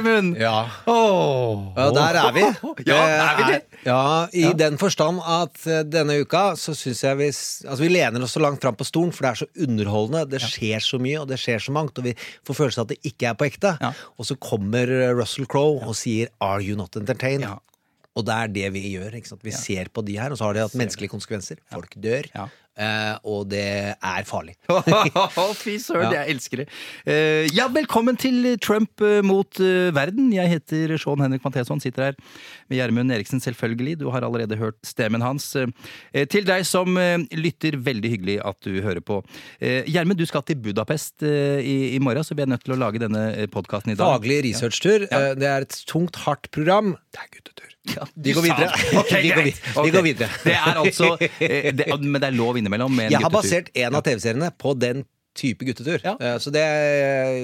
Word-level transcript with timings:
Gjermund! 0.00 0.36
Ja. 0.40 0.70
Oh. 0.86 1.72
Ja, 1.76 1.90
der 1.94 2.18
er 2.20 2.32
vi. 2.32 2.44
Ja, 2.90 2.98
er 3.08 3.36
vi 3.36 3.52
det? 3.52 3.60
Ja, 3.84 4.28
I 4.32 4.50
den 4.56 4.76
forstand 4.80 5.20
at 5.24 5.62
eh, 5.68 5.82
denne 5.88 6.18
uka 6.20 6.54
så 6.60 6.74
syns 6.76 7.02
jeg 7.04 7.16
vi 7.20 7.28
Altså, 7.30 7.80
vi 7.80 7.90
lener 7.92 8.24
oss 8.24 8.34
så 8.36 8.42
langt 8.42 8.60
fram 8.62 8.76
på 8.76 8.86
stolen, 8.88 9.12
for 9.14 9.26
det 9.26 9.30
er 9.30 9.40
så 9.42 9.48
underholdende. 9.66 10.26
Det 10.32 10.42
skjer 10.44 10.84
så 10.84 11.00
mye, 11.02 11.22
og 11.22 11.28
det 11.30 11.40
skjer 11.40 11.62
så 11.64 11.74
mangt, 11.76 11.98
og 12.00 12.08
vi 12.08 12.14
får 12.48 12.58
følelsen 12.58 12.82
av 12.82 12.88
at 12.88 12.94
det 12.94 13.12
ikke 13.12 13.30
er 13.30 13.38
på 13.40 13.48
ekte. 13.48 13.74
Ja. 13.80 13.92
Og 14.16 14.28
så 14.28 14.36
kommer 14.40 14.92
eh, 15.00 15.12
Russell 15.16 15.48
Crowe 15.50 15.80
og 15.84 15.96
sier 15.98 16.32
'Are 16.40 16.62
you 16.64 16.76
not 16.78 16.96
entertained?' 16.96 17.48
Ja. 17.48 17.58
Og 18.18 18.26
det 18.26 18.34
er 18.34 18.48
det 18.50 18.72
vi 18.74 18.80
gjør. 18.90 19.14
ikke 19.14 19.30
sant? 19.30 19.44
Vi 19.46 19.52
ser 19.54 19.88
på 19.94 20.02
de 20.04 20.16
her, 20.18 20.32
og 20.32 20.38
så 20.38 20.48
har 20.48 20.56
de 20.56 20.64
hatt 20.64 20.74
menneskelige 20.74 21.12
konsekvenser. 21.12 21.60
Folk 21.70 21.94
dør, 21.94 22.26
Eh, 22.80 23.16
og 23.28 23.42
det 23.52 23.60
er 23.92 24.24
farlig. 24.24 24.54
Fy 25.60 25.74
søren, 25.82 26.06
Ja. 26.08 26.22
jeg 26.22 26.34
elsker 26.36 26.62
det. 26.62 26.68
Uh, 27.04 27.44
ja, 27.52 27.66
velkommen 27.68 28.16
til 28.16 28.54
Trump 28.64 29.02
eh, 29.04 29.20
mot 29.26 29.60
uh, 29.60 29.90
verden. 29.94 30.30
Jeg 30.32 30.48
heter 30.54 30.96
Sean 30.96 31.20
Henrik 31.20 31.44
Matheson, 31.44 31.80
sitter 31.82 32.10
her 32.10 32.16
med 32.70 32.78
Gjermund 32.80 33.12
Eriksen, 33.14 33.40
selvfølgelig. 33.42 33.96
Du 34.00 34.06
har 34.14 34.22
allerede 34.26 34.56
hørt 34.60 34.78
stemmen 34.86 35.22
hans. 35.24 35.48
Eh, 35.58 36.24
til 36.30 36.46
deg 36.48 36.64
som 36.68 36.96
eh, 37.00 37.18
lytter, 37.36 37.76
veldig 37.82 38.12
hyggelig 38.14 38.38
at 38.46 38.58
du 38.66 38.80
hører 38.84 39.02
på. 39.04 39.20
Eh, 39.60 39.84
Gjermund, 39.90 40.18
du 40.20 40.26
skal 40.30 40.44
til 40.48 40.60
Budapest 40.62 41.22
i, 41.26 41.96
i 41.96 41.98
morgen, 42.02 42.24
så 42.26 42.36
vi 42.38 42.44
er 42.46 42.50
nødt 42.54 42.64
til 42.66 42.76
å 42.76 42.80
lage 42.80 43.02
denne 43.02 43.26
podkasten 43.52 43.92
i 43.94 43.98
dag. 43.98 44.16
Faglig 44.20 44.40
researchtur. 44.48 45.06
Ja. 45.10 45.34
Det 45.34 45.50
er 45.50 45.66
et 45.68 45.78
tungt, 45.90 46.16
hardt 46.24 46.50
program. 46.54 46.94
Det 47.12 47.20
er 47.26 47.30
guttetur. 47.36 47.66
Ja, 47.90 48.04
Vi 48.14 48.32
går 48.36 48.44
det. 48.44 48.66
Vi 49.24 49.30
går 49.32 49.42
vi 49.46 49.52
Ok. 49.80 49.86
går 49.94 50.04
videre. 50.04 50.28
Det 50.44 50.52
er 50.52 50.76
altså 50.82 51.14
det, 51.18 51.86
Men 52.04 52.20
det 52.20 52.28
er 52.28 52.36
lov 52.36 52.58
innimellom 52.60 52.92
med 52.92 53.08
en 53.08 53.14
Jeg 53.16 53.22
har 53.24 53.30
guttetur. 53.32 53.40
basert 53.40 53.70
en 53.86 53.96
av 53.96 54.04
TV-seriene 54.06 54.50
på 54.60 54.74
den 54.78 55.00
type 55.36 55.64
guttetur. 55.64 56.00
Ja. 56.04 56.16
Eh, 56.20 56.38
Så 56.42 56.50
det, 56.50 56.64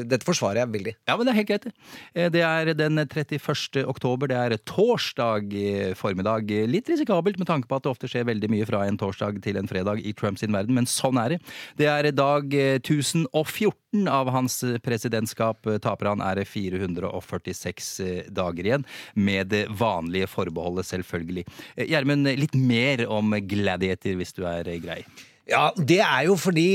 dette 0.09 0.27
forsvarer 0.27 0.63
jeg 0.65 0.73
veldig. 0.75 0.95
Ja, 1.09 1.17
men 1.17 1.27
det 1.27 1.33
er 1.33 1.39
helt 1.41 1.49
greit. 1.51 1.65
det. 1.69 1.73
Eh, 2.15 2.29
Det 2.31 2.43
er 2.43 2.73
den 2.75 2.99
31. 2.99 3.85
oktober. 3.87 4.29
Det 4.29 4.37
er 4.37 4.57
torsdag 4.67 5.55
eh, 5.55 5.95
formiddag. 5.95 6.51
Litt 6.69 6.89
risikabelt 6.89 7.39
med 7.39 7.47
tanke 7.47 7.69
på 7.69 7.77
at 7.77 7.83
det 7.87 7.93
ofte 7.93 8.09
skjer 8.11 8.27
veldig 8.27 8.51
mye 8.51 8.67
fra 8.67 8.85
en 8.87 8.99
torsdag 8.99 9.41
til 9.43 9.57
en 9.57 9.69
fredag 9.69 10.03
i 10.05 10.13
Trumps 10.13 10.43
verden, 10.43 10.75
men 10.75 10.87
sånn 10.87 11.19
er 11.19 11.37
det. 11.37 11.41
Det 11.77 11.87
er 11.87 12.11
dag 12.13 12.55
eh, 12.55 12.79
1014 12.81 14.09
av 14.09 14.29
hans 14.35 14.59
presidentskap. 14.85 15.63
Taper 15.83 16.11
han 16.13 16.21
er 16.21 16.43
det 16.43 16.49
446 16.49 18.01
eh, 18.05 18.27
dager 18.31 18.65
igjen, 18.67 18.85
med 19.15 19.49
det 19.53 19.67
vanlige 19.71 20.29
forbeholdet, 20.31 20.87
selvfølgelig. 20.91 21.47
Eh, 21.77 21.87
Gjermund, 21.93 22.29
litt 22.39 22.55
mer 22.59 23.07
om 23.09 23.33
Gladiator, 23.47 24.17
hvis 24.21 24.35
du 24.37 24.45
er 24.49 24.69
eh, 24.69 24.81
grei. 24.83 25.01
Ja, 25.47 25.71
Det 25.79 26.01
er 26.03 26.25
jo 26.27 26.35
fordi 26.35 26.69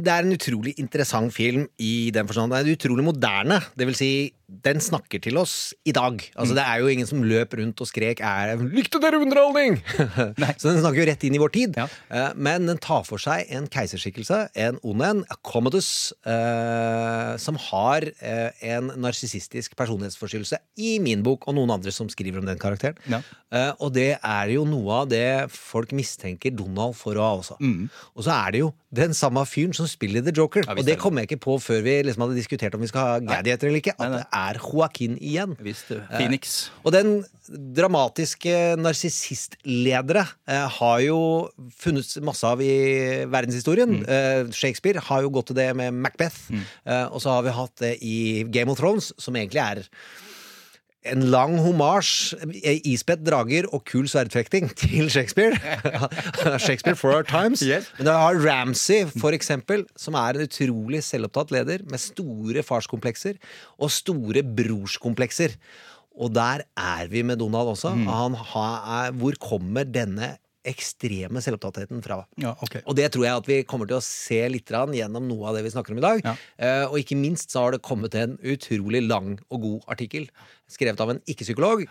det 0.00 0.08
er 0.08 0.24
en 0.24 0.32
utrolig 0.32 0.72
interessant 0.80 1.34
film 1.34 1.66
i 1.78 2.10
den 2.14 2.28
forstand. 2.28 2.52
Det 2.52 2.60
er 2.64 2.76
utrolig 2.78 3.04
moderne. 3.04 3.60
Det 3.76 3.86
vil 3.86 3.98
si, 3.98 4.32
den 4.48 4.80
snakker 4.80 5.20
til 5.20 5.36
oss 5.36 5.74
i 5.84 5.92
dag. 5.92 6.22
Altså, 6.34 6.54
Det 6.56 6.64
er 6.64 6.80
jo 6.80 6.88
ingen 6.88 7.06
som 7.06 7.20
løp 7.22 7.52
rundt 7.58 7.80
og 7.84 7.86
skrek 7.86 8.20
er, 8.24 8.56
'Likte 8.56 8.98
dere 9.00 9.20
underholdning?' 9.20 9.76
Så 10.58 10.72
den 10.72 10.80
snakker 10.80 11.04
jo 11.04 11.08
rett 11.10 11.24
inn 11.24 11.36
i 11.36 11.38
vår 11.42 11.52
tid. 11.52 11.76
Ja. 11.76 11.86
Eh, 12.10 12.32
Men 12.34 12.66
den 12.66 12.78
tar 12.78 13.04
for 13.04 13.18
seg 13.20 13.44
en 13.52 13.68
keiserskikkelse, 13.68 14.48
en 14.56 14.80
ond 14.82 15.02
en, 15.04 15.24
Commodus, 15.44 16.12
eh, 16.24 17.36
som 17.36 17.56
har 17.56 18.08
eh, 18.22 18.50
en 18.72 18.88
narsissistisk 18.96 19.76
personlighetsforstyrrelse 19.76 20.56
i 20.78 20.98
min 20.98 21.22
bok, 21.22 21.44
og 21.46 21.54
noen 21.54 21.70
andre 21.76 21.92
som 21.92 22.08
skriver 22.08 22.40
om 22.40 22.46
den 22.48 22.58
karakteren. 22.58 22.96
Ja. 23.06 23.20
Og 23.80 23.92
det 23.94 24.18
er 24.20 24.50
jo 24.52 24.64
noe 24.68 25.04
av 25.04 25.08
det 25.08 25.48
folk 25.52 25.92
mistenker 25.96 26.52
Donald 26.52 26.96
for 26.96 27.16
å 27.16 27.24
ha 27.24 27.36
også. 27.38 27.56
Og 28.16 28.24
så 28.24 28.32
er 28.32 28.52
det 28.52 28.60
jo 28.60 28.72
den 28.92 29.14
samme 29.16 29.40
fyren 29.48 29.72
som 29.76 29.88
spiller 29.88 30.24
The 30.24 30.32
Joker. 30.36 30.64
Ja, 30.66 30.76
og 30.76 30.84
det 30.84 30.98
kom 31.00 31.16
jeg 31.16 31.28
ikke 31.28 31.40
på 31.44 31.56
før 31.60 31.80
vi 31.84 32.02
liksom 32.02 32.24
hadde 32.24 32.36
diskutert 32.36 32.76
om 32.76 32.84
vi 32.84 32.90
skal 32.90 33.00
ha 33.00 33.18
gadgeter 33.24 33.68
eller 33.68 33.80
ikke. 33.80 33.96
At 33.96 34.12
det 34.18 34.24
er 34.24 34.37
Joaquin 34.62 35.16
igjen. 35.20 35.56
Visst, 35.64 35.90
eh, 35.94 36.04
Phoenix. 36.14 36.70
Og 36.84 36.94
den 36.94 37.24
dramatiske 37.48 38.76
narsissistledere 38.80 40.24
eh, 40.48 40.66
har 40.78 41.00
jo 41.04 41.20
funnet 41.80 42.18
masse 42.26 42.46
av 42.48 42.62
i 42.64 43.24
verdenshistorien. 43.30 43.98
Eh, 44.04 44.40
Shakespeare 44.54 45.02
har 45.08 45.24
jo 45.24 45.32
gått 45.38 45.50
til 45.52 45.60
det 45.60 45.70
med 45.78 45.96
Macbeth. 45.96 46.48
Eh, 46.52 47.06
og 47.06 47.22
så 47.24 47.38
har 47.38 47.46
vi 47.46 47.56
hatt 47.56 47.84
det 47.84 47.94
i 48.04 48.18
Game 48.52 48.72
of 48.72 48.80
Thrones, 48.80 49.12
som 49.20 49.36
egentlig 49.38 49.64
er 49.64 49.84
en 51.06 51.28
lang 51.30 51.54
homasj, 51.62 52.34
eh, 52.62 52.80
ispett 52.90 53.22
drager 53.26 53.68
og 53.72 53.84
kul 53.88 54.08
sverdfekting 54.10 54.70
til 54.82 55.10
Shakespeare. 55.12 55.54
Shakespeare 56.64 56.98
for 56.98 57.14
our 57.14 57.26
times. 57.26 57.62
Yes. 57.62 57.90
Men 57.98 58.10
du 58.10 58.12
har 58.14 58.40
Ramsay, 58.42 59.06
for 59.18 59.36
eksempel, 59.36 59.86
som 59.96 60.18
er 60.18 60.38
en 60.38 60.48
utrolig 60.48 61.04
selvopptatt 61.06 61.54
leder 61.54 61.86
med 61.88 62.02
store 62.02 62.64
farskomplekser 62.66 63.38
og 63.78 63.94
store 63.94 64.42
brorskomplekser. 64.42 65.54
Og 66.18 66.34
der 66.34 66.66
er 66.74 67.06
vi 67.10 67.22
med 67.22 67.38
Donald 67.38 67.76
også. 67.76 67.94
Han 67.94 68.34
har, 68.34 69.12
hvor 69.14 69.38
kommer 69.38 69.86
denne 69.86 70.34
ekstreme 70.68 71.40
selvopptattheten 71.42 72.02
fra? 72.04 72.18
Ja, 72.40 72.54
okay. 72.64 72.82
Og 72.90 72.96
det 72.98 73.06
tror 73.14 73.24
jeg 73.24 73.40
at 73.40 73.48
vi 73.48 73.58
kommer 73.68 73.88
til 73.88 73.98
å 74.00 74.04
se 74.04 74.40
litt 74.50 74.68
gjennom 74.68 75.28
noe 75.28 75.48
av 75.48 75.56
det 75.56 75.64
vi 75.64 75.72
snakker 75.72 75.94
om 75.94 76.00
i 76.00 76.04
dag. 76.04 76.24
Ja. 76.26 76.34
Uh, 76.58 76.84
og 76.90 76.98
ikke 77.00 77.18
minst 77.18 77.54
så 77.54 77.64
har 77.64 77.76
det 77.76 77.84
kommet 77.86 78.16
en 78.18 78.36
utrolig 78.42 79.04
lang 79.06 79.36
og 79.48 79.62
god 79.64 79.92
artikkel 79.94 80.28
skrevet 80.68 81.00
av 81.00 81.10
en 81.14 81.20
ikke-psykolog. 81.26 81.86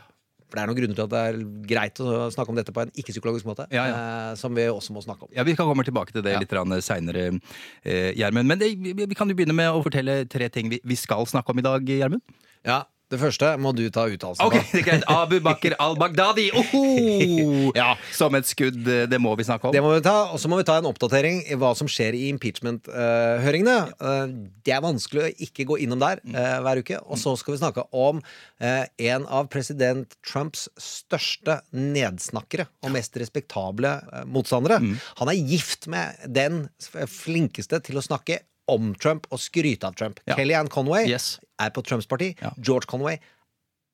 For 0.48 0.56
det 0.56 0.62
er 0.64 0.70
noen 0.70 0.78
grunner 0.80 0.96
til 0.96 1.04
at 1.04 1.12
det 1.12 1.22
er 1.28 1.38
greit 1.68 2.00
å 2.00 2.30
snakke 2.32 2.54
om 2.54 2.56
dette 2.56 2.72
på 2.72 2.80
en 2.86 2.92
ikke-psykologisk 2.96 3.48
måte. 3.50 3.66
Ja, 3.76 3.84
eh, 3.92 4.36
som 4.40 4.56
vi 4.56 4.64
også 4.72 4.94
må 4.96 5.04
snakke 5.04 5.28
om. 5.28 5.32
Ja, 5.36 5.44
Vi 5.44 5.56
kan 5.60 5.68
komme 5.68 5.84
tilbake 5.84 6.14
til 6.16 6.24
det 6.24 6.38
Ja. 6.38 6.40
litt 6.40 6.84
seinere, 6.84 7.42
Gjermund. 7.84 8.48
Men 8.48 8.58
det, 8.60 8.70
vi, 8.80 8.94
vi 8.94 9.16
kan 9.16 9.28
jo 9.28 9.36
begynne 9.36 9.54
med 9.58 9.68
å 9.68 9.84
fortelle 9.84 10.24
tre 10.30 10.48
ting 10.48 10.70
vi, 10.70 10.80
vi 10.84 10.96
skal 10.96 11.26
snakke 11.26 11.52
om 11.52 11.60
i 11.60 11.66
dag, 11.68 11.84
Gjermund. 11.84 12.22
Ja, 12.64 12.84
Det 13.08 13.20
første 13.22 13.54
må 13.64 13.72
du 13.72 13.86
ta 13.94 14.04
uttalelsen 14.12 14.50
på. 14.52 14.60
det 14.74 14.82
er 14.82 14.86
greit. 14.90 15.04
Abu 15.08 15.38
Bakr 15.44 15.76
al-Baghdadi! 15.80 16.50
Ja. 17.78 17.94
Som 18.16 18.36
et 18.36 18.48
skudd. 18.48 18.80
eh, 18.88 19.06
Det 19.08 19.20
må 19.22 19.32
vi 19.40 19.46
snakke 19.48 19.70
om. 19.70 19.74
Det 19.76 19.82
må 19.84 19.94
vi 19.96 20.02
ta, 20.04 20.16
Og 20.34 20.40
så 20.42 20.50
må 20.52 20.58
vi 20.60 20.66
ta 20.68 20.78
en 20.80 20.88
oppdatering 20.90 21.42
i 21.48 21.56
hva 21.60 21.74
som 21.78 21.88
skjer 21.92 22.16
i 22.18 22.26
impeachment-høringene. 22.34 23.76
Eh, 24.02 24.26
det 24.68 24.74
er 24.76 24.84
vanskelig 24.84 25.24
å 25.24 25.32
ikke 25.48 25.66
gå 25.70 25.78
innom 25.86 26.02
der 26.04 26.22
eh, 26.28 26.58
hver 26.66 26.82
uke. 26.84 27.00
Og 27.08 27.20
så 27.22 27.36
skal 27.40 27.56
vi 27.56 27.62
snakke 27.62 27.86
om 27.96 28.20
eh, 28.60 28.86
en 29.12 29.28
av 29.28 29.48
president 29.54 30.18
Trumps 30.26 30.68
største 30.82 31.60
nedsnakkere 31.76 32.68
og 32.84 32.92
mest 32.96 33.16
respektable 33.22 33.96
motstandere. 34.28 34.82
Han 35.22 35.32
er 35.32 35.40
gift 35.48 35.88
med 35.92 36.28
den 36.28 36.66
flinkeste 37.08 37.80
til 37.88 38.00
å 38.00 38.06
snakke 38.06 38.42
om 38.72 38.94
Trump 39.00 39.28
og 39.32 39.40
skryte 39.42 39.88
av 39.88 39.94
Trump. 39.98 40.20
Ja. 40.28 40.36
Kellyanne 40.40 40.72
Conway 40.74 41.08
Yes. 41.10 41.38
er 41.60 41.70
på 41.76 41.84
Trumps 41.86 42.08
parti. 42.10 42.34
Ja. 42.42 42.54
George 42.58 42.90
Conway 42.90 43.20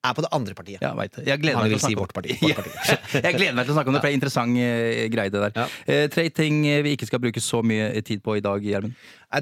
er 0.04 0.12
på 0.18 0.24
det 0.26 0.30
andre 0.36 0.54
partiet. 0.58 0.82
Ja. 0.84 0.92
Jeg 1.00 1.12
jeg 1.28 1.40
gleder 1.40 1.56
meg 3.56 3.66
til 3.66 3.72
å 3.72 3.76
snakke 3.78 3.90
om 3.92 3.96
det, 3.96 4.02
for 4.02 4.08
det 4.08 4.12
er 4.12 4.18
interessant 4.18 4.58
eh, 4.60 5.08
greie, 5.14 5.32
det 5.32 5.42
der. 5.46 5.54
Ja. 5.56 5.66
Eh, 5.88 6.08
tre 6.12 6.26
ting 6.36 6.56
eh, 6.68 6.84
vi 6.84 6.92
ikke 6.98 7.08
skal 7.08 7.22
bruke 7.24 7.42
så 7.44 7.62
mye 7.64 8.02
tid 8.06 8.20
på 8.26 8.32
i 8.40 8.44
dag, 8.44 8.60
Gjermund. 8.64 8.94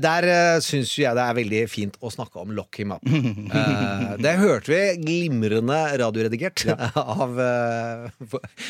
Der 0.02 0.24
uh, 0.30 0.60
syns 0.64 0.94
jeg 0.96 1.12
det 1.18 1.24
er 1.26 1.36
veldig 1.36 1.68
fint 1.68 1.98
å 2.00 2.08
snakke 2.14 2.40
om 2.40 2.54
Lock 2.56 2.78
him 2.80 2.92
up. 2.96 3.04
Uh, 3.04 4.16
det 4.24 4.38
hørte 4.40 4.72
vi 4.72 4.80
glimrende 5.02 5.80
radioredigert 6.00 6.64
av 7.02 7.36
uh, 7.36 8.08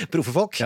proffe 0.10 0.34
folk. 0.34 0.58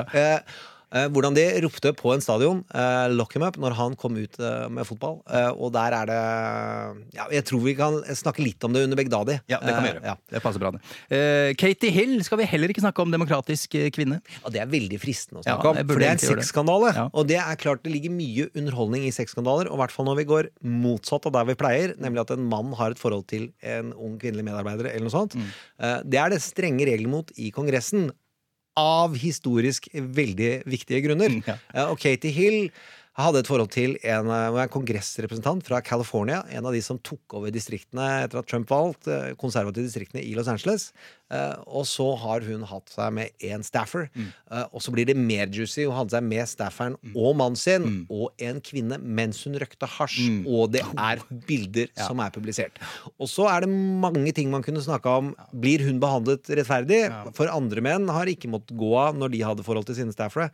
Eh, 0.94 1.08
hvordan 1.10 1.34
de 1.36 1.44
ropte 1.66 1.92
på 1.98 2.14
en 2.14 2.22
stadion, 2.22 2.64
eh, 2.74 3.08
lock 3.16 3.34
him 3.36 3.44
up, 3.44 3.58
når 3.58 3.74
han 3.78 3.96
kom 3.96 4.16
ut 4.18 4.38
eh, 4.40 4.68
med 4.70 4.86
fotball. 4.86 5.22
Eh, 5.30 5.50
og 5.56 5.72
der 5.74 5.92
er 5.98 6.06
det 6.12 6.20
ja, 7.16 7.26
Jeg 7.32 7.46
tror 7.46 7.62
vi 7.66 7.74
kan 7.76 7.98
snakke 8.16 8.44
litt 8.44 8.64
om 8.64 8.74
det 8.76 8.84
under 8.86 8.98
Begdadi. 9.00 9.40
Ja, 9.50 9.60
det 9.64 9.74
kan 9.74 9.84
vi 9.84 9.90
gjøre. 9.94 10.04
ja. 10.06 10.16
Det 10.32 10.42
passer 10.44 10.60
bra, 10.62 10.72
det. 10.76 10.82
Eh, 11.10 11.54
Katie 11.60 11.92
Hill 11.92 12.24
skal 12.24 12.38
vi 12.42 12.46
heller 12.50 12.72
ikke 12.72 12.84
snakke 12.84 13.02
om 13.02 13.12
demokratisk 13.14 13.76
kvinne. 13.96 14.22
Ja, 14.44 14.50
det 14.54 14.62
er 14.62 14.70
veldig 14.72 15.00
fristende 15.02 15.42
å 15.42 15.46
Ja, 15.46 15.56
snakke 15.56 15.72
om. 15.74 15.82
For 15.94 16.00
det 16.04 16.08
er 16.10 16.18
en 16.18 16.24
sexskandale. 16.26 16.94
Og 17.14 17.28
det 17.28 17.40
er 17.42 17.56
klart 17.62 17.84
det 17.86 17.92
ligger 17.94 18.14
mye 18.14 18.50
underholdning 18.56 19.06
i 19.08 19.14
sexskandaler, 19.16 19.70
og 19.72 19.78
i 19.80 19.82
hvert 19.84 19.92
fall 19.96 20.06
når 20.10 20.22
vi 20.22 20.28
går 20.32 20.50
motsatt 20.64 21.26
av 21.30 21.36
der 21.40 21.46
vi 21.52 21.56
pleier, 21.60 21.96
nemlig 22.02 22.22
at 22.26 22.32
en 22.36 22.46
mann 22.50 22.74
har 22.78 22.92
et 22.96 23.00
forhold 23.02 23.26
til 23.32 23.50
en 23.64 23.92
ung 23.94 24.18
kvinnelig 24.22 24.46
medarbeider, 24.48 24.92
eller 24.92 25.08
noe 25.10 25.16
sånt. 25.16 25.36
Mm. 25.36 25.50
Eh, 25.80 25.98
Det 26.06 26.20
er 26.22 26.30
det 26.30 26.42
strenge 26.44 26.86
regler 26.86 27.10
mot 27.10 27.32
i 27.38 27.52
Kongressen. 27.52 28.12
Av 28.77 29.16
historisk 29.16 29.88
veldig 29.94 30.66
viktige 30.68 31.01
grunner. 31.07 31.39
Ja. 31.48 31.57
Eh, 31.74 31.89
Og 31.89 32.00
Katie 32.00 32.31
Hill 32.31 32.72
hadde 33.16 33.39
et 33.39 33.48
forhold 33.48 33.72
til 33.72 33.95
en, 34.04 34.27
eh, 34.27 34.62
en 34.62 34.69
kongressrepresentant 34.69 35.63
fra 35.63 35.80
California. 35.81 36.44
En 36.51 36.66
av 36.66 36.74
de 36.74 36.81
som 36.81 36.98
tok 37.00 37.33
over 37.33 37.51
distriktene 37.51 38.25
etter 38.25 38.39
at 38.39 38.48
Trump 38.48 38.68
valgte, 38.68 39.30
eh, 39.30 39.36
konservative 39.36 39.88
distriktene 39.88 40.24
i 40.24 40.36
Los 40.36 40.48
Angeles. 40.51 40.92
Eh, 41.33 41.56
og 41.66 41.88
så 41.89 42.06
har 42.22 42.44
hun 42.45 42.66
hatt 42.69 42.92
seg 42.94 43.13
med 43.18 43.45
en 43.50 43.63
staffer. 43.66 44.07
Eh, 44.16 44.66
og 44.69 44.83
så 44.83 44.94
blir 44.94 45.07
det 45.10 45.18
mer 45.18 45.50
juicy. 45.50 45.86
Hun 45.88 45.98
hadde 45.98 46.13
seg 46.13 46.25
med 46.27 46.50
stafferen 46.50 46.98
og 47.13 47.38
mannen 47.39 47.57
sin 47.60 47.88
og 48.13 48.45
en 48.45 48.62
kvinne 48.63 49.00
mens 49.01 49.42
hun 49.48 49.57
røkte 49.62 49.89
hasj. 49.98 50.19
Og 50.45 50.69
det 50.75 50.83
er 51.10 51.24
bilder 51.48 51.89
som 51.98 52.22
er 52.24 52.33
publisert. 52.36 52.77
Og 53.18 53.30
så 53.31 53.50
er 53.51 53.66
det 53.66 53.72
mange 53.74 54.33
ting 54.38 54.51
man 54.54 54.66
kunne 54.66 54.83
snakke 54.86 55.10
om. 55.10 55.33
Blir 55.54 55.83
hun 55.88 56.01
behandlet 56.04 56.50
rettferdig? 56.51 57.01
For 57.38 57.50
andre 57.51 57.83
menn 57.86 58.10
har 58.13 58.30
ikke 58.30 58.51
måttet 58.51 58.77
gå 58.77 58.92
av 59.00 59.18
når 59.18 59.33
de 59.33 59.44
hadde 59.45 59.66
forhold 59.66 59.89
til 59.89 59.98
sine 60.01 60.13
staffere. 60.16 60.51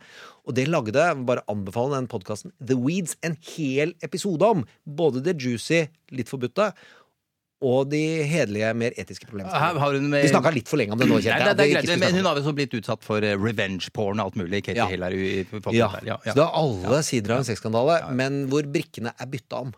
Og 0.48 0.56
det 0.56 0.66
lagde, 0.70 1.04
bare 1.28 1.44
anbefale 1.50 1.98
den 1.98 2.08
podkasten 2.10 2.54
The 2.58 2.78
Weeds 2.80 3.18
en 3.26 3.36
hel 3.54 3.94
episode 4.02 4.46
om. 4.46 4.64
Både 4.88 5.22
det 5.24 5.36
juicy, 5.42 5.84
litt 6.12 6.32
forbudte, 6.32 6.72
og 7.62 7.90
de 7.92 8.02
hederlige, 8.28 8.72
mer 8.76 8.96
etiske 8.98 9.28
problemstillingene. 9.28 10.08
med 10.12 10.26
Vi 10.26 10.32
snakka 10.32 10.52
litt 10.54 10.68
for 10.70 10.80
lenge 10.82 10.96
om 10.96 10.98
det 11.02 11.08
nå, 11.08 11.20
kjente 11.22 11.38
det, 11.38 11.46
jeg. 11.46 11.56
det 11.60 11.68
greit, 11.72 11.84
ikke 11.88 12.00
men 12.02 12.18
hun 12.18 12.24
har 12.28 12.40
har 12.40 12.46
så 12.48 12.54
blitt 12.56 12.74
utsatt 12.78 13.06
for 13.06 13.22
eh, 13.26 13.36
revenge 13.38 13.92
porn 13.94 14.20
og 14.20 14.30
alt 14.32 14.40
mulig. 14.42 14.64
Katie 14.66 14.82
Ja. 14.82 14.88
Hill 14.90 15.06
jo 15.14 15.22
i 15.22 15.46
ja. 15.76 15.92
Ja, 16.02 16.18
ja. 16.26 16.32
Så 16.32 16.38
det 16.40 16.44
er 16.48 16.58
alle 16.64 17.02
sider 17.06 17.36
av 17.36 17.44
en 17.44 17.48
sexskandale, 17.48 18.00
men 18.18 18.44
hvor 18.52 18.66
brikkene 18.66 19.14
er 19.18 19.30
bytta 19.30 19.62
om. 19.66 19.72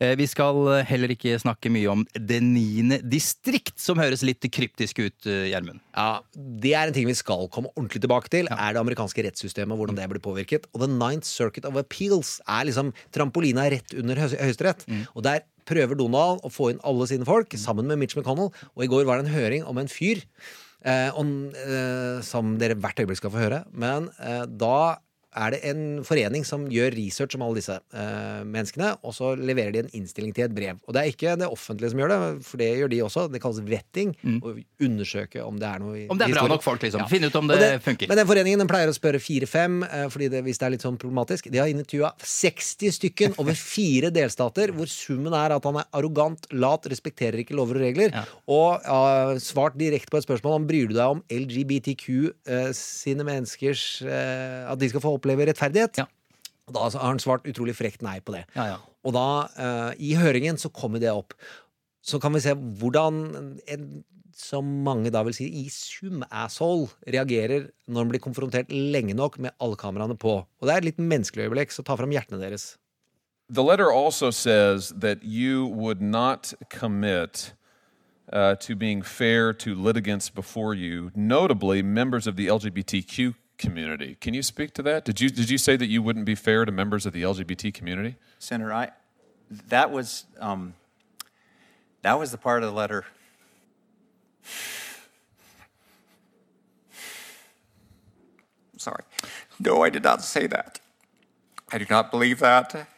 Eh, 0.00 0.14
Vi 0.14 0.26
skal 0.30 0.84
heller 0.86 1.10
ikke 1.10 1.38
snakke 1.42 1.70
mye 1.74 1.90
om 1.90 2.04
Det 2.14 2.38
niende 2.44 3.00
distrikt, 3.02 3.78
som 3.82 3.98
høres 3.98 4.22
litt 4.22 4.46
kryptisk 4.54 5.00
ut, 5.02 5.26
eh, 5.26 5.50
Gjermund. 5.50 5.80
Ja, 5.96 6.20
Det 6.34 6.72
er 6.74 6.86
en 6.86 6.92
ting 6.94 7.06
vi 7.06 7.14
skal 7.14 7.48
komme 7.48 7.72
ordentlig 7.76 8.02
tilbake 8.02 8.28
til. 8.30 8.46
Er 8.50 8.72
det 8.74 8.80
amerikanske 8.80 9.24
rettssystemet, 9.26 9.76
hvordan 9.76 9.96
det 9.96 10.08
blir 10.08 10.20
påvirket. 10.22 10.66
Og 10.74 10.80
The 10.82 10.88
Ninth 10.88 11.26
Circuit 11.26 11.64
of 11.64 11.76
Appeals 11.76 12.40
er 12.46 12.64
liksom 12.66 12.92
trampolina 13.12 13.68
rett 13.70 13.94
under 13.94 14.14
Høyesterett. 14.14 14.86
Høyesterett. 14.86 15.08
Og 15.16 15.22
der 15.22 15.42
prøver 15.68 15.98
Donald 15.98 16.40
å 16.46 16.52
få 16.52 16.72
inn 16.72 16.80
alle 16.88 17.08
sine 17.10 17.28
folk, 17.28 17.52
sammen 17.60 17.90
med 17.90 18.00
Mitch 18.00 18.16
McConnell. 18.16 18.50
Og 18.74 18.84
i 18.84 18.90
går 18.90 19.04
var 19.08 19.20
det 19.20 19.28
en 19.28 19.36
høring 19.36 19.68
om 19.68 19.80
en 19.80 19.92
fyr. 19.92 20.24
Eh, 20.86 21.10
om, 21.18 21.50
eh, 21.50 22.20
som 22.22 22.52
dere 22.60 22.76
hvert 22.78 23.00
øyeblikk 23.02 23.18
skal 23.18 23.32
få 23.34 23.42
høre. 23.42 23.64
Men 23.74 24.12
eh, 24.22 24.44
da 24.46 24.98
er 25.38 25.54
det 25.54 25.60
en 25.70 25.82
forening 26.06 26.44
som 26.46 26.66
gjør 26.72 26.94
research 26.96 27.36
om 27.38 27.44
alle 27.46 27.60
disse 27.60 27.76
eh, 27.94 28.40
menneskene, 28.48 28.90
og 29.06 29.14
så 29.16 29.32
leverer 29.38 29.72
de 29.76 29.82
en 29.84 29.90
innstilling 30.00 30.34
til 30.36 30.48
et 30.48 30.54
brev. 30.56 30.80
Og 30.88 30.96
det 30.96 31.02
er 31.04 31.12
ikke 31.12 31.36
det 31.40 31.48
offentlige 31.48 31.92
som 31.92 32.02
gjør 32.02 32.12
det, 32.14 32.18
for 32.48 32.62
det 32.62 32.68
gjør 32.80 32.92
de 32.92 33.00
også. 33.06 33.26
Det 33.32 33.40
kalles 33.44 33.62
vetting. 33.68 34.14
Å 34.42 34.54
undersøke 34.84 35.44
om 35.44 35.58
det 35.60 35.68
er 35.68 35.82
noe 35.82 35.94
i 36.00 36.06
Om 36.10 36.18
det 36.18 36.26
er 36.28 36.32
bra 36.34 36.42
historien. 36.42 36.54
nok 36.56 36.64
folk, 36.66 36.82
liksom. 36.86 37.04
Ja. 37.04 37.08
Finne 37.10 37.30
ut 37.30 37.38
om 37.38 37.50
det, 37.50 37.58
det, 37.62 37.70
funker. 37.84 38.10
Men 38.10 38.20
den 38.22 38.28
foreningen 38.30 38.62
den 38.64 38.70
pleier 38.70 38.90
å 38.90 38.96
spørre 38.96 39.20
fire-fem, 39.22 39.78
eh, 39.86 40.06
fordi 40.12 40.30
det, 40.34 40.42
hvis 40.48 40.58
det 40.60 40.66
er 40.68 40.74
litt 40.76 40.86
sånn 40.86 40.98
problematisk. 41.00 41.50
De 41.52 41.62
har 41.62 41.70
intervjua 41.70 42.12
60 42.24 42.96
stykken 42.98 43.38
over 43.38 43.54
fire 43.74 44.10
delstater, 44.14 44.72
hvor 44.74 44.90
summen 44.90 45.36
er 45.36 45.54
at 45.56 45.68
han 45.68 45.78
er 45.82 45.88
arrogant, 45.98 46.48
lat, 46.56 46.88
respekterer 46.90 47.44
ikke 47.44 47.56
lover 47.58 47.78
og 47.78 47.86
regler, 47.86 48.10
Ja. 48.16 48.24
og 48.48 48.82
uh, 48.88 49.36
svart 49.42 49.76
direkte 49.78 50.10
på 50.10 50.18
et 50.18 50.24
spørsmål 50.24 50.56
om 50.58 50.66
bryr 50.68 50.88
du 50.88 50.94
deg 50.96 51.12
om 51.18 51.20
LGBTQ 51.28 52.06
eh, 52.48 52.70
sine 52.76 53.24
menneskers 53.26 53.82
eh, 54.06 54.64
At 54.70 54.80
de 54.80 54.88
skal 54.88 55.02
få 55.04 55.10
oppleve 55.18 55.27
rettferdighet. 55.36 56.00
Ja. 56.00 56.06
Og 56.68 56.76
da 56.76 56.84
har 56.92 57.06
han 57.08 57.20
svart 57.22 57.46
utrolig 57.48 57.76
frekt 57.76 58.04
nei 58.04 58.18
på 58.20 58.34
det. 58.36 58.44
Ja, 58.56 58.74
ja. 58.74 58.78
Og 59.06 59.14
da, 59.16 59.28
uh, 59.56 59.90
i 59.96 60.14
høringen, 60.18 60.58
så 60.60 60.70
kommer 60.74 61.00
det 61.00 61.12
opp. 61.12 61.34
Så 62.04 62.20
kan 62.20 62.34
vi 62.34 62.42
se 62.44 62.54
hvordan 62.54 63.22
en, 63.72 63.86
som 64.38 64.66
mange 64.84 65.10
da 65.12 65.24
vil 65.26 65.34
si, 65.36 65.48
i 65.64 65.66
sum 65.72 66.22
asshole 66.30 66.88
reagerer 67.10 67.70
når 67.88 68.04
han 68.04 68.12
blir 68.12 68.22
konfrontert 68.22 68.70
lenge 68.72 69.16
nok 69.16 69.38
med 69.42 69.56
alle 69.60 69.78
kameraene 69.80 70.16
på. 70.18 70.40
Og 70.44 70.68
det 70.68 70.74
er 70.74 70.82
et 70.82 70.90
litt 70.92 71.00
menneskelig 71.02 71.48
øyeblikk, 71.48 71.74
så 71.74 71.82
ta 71.82 71.96
fram 71.98 72.12
hjertene 72.14 72.40
deres. 72.42 72.76
The 73.50 73.64
letter 73.64 73.90
also 73.90 74.30
says 74.30 74.92
that 75.00 75.24
you 75.24 75.66
would 75.66 76.02
not 76.02 76.52
commit 76.68 77.54
uh, 78.30 78.54
to 78.56 78.76
being 78.76 79.02
fair 79.02 79.54
to 79.54 79.74
litigants 79.74 80.28
before 80.28 80.74
you, 80.74 81.10
notably 81.14 81.82
members 81.82 82.26
of 82.26 82.36
the 82.36 82.46
LGBTQ 82.46 83.34
community. 83.58 84.16
Can 84.20 84.34
you 84.34 84.42
speak 84.42 84.72
to 84.74 84.82
that? 84.82 85.04
Did 85.04 85.20
you 85.20 85.28
did 85.28 85.50
you 85.50 85.58
say 85.58 85.76
that 85.76 85.86
you 85.86 86.00
wouldn't 86.02 86.24
be 86.24 86.34
fair 86.34 86.64
to 86.64 86.72
members 86.72 87.04
of 87.04 87.12
the 87.12 87.22
LGBT 87.22 87.74
community? 87.74 88.16
Senator, 88.38 88.72
I, 88.72 88.90
that 89.68 89.90
was, 89.90 90.24
um, 90.38 90.74
that 92.02 92.18
was 92.18 92.30
the 92.30 92.38
part 92.38 92.62
of 92.62 92.70
the 92.70 92.74
letter. 92.74 93.04
Sorry. 98.76 99.02
No, 99.58 99.82
I 99.82 99.90
did 99.90 100.04
not 100.04 100.22
say 100.22 100.46
that. 100.46 100.80
I 101.72 101.78
do 101.78 101.86
not 101.90 102.10
believe 102.10 102.38
that. 102.38 102.88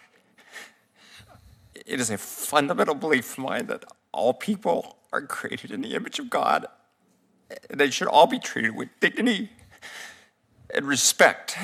It 1.74 1.98
is 1.98 2.10
a 2.10 2.18
fundamental 2.18 2.94
belief 2.94 3.32
of 3.32 3.38
mine 3.38 3.66
that 3.66 3.84
all 4.12 4.34
people 4.34 4.98
are 5.12 5.22
created 5.22 5.70
in 5.70 5.80
the 5.80 5.94
image 5.94 6.18
of 6.18 6.28
God. 6.30 6.66
and 7.70 7.80
They 7.80 7.90
should 7.90 8.08
all 8.08 8.26
be 8.26 8.38
treated 8.38 8.76
with 8.76 8.88
dignity 9.00 9.50
and 10.74 10.86
respect. 10.86 11.56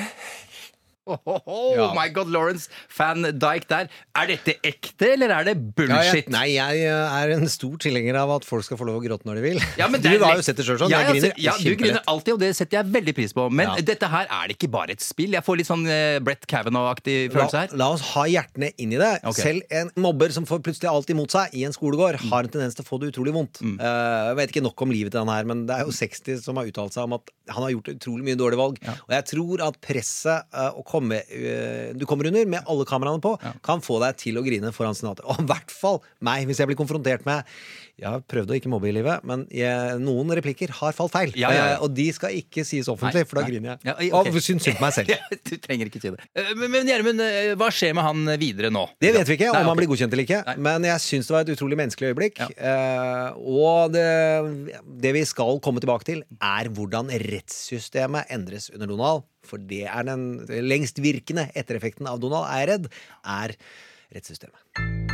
Oh 1.07 1.93
my 1.95 2.07
god, 2.13 2.29
Lawrence 2.33 2.67
Van 2.97 3.23
Dijk 3.39 3.67
der. 3.69 3.89
Er 4.17 4.27
dette 4.31 4.55
ekte, 4.65 5.13
eller 5.13 5.31
er 5.33 5.47
det 5.47 5.55
Ja, 5.55 5.57
jeg, 5.57 5.73
bullshit? 5.77 6.29
nei, 6.33 6.45
jeg 6.55 6.83
eh, 6.87 7.17
er 7.21 7.33
en 7.37 7.47
stor 7.51 7.77
tilhenger 7.81 8.17
av 8.19 8.31
at 8.37 8.47
folk 8.47 8.65
skal 8.67 8.79
få 8.79 8.87
lov 8.89 8.99
å 8.99 9.03
gråte 9.05 9.27
når 9.29 9.39
de 9.39 9.45
vil. 9.45 9.61
Ja, 9.79 9.87
men 9.91 10.01
du 10.03 10.09
har 10.23 10.35
jo 10.39 10.45
sett 10.45 10.57
det 10.59 10.65
sjøl 10.67 10.79
sånn. 10.81 10.91
Ja, 10.93 11.01
jeg 11.07 11.15
jeg 11.15 11.31
griner 11.31 11.43
Ja, 11.47 11.53
du 11.57 11.75
griner 11.79 12.03
alltid, 12.11 12.33
og 12.35 12.41
det 12.43 12.51
setter 12.57 12.79
jeg 12.81 12.91
veldig 12.97 13.15
pris 13.17 13.33
på. 13.37 13.47
Men 13.51 13.67
Ja. 13.71 13.75
dette 13.93 14.09
her 14.11 14.27
er 14.29 14.47
det 14.51 14.57
ikke 14.57 14.69
bare 14.73 14.91
et 14.95 15.03
spill. 15.05 15.31
Jeg 15.37 15.43
får 15.45 15.57
litt 15.61 15.69
sånn 15.69 15.85
uh, 15.87 16.19
Brett 16.23 16.45
Kavanaugh-aktig 16.49 17.17
følelse 17.33 17.53
La, 17.53 17.63
her. 17.67 17.77
la 17.83 17.89
oss 17.95 18.03
ha 18.13 18.25
hjertene 18.29 18.71
inn 18.81 18.93
i 18.95 18.99
det. 19.01 19.13
Okay. 19.23 19.43
Selv 19.43 19.61
en 19.81 19.91
mobber 20.03 20.33
som 20.35 20.45
får 20.49 20.61
plutselig 20.65 20.89
alt 20.91 21.09
imot 21.13 21.31
seg 21.35 21.53
i 21.57 21.63
en 21.67 21.75
skolegård, 21.75 22.17
Mm. 22.17 22.31
har 22.31 22.43
en 22.47 22.49
tendens 22.49 22.73
til 22.75 22.83
å 22.83 22.87
få 22.87 22.97
det 22.99 23.11
utrolig 23.13 23.31
vondt. 23.35 23.59
Eh, 23.61 23.77
jeg 23.77 24.35
vet 24.39 24.49
ikke 24.53 24.63
nok 24.65 24.81
om 24.81 24.89
livet 24.91 25.11
til 25.13 25.21
han 25.21 25.29
her, 25.29 25.45
men 25.45 25.65
det 25.67 25.75
er 25.75 25.83
jo 25.85 25.91
60 25.93 26.41
som 26.41 26.57
har 26.57 26.65
uttalt 26.65 26.95
seg 26.95 27.03
om 27.05 27.13
at 27.13 27.29
han 27.53 27.63
har 27.63 27.71
gjort 27.75 27.91
utrolig 27.93 28.23
mye 28.25 28.35
dårlige 28.39 28.57
valg. 28.59 28.79
Og 29.05 29.13
jeg 29.13 29.25
tror 29.29 29.61
at 29.67 29.77
presset 29.83 30.47
uh, 30.55 30.71
å 30.73 30.81
komme, 30.83 30.96
eh, 30.99 31.93
du 31.97 32.05
kommer 32.09 32.27
under 32.29 32.45
med 32.49 32.63
alle 32.67 32.85
kameraene 32.89 33.21
på, 33.23 33.35
kan 33.65 33.81
få 33.85 33.99
deg 34.03 34.17
til 34.21 34.37
å 34.39 34.45
grine 34.45 34.71
foran 34.75 34.97
senatet. 34.97 35.25
Og 35.29 35.41
i 35.43 35.47
hvert 35.49 35.73
fall 35.73 36.01
meg, 36.25 36.45
hvis 36.49 36.61
jeg 36.61 36.69
blir 36.71 36.79
konfrontert 36.79 37.25
med 37.27 37.45
Jeg 37.97 38.05
har 38.13 38.21
prøvd 38.29 38.51
å 38.53 38.55
ikke 38.59 38.69
mobbe 38.69 38.85
i 38.91 38.93
livet, 38.93 39.23
men 39.25 39.47
jeg, 39.49 39.95
noen 40.03 40.29
replikker 40.37 40.69
har 40.69 40.93
falt 40.93 41.09
feil. 41.15 41.31
Ja, 41.33 41.49
ja, 41.49 41.63
ja. 41.71 41.77
Eh, 41.77 41.81
og 41.81 41.95
de 41.97 42.05
skal 42.13 42.35
ikke 42.37 42.61
sies 42.67 42.85
offentlig, 42.91 43.23
Nei, 43.23 43.29
for 43.29 43.39
da 43.39 43.45
griner 43.47 43.71
jeg. 43.71 43.79
Ja, 43.89 43.95
okay. 44.11 44.35
Og 44.37 44.37
syns 44.45 44.67
synd 44.67 44.77
på 44.77 44.85
meg 44.85 44.93
selv. 44.93 45.13
du 45.49 45.55
trenger 45.63 45.89
ikke 45.89 46.03
si 46.03 46.11
det. 46.13 46.21
Eh, 46.37 46.51
Men 46.53 46.69
men 46.75 46.91
Gjermund, 46.91 47.23
hva 47.57 47.71
skjer 47.73 47.95
med 47.97 48.05
han 48.05 48.21
videre 48.37 48.69
nå? 48.69 48.83
Det 49.01 49.15
vet 49.15 49.25
vi 49.31 49.39
ikke, 49.39 49.49
Nei, 49.49 49.63
om 49.65 49.71
han 49.71 49.79
blir 49.81 49.89
godkjent 49.89 50.13
eller 50.13 50.27
ikke. 50.27 50.43
Nei. 50.45 50.55
Men 50.67 50.85
jeg 50.85 51.03
syns 51.07 51.31
det 51.31 51.35
var 51.37 51.47
et 51.47 51.53
utrolig 51.55 51.79
menneskelig 51.81 52.11
øyeblikk. 52.13 52.43
Og 53.57 53.95
det, 53.97 54.05
det 55.01 55.15
vi 55.17 55.25
skal 55.33 55.57
komme 55.65 55.81
tilbake 55.81 56.05
til, 56.07 56.21
er 56.37 56.69
hvordan 56.77 57.09
rettssystemet 57.25 58.29
endres 58.33 58.69
under 58.73 58.93
Donald. 58.93 59.25
For 59.47 59.61
det 59.61 59.85
er 59.87 60.07
den 60.07 60.45
lengstvirkende 60.67 61.49
ettereffekten 61.57 62.09
av 62.09 62.21
Donald, 62.23 62.47
er 62.51 62.75
er 62.77 63.57
rettssystemet. 64.13 65.07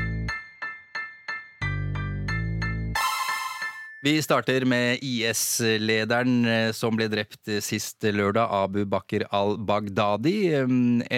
Vi 4.03 4.17
starter 4.19 4.65
med 4.67 4.99
IS-lederen 4.99 6.41
eh, 6.43 6.71
som 6.75 6.97
ble 6.99 7.05
drept 7.07 7.47
sist 7.63 8.03
lørdag, 8.03 8.51
Abu 8.51 8.81
Bakr 8.83 9.23
al-Baghdadi. 9.31 10.33
Eh, 10.57 10.73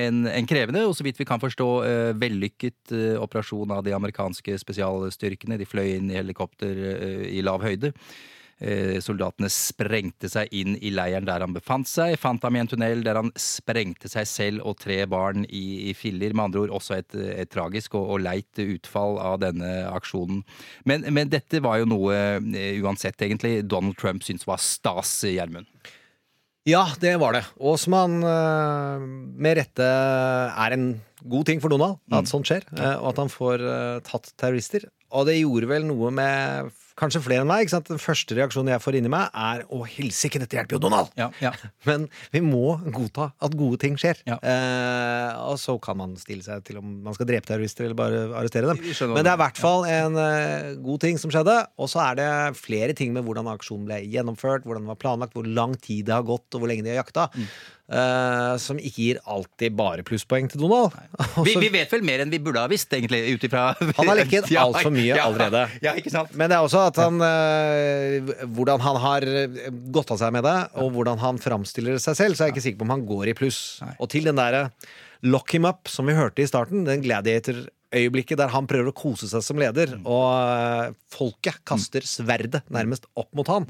En, 0.06 0.20
en 0.30 0.46
krevende 0.46 0.84
og 0.86 0.94
så 0.94 1.08
vidt 1.08 1.18
vi 1.18 1.26
kan 1.26 1.42
forstå 1.42 1.70
eh, 1.88 2.12
vellykket 2.22 2.94
operasjon 3.18 3.74
av 3.74 3.82
de 3.88 3.96
amerikanske 3.98 4.60
spesialstyrkene. 4.62 5.58
De 5.58 5.66
fløy 5.66 5.96
inn 5.96 6.14
i 6.14 6.20
helikopter 6.20 6.78
i 7.26 7.42
lav 7.42 7.66
høyde. 7.66 7.90
Eh, 8.64 9.02
Soldatene 9.04 9.50
sprengte 9.52 10.30
seg 10.32 10.54
inn 10.56 10.78
i 10.80 10.94
leiren 10.96 11.26
der 11.28 11.44
han 11.44 11.56
befant 11.56 11.90
seg. 11.92 12.14
Fant 12.22 12.44
ham 12.46 12.56
i 12.56 12.62
en 12.62 12.70
tunnel 12.72 13.02
der 13.04 13.20
han 13.20 13.34
sprengte 13.40 14.08
seg 14.12 14.30
selv 14.32 14.64
og 14.64 14.78
tre 14.80 15.02
barn 15.12 15.44
i, 15.50 15.90
i 15.90 15.96
filler. 15.98 16.32
Med 16.32 16.48
andre 16.48 16.64
ord 16.64 16.78
også 16.80 16.96
et, 17.02 17.18
et 17.36 17.52
tragisk 17.52 17.98
og, 18.00 18.08
og 18.16 18.24
leit 18.24 18.64
utfall 18.64 19.20
av 19.20 19.42
denne 19.44 19.74
aksjonen. 19.92 20.46
Men, 20.88 21.04
men 21.12 21.34
dette 21.34 21.60
var 21.66 21.82
jo 21.82 21.90
noe 21.92 22.16
eh, 22.16 22.80
uansett 22.80 23.28
egentlig 23.28 23.60
Donald 23.68 24.00
Trump 24.00 24.24
syntes 24.24 24.48
var 24.48 24.64
stas, 24.64 25.18
Gjermund. 25.28 25.68
Ja, 26.66 26.88
det 26.98 27.12
var 27.22 27.36
det. 27.36 27.44
Og 27.60 27.76
som 27.78 27.94
han 28.00 28.18
eh, 28.24 29.04
med 29.36 29.60
rette 29.60 29.90
er 30.56 30.78
en 30.78 30.88
god 31.26 31.52
ting 31.52 31.60
for 31.60 31.74
Donald 31.74 32.00
at 32.14 32.32
sånt 32.32 32.48
skjer. 32.48 32.64
Og 33.02 33.12
at 33.12 33.20
han 33.20 33.32
får 33.34 33.68
tatt 34.08 34.32
terrorister. 34.40 34.88
Og 35.12 35.28
det 35.28 35.40
gjorde 35.42 35.70
vel 35.70 35.88
noe 35.90 36.12
med 36.14 36.74
kanskje 37.00 37.22
flere 37.24 37.44
enn 37.44 37.50
meg. 37.50 37.66
ikke 37.66 37.76
sant? 37.76 37.90
Den 37.92 38.02
første 38.02 38.38
reaksjonen 38.38 38.72
jeg 38.74 38.84
får 38.84 38.98
inni 39.00 39.12
meg, 39.12 39.28
er 39.34 39.66
'Å, 39.66 39.82
helsike, 39.90 40.40
dette 40.42 40.58
hjelper 40.58 40.78
jo 40.78 40.82
Donald'! 40.88 41.12
Ja, 41.20 41.30
ja. 41.44 41.52
Men 41.90 42.08
vi 42.32 42.42
må 42.46 42.78
godta 42.96 43.32
at 43.42 43.58
gode 43.58 43.80
ting 43.84 43.98
skjer. 44.00 44.22
Ja. 44.28 44.40
Eh, 44.40 45.32
og 45.46 45.60
så 45.62 45.78
kan 45.82 46.00
man 46.00 46.16
stille 46.20 46.46
seg 46.46 46.64
til 46.68 46.80
om 46.82 47.04
man 47.06 47.16
skal 47.18 47.28
drepe 47.30 47.50
terrorister 47.50 47.88
eller 47.88 48.00
bare 48.00 48.26
arrestere 48.34 48.72
dem. 48.72 48.82
Men 49.14 49.24
det 49.24 49.32
er 49.34 49.38
i 49.38 49.44
hvert 49.44 49.62
fall 49.62 49.86
en 49.90 50.20
uh, 50.20 50.74
god 50.86 51.04
ting 51.04 51.20
som 51.22 51.34
skjedde. 51.34 51.58
Og 51.78 51.92
så 51.92 52.02
er 52.08 52.20
det 52.20 52.30
flere 52.60 52.96
ting 52.98 53.14
med 53.16 53.26
hvordan 53.28 53.52
aksjonen 53.52 53.88
ble 53.90 54.02
gjennomført, 54.08 54.66
hvordan 54.66 54.86
den 54.86 54.94
var 54.94 55.02
planlagt, 55.02 55.36
hvor 55.36 55.48
lang 55.48 55.76
tid 55.80 56.08
det 56.08 56.16
har 56.16 56.28
gått, 56.28 56.48
og 56.54 56.64
hvor 56.64 56.72
lenge 56.72 56.86
de 56.86 56.94
har 56.94 57.04
jakta. 57.04 57.28
Mm. 57.36 57.50
Eh, 57.92 58.56
som 58.62 58.80
ikke 58.80 59.02
gir 59.04 59.20
alltid 59.30 59.76
bare 59.78 60.06
plusspoeng 60.08 60.48
til 60.52 60.64
Donald. 60.64 60.96
Og 61.38 61.46
Vi, 61.48 61.56
vi 61.62 61.70
vet 61.74 61.92
vel 61.94 62.06
mer 62.06 62.24
enn 62.24 62.34
vi 62.34 62.42
burde 62.44 62.64
ha 62.64 62.70
visst, 62.72 62.92
egentlig, 62.96 63.22
Utifra. 63.36 63.68
Han 64.00 64.12
har 64.12 64.20
lekket 64.22 64.50
Ja, 64.56 64.66
altfor 64.66 64.94
mye 64.96 65.12
ja, 65.12 65.28
allerede. 65.28 65.66
Ja, 65.86 65.96
ikke 66.00 66.14
sant? 66.14 66.34
Men 66.38 66.52
det 66.52 66.58
er 66.58 66.66
også 66.66 66.86
at 66.90 67.00
han 67.02 67.22
uh, 67.22 68.34
Hvordan 68.56 68.84
han 68.84 69.00
har 69.04 69.26
eh, 69.30 69.62
gått 69.94 70.14
av 70.14 70.22
seg 70.22 70.34
med 70.36 70.46
det, 70.48 70.58
og 70.82 70.92
hvordan 70.96 71.22
han 71.22 71.42
framstiller 71.42 72.00
seg 72.02 72.18
selv, 72.18 72.38
så 72.38 72.46
er 72.46 72.52
jeg 72.52 72.58
ikke 72.58 72.68
sikker 72.70 72.82
på 72.82 72.88
om 72.88 72.96
han 72.96 73.08
går 73.08 73.32
i 73.32 73.38
pluss. 73.38 73.62
Og 74.00 74.10
til 74.12 74.28
den 74.28 74.40
derre 74.40 74.68
lock 75.26 75.56
him 75.56 75.66
up, 75.68 75.90
som 75.90 76.06
vi 76.10 76.18
hørte 76.18 76.44
i 76.44 76.50
starten, 76.50 76.84
den 76.86 77.02
gladiator-øyeblikket 77.02 78.38
der 78.38 78.52
han 78.54 78.68
prøver 78.70 78.92
å 78.92 78.98
kose 78.98 79.30
seg 79.32 79.42
som 79.46 79.62
leder, 79.62 79.96
og 80.04 80.28
eh, 80.36 80.92
folket 81.14 81.64
kaster 81.68 82.06
sverdet 82.06 82.62
nærmest 82.74 83.10
opp 83.18 83.32
mot 83.38 83.50
han. 83.50 83.66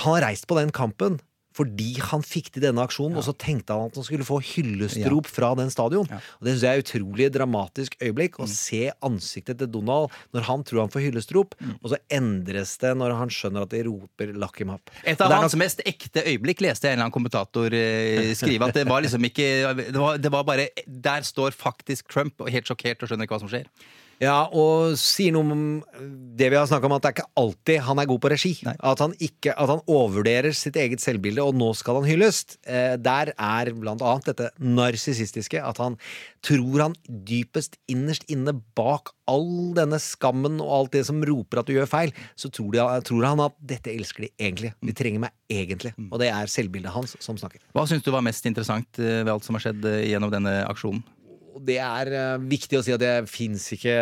Han 0.00 0.16
har 0.16 0.28
reist 0.28 0.46
på 0.48 0.56
den 0.60 0.70
kampen 0.74 1.18
fordi 1.56 1.96
han 1.98 2.22
fikk 2.22 2.52
til 2.54 2.62
denne 2.62 2.82
aksjonen, 2.86 3.16
og 3.18 3.24
så 3.26 3.34
tenkte 3.34 3.74
han 3.74 3.90
at 3.90 3.96
han 3.98 4.06
skulle 4.06 4.26
få 4.26 4.38
hyllestrop 4.38 5.26
fra 5.26 5.50
den 5.58 5.70
stadion. 5.72 6.06
Og 6.06 6.42
Det 6.46 6.52
synes 6.54 6.62
jeg 6.62 6.70
er 6.70 6.82
et 6.82 6.86
utrolig 6.86 7.26
dramatisk 7.34 7.96
øyeblikk. 8.00 8.38
Å 8.38 8.46
se 8.50 8.92
ansiktet 9.02 9.58
til 9.58 9.70
Donald 9.70 10.14
når 10.32 10.46
han 10.46 10.62
tror 10.64 10.84
han 10.84 10.92
får 10.94 11.08
hyllestrop, 11.08 11.56
og 11.82 11.90
så 11.90 11.98
endres 12.10 12.76
det 12.78 12.94
når 12.96 13.16
han 13.18 13.32
skjønner 13.34 13.66
at 13.66 13.74
de 13.74 13.82
roper 13.88 14.32
'lock 14.32 14.60
him 14.62 14.70
up'. 14.70 14.94
Et 15.04 15.20
av 15.20 15.32
hans 15.32 15.54
nok- 15.54 15.58
mest 15.64 15.82
ekte 15.84 16.22
øyeblikk 16.22 16.60
leste 16.62 16.86
jeg 16.86 16.94
en 16.94 16.98
eller 17.00 17.10
annen 17.10 17.18
kommentator 17.18 17.66
eh, 17.74 18.34
skrive. 18.34 18.68
At 18.68 18.74
det 18.74 18.86
var 18.86 19.02
liksom 19.02 19.24
ikke 19.26 19.74
det 19.74 19.98
var, 19.98 20.18
det 20.18 20.30
var 20.30 20.44
bare 20.44 20.68
Der 20.86 21.22
står 21.22 21.50
faktisk 21.50 22.08
Trump 22.08 22.40
og 22.40 22.50
helt 22.50 22.66
sjokkert 22.66 23.02
og 23.02 23.08
skjønner 23.10 23.26
ikke 23.26 23.34
hva 23.34 23.40
som 23.42 23.50
skjer. 23.50 23.66
Ja, 24.20 24.50
og 24.52 24.98
sier 25.00 25.32
noe 25.32 25.48
om 25.48 25.60
det 26.36 26.50
vi 26.52 26.58
har 26.58 26.66
snakka 26.68 26.88
om, 26.90 26.92
at 26.92 27.04
det 27.04 27.08
er 27.08 27.14
ikke 27.14 27.40
alltid 27.40 27.78
han 27.86 28.00
er 28.02 28.08
god 28.10 28.20
på 28.20 28.30
regi. 28.32 28.50
Nei. 28.66 28.74
At 28.90 29.00
han, 29.00 29.14
ikke, 29.16 29.54
at 29.54 29.70
han 29.72 29.80
overvurderer 29.86 30.52
sitt 30.56 30.76
eget 30.76 31.00
selvbilde, 31.00 31.40
og 31.40 31.56
nå 31.56 31.70
skal 31.78 32.00
han 32.00 32.08
hylles. 32.08 32.42
Eh, 32.68 32.98
der 33.00 33.32
er 33.32 33.70
blant 33.72 34.04
annet 34.04 34.28
dette 34.28 34.50
narsissistiske, 34.60 35.62
at 35.64 35.80
han 35.80 35.96
tror 36.44 36.84
han 36.84 36.96
dypest 37.08 37.78
innerst 37.88 38.26
inne 38.32 38.52
bak 38.76 39.14
all 39.30 39.72
denne 39.76 40.00
skammen 40.02 40.58
og 40.60 40.72
alt 40.74 40.98
det 40.98 41.04
som 41.08 41.22
roper 41.24 41.62
at 41.62 41.70
du 41.70 41.74
gjør 41.76 41.88
feil, 41.88 42.12
så 42.36 42.50
tror, 42.52 42.74
de, 42.76 42.84
tror 43.06 43.24
han 43.24 43.44
at 43.46 43.56
dette 43.72 43.92
elsker 43.94 44.26
de 44.26 44.32
egentlig. 44.36 44.74
De 44.84 44.96
trenger 44.96 45.24
meg 45.24 45.32
egentlig. 45.48 45.94
Og 46.10 46.20
det 46.20 46.28
er 46.28 46.52
selvbildet 46.52 46.92
hans 46.92 47.16
som 47.24 47.40
snakker. 47.40 47.62
Hva 47.72 47.86
syns 47.88 48.04
du 48.04 48.12
var 48.12 48.26
mest 48.26 48.44
interessant 48.50 49.00
eh, 49.00 49.22
ved 49.22 49.32
alt 49.32 49.48
som 49.48 49.56
har 49.56 49.64
skjedd 49.64 49.88
eh, 49.88 50.02
gjennom 50.12 50.32
denne 50.34 50.58
aksjonen? 50.68 51.00
Det 51.66 51.76
er 51.82 52.10
eh, 52.16 52.44
viktig 52.50 52.78
å 52.78 52.82
si 52.84 52.94
at 52.94 53.02
det 53.02 53.14
fins 53.30 53.66
ikke 53.76 53.94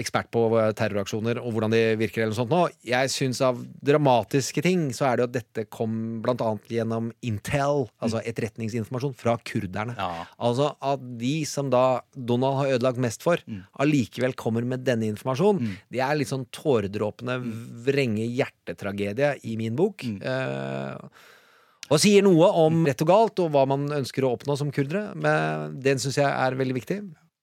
ekspert 0.00 0.30
på 0.32 0.44
terroraksjoner 0.78 1.40
og 1.42 1.54
hvordan 1.54 1.74
de 1.74 1.82
virker. 2.00 2.24
eller 2.24 2.34
noe 2.34 2.40
sånt 2.40 2.52
nå. 2.52 2.62
Jeg 2.86 3.12
syns 3.12 3.40
av 3.44 3.60
dramatiske 3.84 4.62
ting 4.64 4.88
så 4.96 5.08
er 5.08 5.18
det 5.18 5.24
jo 5.24 5.30
at 5.30 5.36
dette 5.38 5.66
kom 5.72 5.94
annet 6.30 6.70
gjennom 6.70 7.10
Intel, 7.26 7.86
altså 8.00 8.22
etterretningsinformasjon 8.28 9.16
fra 9.18 9.36
kurderne. 9.44 9.96
Ja. 9.98 10.26
Altså 10.38 10.70
at 10.78 11.02
de 11.20 11.34
som 11.48 11.72
da 11.72 12.00
Donald 12.14 12.60
har 12.60 12.76
ødelagt 12.76 13.02
mest 13.02 13.24
for, 13.26 13.42
allikevel 13.82 14.36
kommer 14.38 14.66
med 14.66 14.84
denne 14.86 15.08
informasjonen. 15.10 15.76
Det 15.92 16.02
er 16.04 16.16
litt 16.18 16.30
sånn 16.30 16.46
tåredråpende 16.54 17.40
vrenge 17.86 18.26
hjertetragedie 18.28 19.36
i 19.50 19.56
min 19.60 19.76
bok. 19.78 20.06
Eh, 20.06 21.28
og 21.90 21.98
sier 22.02 22.22
noe 22.22 22.50
om 22.64 22.84
rett 22.86 23.02
og 23.02 23.10
galt, 23.10 23.42
og 23.42 23.50
hva 23.54 23.66
man 23.68 23.88
ønsker 24.00 24.26
å 24.26 24.34
oppnå 24.36 24.56
som 24.58 24.70
kurdere. 24.74 25.10
Men 25.18 25.78
den 25.82 25.98
syns 26.02 26.20
jeg 26.20 26.28
er 26.30 26.58
veldig 26.58 26.76
viktig. 26.78 27.00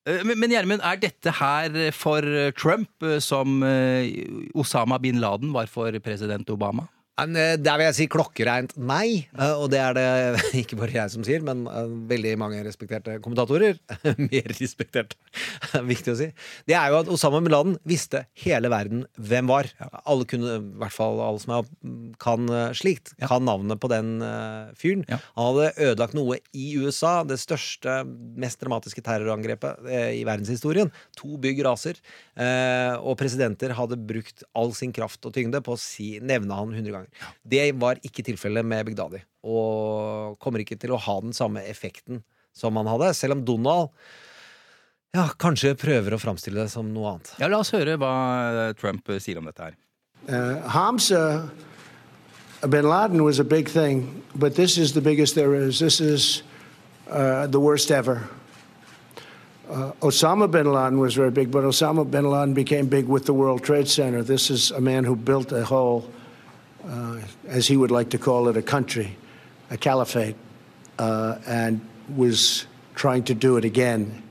Eh, 0.07 0.23
Men 0.23 0.53
Gjermund, 0.53 0.83
er 0.87 1.01
dette 1.03 1.33
her 1.41 1.75
for 1.95 2.23
Trump 2.55 3.03
eh, 3.03 3.19
som 3.23 3.59
eh, 3.67 4.23
Osama 4.55 5.01
bin 5.03 5.19
Laden 5.23 5.51
var 5.55 5.67
for 5.71 5.91
president 6.03 6.49
Obama? 6.53 6.87
Men, 7.17 7.35
eh, 7.35 7.57
Der 7.57 7.79
vil 7.79 7.87
jeg 7.89 7.97
si 7.97 8.05
klokkereint 8.07 8.75
nei, 8.77 9.25
eh, 9.33 9.53
og 9.57 9.71
det 9.73 9.79
er 9.81 9.95
det 9.97 10.07
ikke 10.61 10.77
bare 10.77 10.93
jeg 10.93 11.13
som 11.15 11.25
sier, 11.25 11.41
men 11.45 11.65
eh, 11.65 11.89
veldig 12.11 12.35
mange 12.37 12.61
respekterte 12.65 13.17
kommentatorer. 13.23 13.79
Mer 14.29 14.53
respektert, 14.53 15.15
viktig 15.87 16.13
å 16.13 16.17
si. 16.19 16.29
Det 16.69 16.77
er 16.77 16.93
jo 16.93 16.99
at 17.01 17.09
Osama 17.09 17.41
bin 17.41 17.53
Laden 17.53 17.77
visste 17.87 18.25
hele 18.43 18.69
verden 18.69 19.05
hvem 19.17 19.49
var. 19.49 19.71
Alle 20.05 20.27
kunne, 20.29 20.59
i 20.59 20.81
hvert 20.83 20.93
fall 20.93 21.21
alle 21.23 21.41
som 21.41 21.55
er, 21.57 21.71
kan 22.21 22.45
eh, 22.53 22.75
slikt, 22.77 23.15
kan 23.27 23.45
navnet 23.47 23.81
på 23.81 23.89
den 23.91 24.21
fyren. 24.77 25.03
Han 25.09 25.49
hadde 25.49 25.89
ødelagt 25.89 26.15
noe 26.17 26.37
i 26.55 26.67
USA, 26.77 27.21
det 27.27 27.39
største, 27.41 27.99
mest 28.37 28.61
dramatiske 28.61 29.01
terrorangrepet 29.05 29.89
i 30.13 30.23
verdenshistorien. 30.27 30.91
To 31.19 31.37
bygg 31.41 31.63
raser. 31.65 31.99
Og 33.01 33.17
presidenter 33.19 33.73
hadde 33.77 33.99
brukt 34.09 34.45
all 34.57 34.73
sin 34.77 34.93
kraft 34.95 35.25
og 35.27 35.35
tyngde 35.35 35.61
på 35.65 35.75
å 35.75 35.81
si, 35.81 36.09
nevne 36.23 36.57
han 36.57 36.73
100 36.75 36.93
ganger. 36.93 37.06
Det 37.43 37.65
var 37.79 37.99
ikke 38.05 38.25
tilfellet 38.27 38.65
med 38.65 38.87
Begdadi. 38.89 39.21
Og 39.47 40.37
kommer 40.43 40.63
ikke 40.63 40.79
til 40.79 40.95
å 40.95 41.01
ha 41.01 41.19
den 41.23 41.35
samme 41.35 41.63
effekten 41.67 42.23
som 42.57 42.77
han 42.79 42.89
hadde, 42.89 43.11
selv 43.13 43.37
om 43.37 43.45
Donald 43.45 43.93
ja, 45.15 45.23
kanskje 45.39 45.71
prøver 45.79 46.13
å 46.13 46.19
framstille 46.21 46.59
det 46.61 46.69
som 46.69 46.89
noe 46.93 47.15
annet. 47.15 47.31
Ja, 47.41 47.47
La 47.49 47.61
oss 47.63 47.71
høre 47.73 47.95
hva 47.97 48.13
eh, 48.67 48.73
Trump 48.77 49.07
eh, 49.09 49.21
sier 49.23 49.39
om 49.39 49.47
dette 49.47 49.69
her. 49.69 49.77
Uh, 50.27 50.59
Hamza 50.67 51.49
bin 52.67 52.85
Laden 52.89 53.23
was 53.23 53.39
a 53.39 53.43
big 53.43 53.69
thing, 53.69 54.21
but 54.35 54.55
this 54.55 54.77
is 54.77 54.93
the 54.93 55.01
biggest 55.01 55.35
there 55.35 55.55
is. 55.55 55.79
This 55.79 56.01
is 56.01 56.43
uh, 57.09 57.47
the 57.47 57.59
worst 57.59 57.91
ever. 57.91 58.27
Uh, 59.69 59.91
Osama 60.01 60.49
bin 60.49 60.71
Laden 60.71 60.99
was 60.99 61.15
very 61.15 61.31
big, 61.31 61.51
but 61.51 61.63
Osama 61.63 62.09
bin 62.09 62.29
Laden 62.29 62.53
became 62.53 62.87
big 62.87 63.07
with 63.07 63.25
the 63.25 63.33
World 63.33 63.63
Trade 63.63 63.87
Center. 63.87 64.23
This 64.23 64.49
is 64.49 64.71
a 64.71 64.81
man 64.81 65.03
who 65.03 65.15
built 65.15 65.51
a 65.51 65.63
whole, 65.63 66.05
uh, 66.85 67.21
as 67.49 67.67
he 67.67 67.77
would 67.77 67.91
like 67.91 68.09
to 68.09 68.17
call 68.17 68.47
it, 68.49 68.57
a 68.57 68.61
country, 68.61 69.15
a 69.69 69.77
caliphate, 69.77 70.35
uh, 70.99 71.35
and 71.45 71.81
was 72.15 72.67
trying 72.95 73.23
to 73.23 73.33
do 73.33 73.57
it 73.57 73.65
again. 73.65 74.23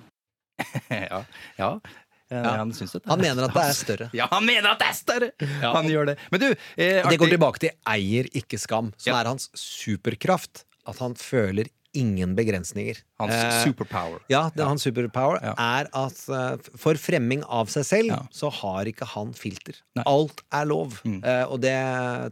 ja, 0.90 1.24
ja. 1.58 1.80
Ja. 2.28 2.42
Han 2.56 2.72
Han 3.06 3.20
mener 3.20 3.44
at 3.46 3.54
det 3.54 3.62
er 3.62 3.72
større. 3.72 4.08
Ja, 4.12 4.26
han 4.30 4.46
mener 4.46 4.72
at 4.72 4.80
det 4.82 4.88
er 4.88 4.96
større! 4.98 5.28
Han 5.62 5.86
gjør 5.86 6.08
det. 6.10 6.16
Men 6.30 6.40
du, 6.42 6.46
eh, 6.76 7.08
Det 7.08 7.18
går 7.22 7.30
tilbake 7.30 7.62
til 7.62 7.70
eier, 7.86 8.26
ikke 8.34 8.58
skam, 8.58 8.92
som 8.98 9.12
Ja. 9.12 9.20
er 9.20 9.30
hans 9.30 9.46
superkraft. 9.54 10.64
At 10.86 10.98
han 10.98 11.14
føler 11.14 11.70
ingen 11.96 12.34
begrensninger. 12.36 13.00
Hans 13.20 13.32
Eh, 13.32 13.64
superpower. 13.64 14.20
Ja, 14.30 14.44
det 14.54 14.60
ja. 14.62 14.68
hans 14.68 14.84
superpower 14.84 15.38
Ja. 15.42 15.54
er 15.58 15.88
at 15.96 16.18
eh, 16.28 16.56
for 16.76 16.94
fremming 17.00 17.42
av 17.48 17.68
seg 17.72 17.84
selv, 17.88 18.10
Ja. 18.12 18.18
så 18.32 18.50
har 18.52 18.84
ikke 18.90 19.06
han 19.14 19.32
filter. 19.32 19.74
Nei. 19.96 20.04
Mm. 20.04 20.10
Alt 20.12 20.42
er 20.52 20.64
lov. 20.68 21.00
Eh, 21.06 21.44
og 21.48 21.60
det 21.64 21.74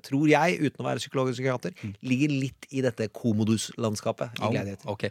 tror 0.04 0.28
jeg, 0.28 0.59
uten 0.61 0.85
å 0.85 0.88
være 0.88 1.00
psykolog 1.02 1.28
og 1.28 1.35
psykiater, 1.35 1.73
ligger 2.02 2.28
litt 2.30 2.66
i 2.71 2.83
dette 2.85 3.09
komoduslandskapet. 3.16 4.30
Oh, 4.40 4.44
i 4.44 4.47
Au, 4.47 4.52
Gladiator. 4.52 4.90
ok. 4.92 5.04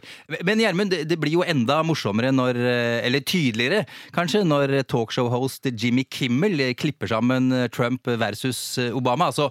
Men 0.44 0.58
Gjermund, 0.62 0.90
det, 0.94 1.02
det 1.10 1.18
blir 1.20 1.32
jo 1.38 1.42
enda 1.44 1.82
morsommere 1.84 2.30
når 2.34 2.56
eh, 2.56 3.06
Eller 3.06 3.20
tydeligere, 3.20 3.84
kanskje, 4.14 4.44
når 4.46 4.78
talkshow-host 4.88 5.66
Jimmy 5.74 6.04
Kimmel 6.04 6.60
klipper 6.78 7.10
sammen 7.10 7.50
eh, 7.52 7.66
Trump 7.68 8.06
versus 8.06 8.78
Obama. 8.94 9.26
Altså 9.32 9.50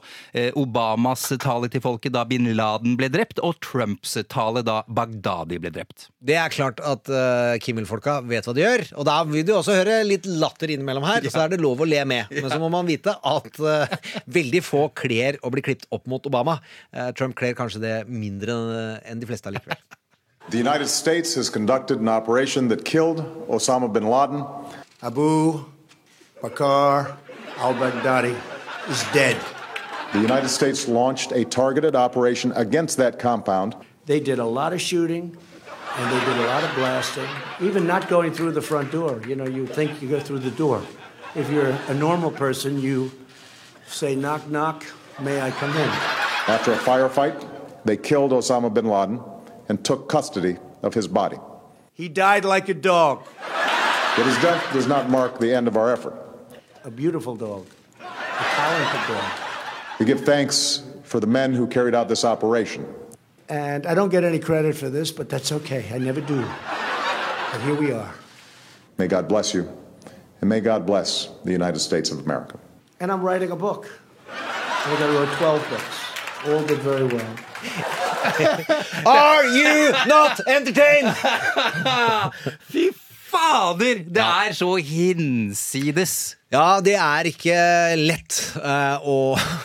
Obamas 0.55 1.27
tale 1.41 1.69
til 1.71 1.81
folket 1.83 2.13
da 2.15 2.23
bin 2.27 2.47
Laden 2.55 2.95
ble 2.99 3.09
drept, 3.13 3.39
og 3.43 3.57
Trumps 3.63 4.15
tale 4.31 4.63
da 4.65 4.81
Baghdadi 4.93 5.59
ble 5.61 5.71
drept. 5.73 6.07
Det 6.23 6.35
er 6.39 6.53
klart 6.53 6.81
at 6.83 7.09
uh, 7.11 7.55
Kimmel-folka 7.63 8.19
vet 8.29 8.45
hva 8.47 8.53
de 8.55 8.63
gjør. 8.63 8.85
Og 9.01 9.07
da 9.07 9.17
vil 9.29 9.45
du 9.47 9.53
også 9.55 9.75
høre 9.79 10.01
litt 10.07 10.27
latter 10.27 10.73
innimellom 10.73 11.07
her, 11.07 11.25
så 11.33 11.45
er 11.45 11.53
det 11.53 11.61
lov 11.63 11.81
å 11.83 11.89
le 11.89 12.03
med. 12.09 12.31
Men 12.33 12.51
så 12.51 12.59
må 12.61 12.69
man 12.73 12.87
vite 12.89 13.15
at 13.17 13.59
uh, 13.63 13.97
veldig 14.39 14.63
få 14.65 14.85
kler 14.97 15.39
å 15.41 15.51
bli 15.53 15.65
klippet 15.65 15.89
opp 15.93 16.07
mot 16.11 16.29
Obama. 16.29 16.59
Uh, 16.93 17.09
Trump 17.17 17.37
kler 17.39 17.57
kanskje 17.57 17.83
det 17.83 17.97
mindre 18.07 18.55
enn 19.07 19.21
de 19.21 19.29
fleste 19.29 19.51
allikevel. 19.51 19.79
The 20.49 20.59
United 20.59 20.89
States 20.89 21.35
has 21.35 21.49
conducted 21.49 22.01
an 22.01 22.09
operation 22.09 22.67
that 22.67 22.83
killed 22.83 23.23
Osama 23.47 23.87
bin 23.91 24.03
Laden. 24.03 24.43
Abu 25.01 25.63
Bakr 26.43 27.15
al 27.59 27.73
Baghdadi 27.75 28.35
is 28.89 29.05
dead. 29.13 29.37
The 30.11 30.19
United 30.19 30.49
States 30.49 30.87
launched 30.87 31.31
a 31.31 31.45
targeted 31.45 31.95
operation 31.95 32.51
against 32.55 32.97
that 32.97 33.17
compound. 33.17 33.75
They 34.05 34.19
did 34.19 34.39
a 34.39 34.45
lot 34.45 34.73
of 34.73 34.81
shooting 34.81 35.37
and 35.95 36.11
they 36.11 36.25
did 36.25 36.37
a 36.37 36.47
lot 36.47 36.63
of 36.63 36.73
blasting, 36.75 37.27
even 37.61 37.85
not 37.87 38.07
going 38.09 38.33
through 38.33 38.51
the 38.51 38.61
front 38.61 38.91
door. 38.91 39.21
You 39.27 39.35
know, 39.35 39.45
you 39.47 39.65
think 39.67 40.01
you 40.01 40.09
go 40.09 40.19
through 40.19 40.39
the 40.39 40.51
door. 40.51 40.81
If 41.35 41.49
you're 41.51 41.69
a 41.87 41.93
normal 41.93 42.31
person, 42.31 42.81
you 42.81 43.11
say, 43.87 44.15
knock, 44.15 44.47
knock, 44.49 44.85
may 45.19 45.41
I 45.41 45.51
come 45.51 45.69
in? 45.71 45.89
After 46.47 46.73
a 46.73 46.77
firefight, 46.77 47.47
they 47.85 47.95
killed 47.97 48.31
Osama 48.31 48.73
bin 48.73 48.85
Laden 48.85 49.21
and 49.69 49.83
took 49.85 50.09
custody 50.09 50.57
of 50.81 50.93
his 50.93 51.07
body. 51.07 51.37
He 51.93 52.09
died 52.09 52.43
like 52.45 52.69
a 52.69 52.73
dog, 52.73 53.23
Yet 54.17 54.27
his 54.27 54.37
death 54.43 54.73
does 54.73 54.85
not 54.87 55.09
mark 55.09 55.39
the 55.39 55.55
end 55.55 55.67
of 55.67 55.75
our 55.77 55.91
effort. 55.91 56.13
a 56.83 56.91
beautiful 56.91 57.35
dog, 57.35 57.65
a 57.99 58.03
talented 58.03 59.15
dog. 59.15 59.31
We 59.99 60.05
give 60.05 60.21
thanks 60.21 60.83
for 61.03 61.19
the 61.19 61.25
men 61.27 61.53
who 61.53 61.65
carried 61.67 61.95
out 61.95 62.09
this 62.09 62.23
operation. 62.25 62.85
And 63.49 63.85
I 63.85 63.93
don't 63.93 64.09
get 64.09 64.23
any 64.23 64.39
credit 64.39 64.75
for 64.75 64.89
this, 64.89 65.11
but 65.11 65.29
that's 65.29 65.51
okay. 65.51 65.89
I 65.93 65.97
never 65.97 66.21
do. 66.21 66.45
But 67.51 67.61
here 67.61 67.75
we 67.75 67.91
are. 67.91 68.13
May 68.97 69.07
God 69.07 69.27
bless 69.27 69.53
you, 69.53 69.69
and 70.41 70.49
may 70.49 70.59
God 70.59 70.85
bless 70.85 71.29
the 71.43 71.51
United 71.51 71.79
States 71.79 72.11
of 72.11 72.19
America. 72.19 72.59
And 72.99 73.11
I'm 73.11 73.21
writing 73.21 73.51
a 73.51 73.55
book. 73.55 73.89
I 74.29 74.85
think 74.87 75.01
I 75.01 75.13
wrote 75.13 75.29
12 75.37 75.69
books. 75.69 75.99
All 76.47 76.63
did 76.65 76.79
very 76.79 77.05
well. 77.05 77.35
Are 79.05 79.45
you 79.45 79.91
not 80.07 80.39
entertained? 80.47 81.15
Fy 82.69 82.91
fader! 83.33 84.03
Det 84.03 84.21
er 84.21 84.53
så 84.53 84.75
hinsides. 84.75 86.37
Ja, 86.53 86.79
det 86.85 86.93
er 87.01 87.27
ikke 87.29 87.55
lett 87.97 88.37
uh, 88.61 89.01
å, 89.01 89.15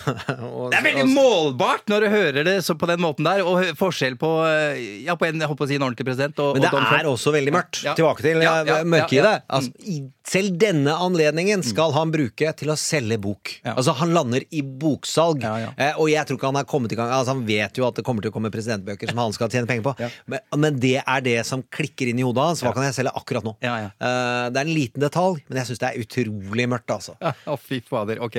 å 0.59 0.68
Det 0.73 0.78
er 0.78 0.87
veldig 0.87 1.07
målbart 1.12 1.90
når 1.92 2.07
du 2.07 2.09
hører 2.12 2.47
det 2.49 2.57
så 2.64 2.76
på 2.78 2.88
den 2.88 3.02
måten 3.04 3.28
der. 3.28 3.45
Og 3.45 3.75
forskjell 3.78 4.16
på 4.21 4.30
eh, 4.49 5.04
Ja, 5.07 5.18
på 5.18 5.28
en, 5.28 5.40
jeg 5.40 5.50
holdt 5.50 5.61
på 5.61 5.66
å 5.66 5.71
si 5.71 5.76
en 5.76 5.85
ordentlig 5.85 6.09
president 6.09 6.40
og, 6.45 6.57
Men 6.57 6.64
det 6.64 6.73
og 6.73 6.95
er 6.99 7.11
også 7.11 7.33
veldig 7.35 7.54
mørkt. 7.54 7.83
Ja. 7.85 7.97
Tilbake 7.99 8.25
til 8.25 8.40
Ja, 8.45 8.54
eh, 8.62 8.71
ja, 8.73 8.78
mørket 8.88 9.18
i 9.18 9.25
det. 9.25 9.35
Mm. 9.42 9.50
Altså, 9.59 9.99
selv 10.28 10.57
denne 10.61 10.95
anledningen 11.00 11.64
skal 11.64 11.95
han 11.97 12.12
bruke 12.12 12.52
til 12.57 12.73
å 12.73 12.76
selge 12.80 13.16
bok. 13.21 13.54
Altså 13.68 13.95
Han 14.00 14.12
lander 14.16 14.45
i 14.49 14.62
boksalg. 14.62 15.45
Og 15.45 16.09
jeg 16.12 16.28
tror 16.28 16.40
ikke 16.40 16.52
han 16.52 16.61
er 16.61 16.68
kommet 16.68 16.92
i 16.92 16.99
gang 16.99 17.12
Altså 17.14 17.33
Han 17.33 17.45
vet 17.49 17.78
jo 17.80 17.87
at 17.88 17.97
det 17.97 18.04
kommer 18.07 18.25
til 18.25 18.33
å 18.33 18.35
komme 18.35 18.52
presidentbøker 18.52 19.12
som 19.12 19.21
han 19.23 19.37
skal 19.37 19.52
tjene 19.52 19.68
penger 19.68 19.87
på. 19.88 19.95
Men, 20.28 20.45
men 20.64 20.80
det 20.80 20.99
er 21.00 21.25
det 21.25 21.38
som 21.49 21.62
klikker 21.64 22.11
inn 22.11 22.21
i 22.21 22.26
hodet 22.26 22.49
hans. 22.50 22.64
Hva 22.64 22.75
kan 22.76 22.87
jeg 22.87 22.97
selge 22.97 23.12
akkurat 23.18 23.47
nå? 23.47 23.54
Eh, 23.61 24.49
det 24.52 24.61
er 24.61 24.64
en 24.64 24.75
liten 24.75 25.02
detalj, 25.02 25.40
men 25.49 25.61
jeg 25.61 25.71
syns 25.71 25.83
det 25.83 25.90
er 25.90 26.04
utrolig 26.04 26.68
mørkt. 26.71 26.77
Altså 26.87 27.16
Ja, 27.20 27.56
fy 27.56 27.80
fader. 27.82 28.20
Ok. 28.23 28.37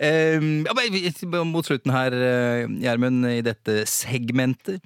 Ehm, 0.00 0.64
ja, 0.66 0.72
men 0.74 1.48
mot 1.50 1.64
slutten 1.66 1.90
her, 1.92 2.12
eh, 2.12 2.66
Gjermund, 2.84 3.26
i 3.30 3.40
dette 3.42 3.84
segmentet. 3.86 4.80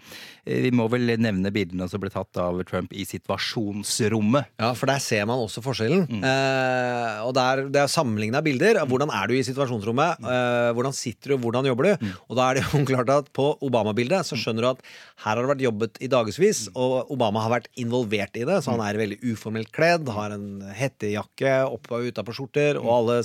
eh, 0.47 0.63
Vi 0.63 0.71
må 0.71 0.89
vel 0.91 1.07
nevne 1.19 1.51
bildene 1.53 1.89
som 1.89 2.01
ble 2.01 2.11
tatt 2.11 2.37
av 2.39 2.63
Trump 2.65 2.93
i 2.93 3.05
situasjonsrommet. 3.05 4.47
Ja, 4.61 4.73
for 4.75 4.87
der 4.87 4.99
ser 5.03 5.27
man 5.27 5.39
også 5.39 5.63
forskjellen. 5.65 6.07
Mm. 6.09 6.23
Eh, 6.25 7.21
og 7.27 7.35
der, 7.35 7.69
Det 7.69 7.77
er 7.83 7.87
sammenligna 7.93 8.41
bilder. 8.43 8.81
Hvordan 8.87 9.11
er 9.13 9.27
du 9.29 9.35
i 9.35 9.43
situasjonsrommet? 9.43 10.19
Mm. 10.21 10.25
Eh, 10.29 10.73
hvordan 10.75 10.95
sitter 10.95 11.31
du, 11.35 11.39
hvordan 11.39 11.67
jobber 11.67 11.85
du? 11.99 12.07
Og 12.29 12.37
da 12.37 12.51
er 12.51 12.55
det 12.55 12.65
jo 12.65 12.85
klart 12.93 13.09
at 13.11 13.33
På 13.33 13.59
Obama-bildet 13.63 14.25
så 14.27 14.37
skjønner 14.39 14.63
du 14.63 14.69
at 14.71 14.83
her 15.25 15.35
har 15.37 15.43
det 15.43 15.51
vært 15.57 15.65
jobbet 15.67 15.99
i 16.01 16.09
dagevis, 16.09 16.69
Mm. 16.69 16.77
og 16.77 17.11
Obama 17.11 17.41
har 17.43 17.51
vært 17.61 17.67
involvert 17.77 18.37
i 18.37 18.45
det. 18.45 18.63
Så 18.65 18.71
han 18.73 18.81
er 18.81 18.99
veldig 18.99 19.19
uformelt 19.33 19.71
kledd, 19.73 20.09
har 20.09 20.31
en 20.33 20.61
hettejakke 20.75 21.53
oppe 21.71 21.93
og 21.95 22.09
utapå 22.11 22.33
skjorter, 22.35 22.78
og 22.79 22.93
alle 23.01 23.19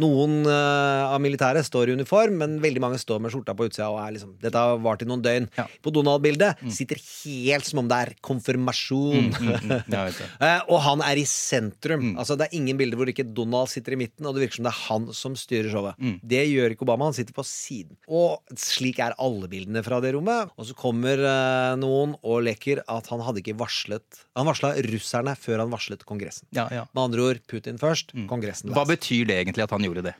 noen 0.00 0.42
uh, 0.48 1.12
av 1.12 1.20
militæret 1.22 1.66
står 1.66 1.90
i 1.90 1.96
uniform, 1.98 2.38
men 2.40 2.56
veldig 2.62 2.82
mange 2.82 2.98
står 3.00 3.20
med 3.22 3.34
skjorta 3.34 3.54
på 3.56 3.68
utsida. 3.68 3.90
Og 3.92 4.00
er 4.02 4.16
liksom, 4.16 4.34
dette 4.42 4.58
har 4.58 4.80
vart 4.82 5.04
i 5.04 5.08
noen 5.08 5.22
døgn. 5.24 5.48
Ja. 5.58 5.66
På 5.84 5.92
Donald-bildet 5.94 6.62
sitter 6.74 6.98
helt 6.98 7.68
som 7.68 7.84
om 7.84 7.90
det 7.90 8.00
er 8.00 8.12
konfirmasjon. 8.24 9.30
Mm, 9.30 9.54
mm, 9.54 9.76
du. 9.88 10.22
Eh, 10.44 10.60
og 10.72 10.80
han 10.82 11.00
er 11.04 11.18
i 11.20 11.24
sentrum. 11.28 12.14
Altså 12.20 12.34
Det 12.36 12.46
er 12.46 12.56
ingen 12.58 12.76
bilder 12.78 12.98
hvor 12.98 13.08
ikke 13.08 13.24
Donald 13.36 13.70
sitter 13.70 13.94
i 13.94 13.98
midten, 14.00 14.26
og 14.26 14.34
det 14.34 14.42
virker 14.44 14.58
som 14.58 14.66
det 14.66 14.72
er 14.72 14.80
han 14.88 15.06
som 15.16 15.36
styrer 15.38 15.70
showet. 15.72 16.00
Det 16.24 16.42
gjør 16.48 16.74
ikke 16.74 16.84
Obama, 16.86 17.08
han 17.08 17.16
sitter 17.16 17.36
på 17.36 17.44
siden. 17.46 17.96
Og 18.10 18.56
slik 18.60 19.00
er 19.02 19.14
alle 19.22 19.48
bildene 19.50 19.84
fra 19.86 20.00
det 20.04 20.14
rommet. 20.16 20.52
Og 20.58 20.68
så 20.68 20.76
kommer 20.76 21.22
uh, 21.22 21.74
noen 21.80 22.16
og 22.22 22.42
leker 22.46 22.82
at 22.90 23.08
han 23.12 23.22
hadde 23.24 23.40
ikke 23.42 23.56
varslet 23.60 24.20
Han 24.36 24.48
varsla 24.48 24.72
russerne 24.88 25.34
før 25.38 25.62
han 25.64 25.72
varslet 25.72 26.04
Kongressen. 26.08 26.48
Ja, 26.56 26.66
ja. 26.74 26.84
Med 26.92 27.04
andre 27.06 27.28
ord 27.28 27.42
Putin 27.50 27.78
først, 27.80 28.14
Kongressen 28.30 28.74
Hva 28.74 28.84
betyr 28.88 29.28
det 29.30 29.38
egentlig 29.40 29.66
at 29.66 29.74
han 29.74 29.83
gjorde 29.86 30.08
det? 30.10 30.14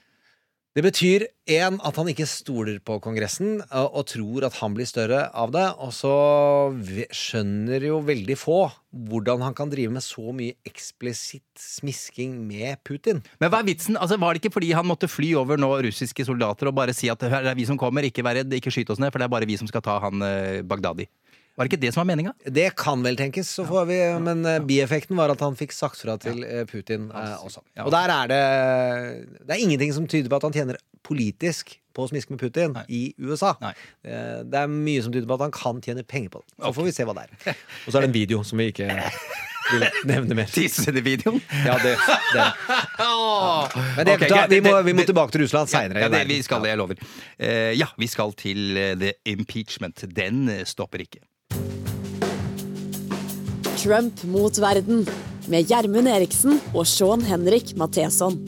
Det 0.74 0.82
betyr 0.82 1.22
en, 1.54 1.76
at 1.86 1.98
han 2.00 2.08
ikke 2.10 2.24
stoler 2.26 2.80
på 2.82 2.96
Kongressen 2.98 3.60
og, 3.78 4.00
tror 4.10 4.42
at 4.48 4.56
han 4.58 4.74
blir 4.74 4.88
større 4.90 5.20
av 5.30 5.52
det. 5.54 5.68
Og 5.78 5.92
så 5.94 6.14
skjønner 7.14 7.86
jo 7.86 8.00
veldig 8.02 8.34
få 8.34 8.58
hvordan 8.90 9.44
han 9.46 9.54
kan 9.54 9.70
drive 9.70 9.94
med 9.94 10.02
så 10.02 10.34
mye 10.34 10.56
eksplisitt 10.66 11.46
smisking 11.62 12.34
med 12.48 12.82
Putin. 12.82 13.22
Men 13.38 13.52
hva 13.54 13.62
er 13.62 13.68
vitsen? 13.70 13.94
Altså, 13.94 14.18
Var 14.18 14.34
det 14.34 14.42
ikke 14.42 14.56
fordi 14.56 14.72
han 14.74 14.90
måtte 14.90 15.10
fly 15.10 15.30
over 15.38 15.62
nå 15.62 15.70
russiske 15.86 16.26
soldater 16.26 16.72
og 16.72 16.74
bare 16.74 16.94
si 16.96 17.06
at 17.12 17.22
det 17.22 17.30
er 17.30 17.54
vi 17.54 17.70
som 17.70 17.78
kommer, 17.78 18.02
ikke 18.10 18.26
vær 18.26 18.40
redd, 18.40 18.58
ikke 18.58 18.74
skyt 18.74 18.90
oss 18.90 19.02
ned, 19.02 19.14
for 19.14 19.22
det 19.22 19.28
er 19.28 19.36
bare 19.36 19.50
vi 19.50 19.60
som 19.60 19.70
skal 19.70 19.84
ta 19.84 20.00
han 20.02 20.26
eh, 20.26 20.64
Baghdadi? 20.66 21.06
Var 21.54 21.68
det 21.68 21.70
ikke 21.70 21.82
det 21.84 21.92
som 21.94 22.00
var 22.02 22.08
meninga? 22.10 22.32
Det 22.50 22.66
kan 22.74 23.02
vel 23.04 23.14
tenkes, 23.18 23.46
så 23.54 23.62
får 23.68 23.84
vi, 23.86 23.98
men 24.26 24.40
eh, 24.50 24.58
bieffekten 24.66 25.14
var 25.18 25.30
at 25.30 25.42
han 25.44 25.54
fikk 25.58 25.70
sagt 25.76 26.00
fra 26.02 26.16
til 26.18 26.42
eh, 26.42 26.64
Putin 26.66 27.06
eh, 27.14 27.36
også. 27.46 27.62
Og 27.84 27.92
der 27.94 28.10
er 28.10 28.30
det 28.32 28.40
Det 29.46 29.54
er 29.54 29.62
ingenting 29.62 29.92
som 29.94 30.08
tyder 30.10 30.32
på 30.32 30.40
at 30.40 30.48
han 30.48 30.56
tjener 30.56 30.80
politisk 31.06 31.76
på 31.94 32.02
å 32.06 32.10
smiske 32.10 32.34
med 32.34 32.40
Putin 32.42 32.74
i 32.90 33.04
USA. 33.22 33.52
Nei. 33.62 33.70
Eh, 34.02 34.40
Det 34.50 34.62
er 34.64 34.72
mye 34.72 35.04
som 35.04 35.14
tyder 35.14 35.28
på 35.30 35.36
at 35.38 35.44
han 35.46 35.54
kan 35.54 35.78
tjene 35.84 36.02
penger 36.02 36.32
på 36.34 36.40
det. 36.42 36.56
Så 36.58 36.72
får 36.74 36.88
vi 36.88 36.94
se 36.96 37.06
hva 37.06 37.14
det 37.20 37.26
er. 37.28 37.58
Og 37.86 37.92
så 37.92 37.98
er 38.00 38.06
det 38.06 38.08
en 38.10 38.16
video 38.16 38.40
som 38.42 38.58
vi 38.58 38.66
ikke 38.72 38.88
vil 39.70 39.86
nevne 40.10 40.38
mer. 40.40 40.50
Teaser-videoen? 40.56 41.38
Ja, 41.68 41.76
det, 41.84 41.92
det. 42.34 42.48
Men 43.94 44.08
det, 44.08 44.16
okay, 44.16 44.32
da, 44.32 44.40
vi, 44.50 44.58
må, 44.64 44.74
vi 44.82 44.96
må 44.96 45.06
tilbake 45.06 45.36
til 45.36 45.44
Russland 45.44 45.70
seinere. 45.70 46.02
Ja, 46.02 46.10
det, 46.10 46.24
vi 46.32 46.40
skal 46.42 46.66
det, 46.66 46.72
jeg 46.74 46.82
lover. 46.82 46.98
Eh, 47.38 47.70
ja, 47.78 47.86
vi 48.00 48.10
skal 48.10 48.34
til 48.42 48.74
the 48.98 49.14
impeachment. 49.36 50.02
Den 50.18 50.48
stopper 50.66 51.06
ikke. 51.06 51.22
Trump 53.84 54.22
mot 54.32 54.56
verden 54.56 55.02
med 55.52 55.68
Gjermund 55.68 56.08
Eriksen 56.08 56.56
og 56.72 56.86
Sean 56.88 57.20
Henrik 57.20 57.74
Matheson. 57.76 58.38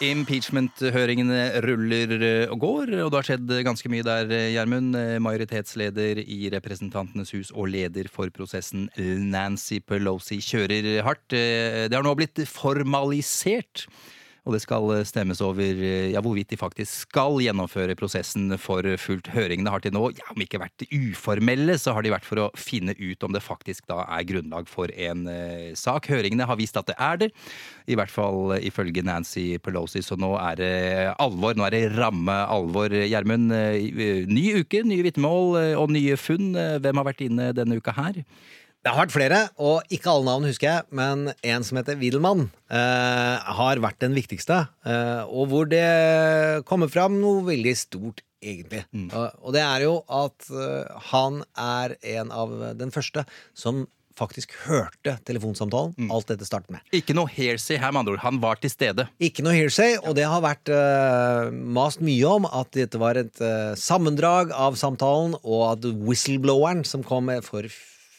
Impeachment-høringene 0.00 1.42
ruller 1.60 2.14
eh, 2.16 2.46
og 2.48 2.62
går, 2.62 2.94
og 3.04 3.10
det 3.12 3.18
har 3.18 3.28
skjedd 3.28 3.52
ganske 3.66 3.90
mye 3.92 4.06
der, 4.06 4.32
eh, 4.32 4.46
Gjermund. 4.54 4.96
Eh, 4.96 5.18
Majoritetsleder 5.20 6.22
i 6.24 6.48
Representantenes 6.54 7.34
hus 7.36 7.50
og 7.52 7.68
leder 7.74 8.08
for 8.08 8.32
prosessen, 8.32 8.88
Nancy 8.96 9.82
Pelosi, 9.84 10.40
kjører 10.40 11.02
hardt. 11.04 11.28
Det 11.28 11.92
har 11.92 12.06
nå 12.06 12.16
blitt 12.16 12.40
formalisert. 12.48 13.84
Og 14.46 14.54
det 14.54 14.62
skal 14.64 14.88
eh, 14.94 15.06
stemmes 15.08 15.40
over 15.44 15.60
eh, 15.84 16.10
ja, 16.14 16.22
hvorvidt 16.24 16.52
de 16.52 16.58
faktisk 16.60 17.06
skal 17.06 17.38
gjennomføre 17.44 17.96
prosessen 17.98 18.54
for 18.60 18.86
fullt. 19.00 19.30
Høringene 19.34 19.72
har 19.72 19.84
til 19.84 19.94
nå, 19.94 20.06
ja, 20.16 20.26
om 20.32 20.44
ikke 20.44 20.62
vært 20.62 20.86
uformelle, 20.88 21.76
så 21.80 21.94
har 21.96 22.06
de 22.06 22.14
vært 22.14 22.26
for 22.28 22.46
å 22.46 22.48
finne 22.58 22.94
ut 22.98 23.26
om 23.26 23.34
det 23.36 23.44
faktisk 23.44 23.88
da 23.90 24.02
er 24.06 24.26
grunnlag 24.28 24.70
for 24.70 24.92
en 24.96 25.26
eh, 25.30 25.72
sak. 25.78 26.08
Høringene 26.10 26.48
har 26.48 26.60
vist 26.60 26.78
at 26.80 26.88
det 26.90 26.96
er 26.96 27.20
det, 27.24 27.30
i 27.90 27.98
hvert 27.98 28.12
fall 28.12 28.56
eh, 28.56 28.64
ifølge 28.70 29.04
Nancy 29.06 29.58
Pelosi. 29.62 30.02
Så 30.04 30.16
nå 30.20 30.32
er 30.40 30.60
det 30.60 30.72
alvor, 31.20 31.56
nå 31.56 31.66
er 31.68 31.76
det 31.76 31.84
ramme 31.98 32.38
alvor. 32.50 32.90
Gjermund, 32.90 33.52
ny 34.30 34.46
uke, 34.62 34.82
nye 34.86 35.04
vitnemål 35.04 35.76
og 35.80 35.92
nye 35.92 36.16
funn. 36.20 36.52
Hvem 36.54 37.00
har 37.00 37.06
vært 37.06 37.22
inne 37.26 37.50
denne 37.56 37.78
uka 37.80 37.94
her? 37.96 38.22
Det 38.80 38.88
har 38.88 39.02
vært 39.02 39.12
flere, 39.12 39.38
og 39.60 39.90
ikke 39.92 40.08
alle 40.08 40.24
navn 40.24 40.46
husker 40.48 40.70
jeg, 40.70 40.84
men 40.96 41.26
en 41.44 41.64
som 41.66 41.76
heter 41.76 41.98
Wiedelmann, 42.00 42.46
eh, 42.72 43.50
har 43.60 43.80
vært 43.84 44.00
den 44.00 44.16
viktigste. 44.16 44.62
Eh, 44.88 45.20
og 45.28 45.50
hvor 45.50 45.68
det 45.68 46.64
kommer 46.64 46.88
fram 46.88 47.18
noe 47.20 47.42
veldig 47.44 47.74
stort, 47.76 48.22
egentlig. 48.40 48.86
Og, 49.12 49.36
og 49.44 49.52
det 49.52 49.60
er 49.66 49.84
jo 49.84 49.98
at 50.08 50.48
eh, 50.48 51.02
han 51.10 51.42
er 51.60 51.98
en 52.16 52.32
av 52.32 52.56
den 52.80 52.94
første 52.94 53.26
som 53.52 53.84
faktisk 54.16 54.56
hørte 54.64 55.14
telefonsamtalen 55.28 56.10
alt 56.12 56.32
dette 56.32 56.48
startet 56.48 56.72
med. 56.72 56.80
Ikke 56.96 57.14
noe 57.16 57.28
hearsay 57.28 57.76
her, 57.80 57.92
med 57.92 58.02
andre 58.02 58.16
ord. 58.16 58.24
Han 58.24 58.40
var 58.40 58.64
til 58.64 58.72
stede. 58.72 59.06
Ikke 59.20 59.44
noe 59.44 59.56
hearsay, 59.56 59.98
og 60.00 60.16
det 60.16 60.24
har 60.28 60.40
vært 60.44 60.72
eh, 60.72 61.52
mast 61.52 62.00
mye 62.04 62.32
om 62.40 62.48
at 62.48 62.72
dette 62.80 63.00
var 63.00 63.20
et 63.20 63.44
eh, 63.44 63.76
sammendrag 63.76 64.56
av 64.56 64.80
samtalen, 64.80 65.36
og 65.44 65.64
at 65.68 65.88
whistlebloweren 66.00 66.84
som 66.88 67.04
kom 67.04 67.28
for 67.44 67.68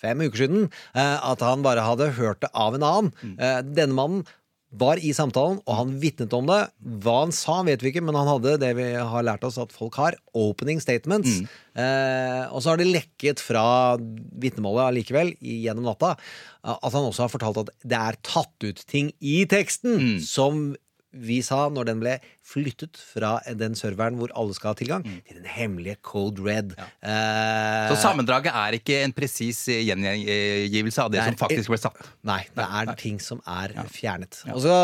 fem 0.01 0.21
uker 0.25 0.45
siden, 0.45 0.69
eh, 0.95 1.17
at 1.31 1.45
han 1.45 1.65
bare 1.65 1.85
hadde 1.85 2.13
hørt 2.19 2.41
det 2.43 2.51
av 2.53 2.77
en 2.77 2.85
annen. 2.87 3.11
Eh, 3.37 3.59
denne 3.65 3.97
mannen 3.97 4.23
var 4.71 4.95
i 5.03 5.09
samtalen, 5.11 5.57
og 5.67 5.75
han 5.75 5.89
vitnet 5.99 6.31
om 6.31 6.45
det. 6.47 6.61
Hva 7.03 7.17
han 7.25 7.33
sa, 7.35 7.57
vet 7.67 7.81
vi 7.83 7.91
ikke, 7.91 8.03
men 8.07 8.15
han 8.15 8.29
hadde 8.29 8.53
det 8.61 8.69
vi 8.77 8.85
har 8.95 9.25
lært 9.27 9.43
oss 9.43 9.57
at 9.59 9.73
folk 9.75 9.97
har, 9.99 10.15
opening 10.31 10.79
statements. 10.79 11.41
Eh, 11.75 12.43
og 12.47 12.63
så 12.63 12.71
har 12.71 12.79
det 12.79 12.87
lekket 12.87 13.43
fra 13.43 13.97
vitnemålet 13.99 14.85
allikevel 14.87 15.33
gjennom 15.43 15.89
natta, 15.89 16.13
at 16.63 16.93
han 16.93 17.03
også 17.03 17.25
har 17.25 17.33
fortalt 17.33 17.59
at 17.65 17.73
det 17.83 17.99
er 17.99 18.19
tatt 18.23 18.63
ut 18.63 18.79
ting 18.87 19.11
i 19.19 19.41
teksten 19.49 20.21
som 20.23 20.71
vi 21.13 21.41
sa 21.43 21.65
når 21.69 21.85
den 21.89 21.99
ble 21.99 22.13
flyttet 22.51 22.95
fra 22.97 23.33
den 23.55 23.75
serveren 23.75 24.15
hvor 24.19 24.31
alle 24.35 24.53
skal 24.55 24.71
ha 24.71 24.77
tilgang, 24.79 25.03
til 25.27 25.37
den 25.41 25.45
hemmelige 25.47 25.97
Code 26.01 26.39
Red. 26.43 26.71
Eh, 27.03 27.89
Så 27.91 27.97
sammendraget 28.01 28.51
er 28.55 28.77
ikke 28.79 28.97
en 29.03 29.13
presis 29.15 29.59
gjengivelse 29.69 31.01
av 31.03 31.11
det 31.11 31.19
Det 31.19 31.23
er 31.25 31.31
som 31.33 31.39
faktisk 31.41 31.71
ble 31.73 31.79
satt. 31.81 31.99
Nei, 32.27 32.39
det 32.55 32.65
er 32.65 32.93
ting 32.99 33.19
som 33.23 33.41
er 33.47 33.73
fjernet. 33.91 34.41
Ja. 34.47 34.55
Også, 34.57 34.75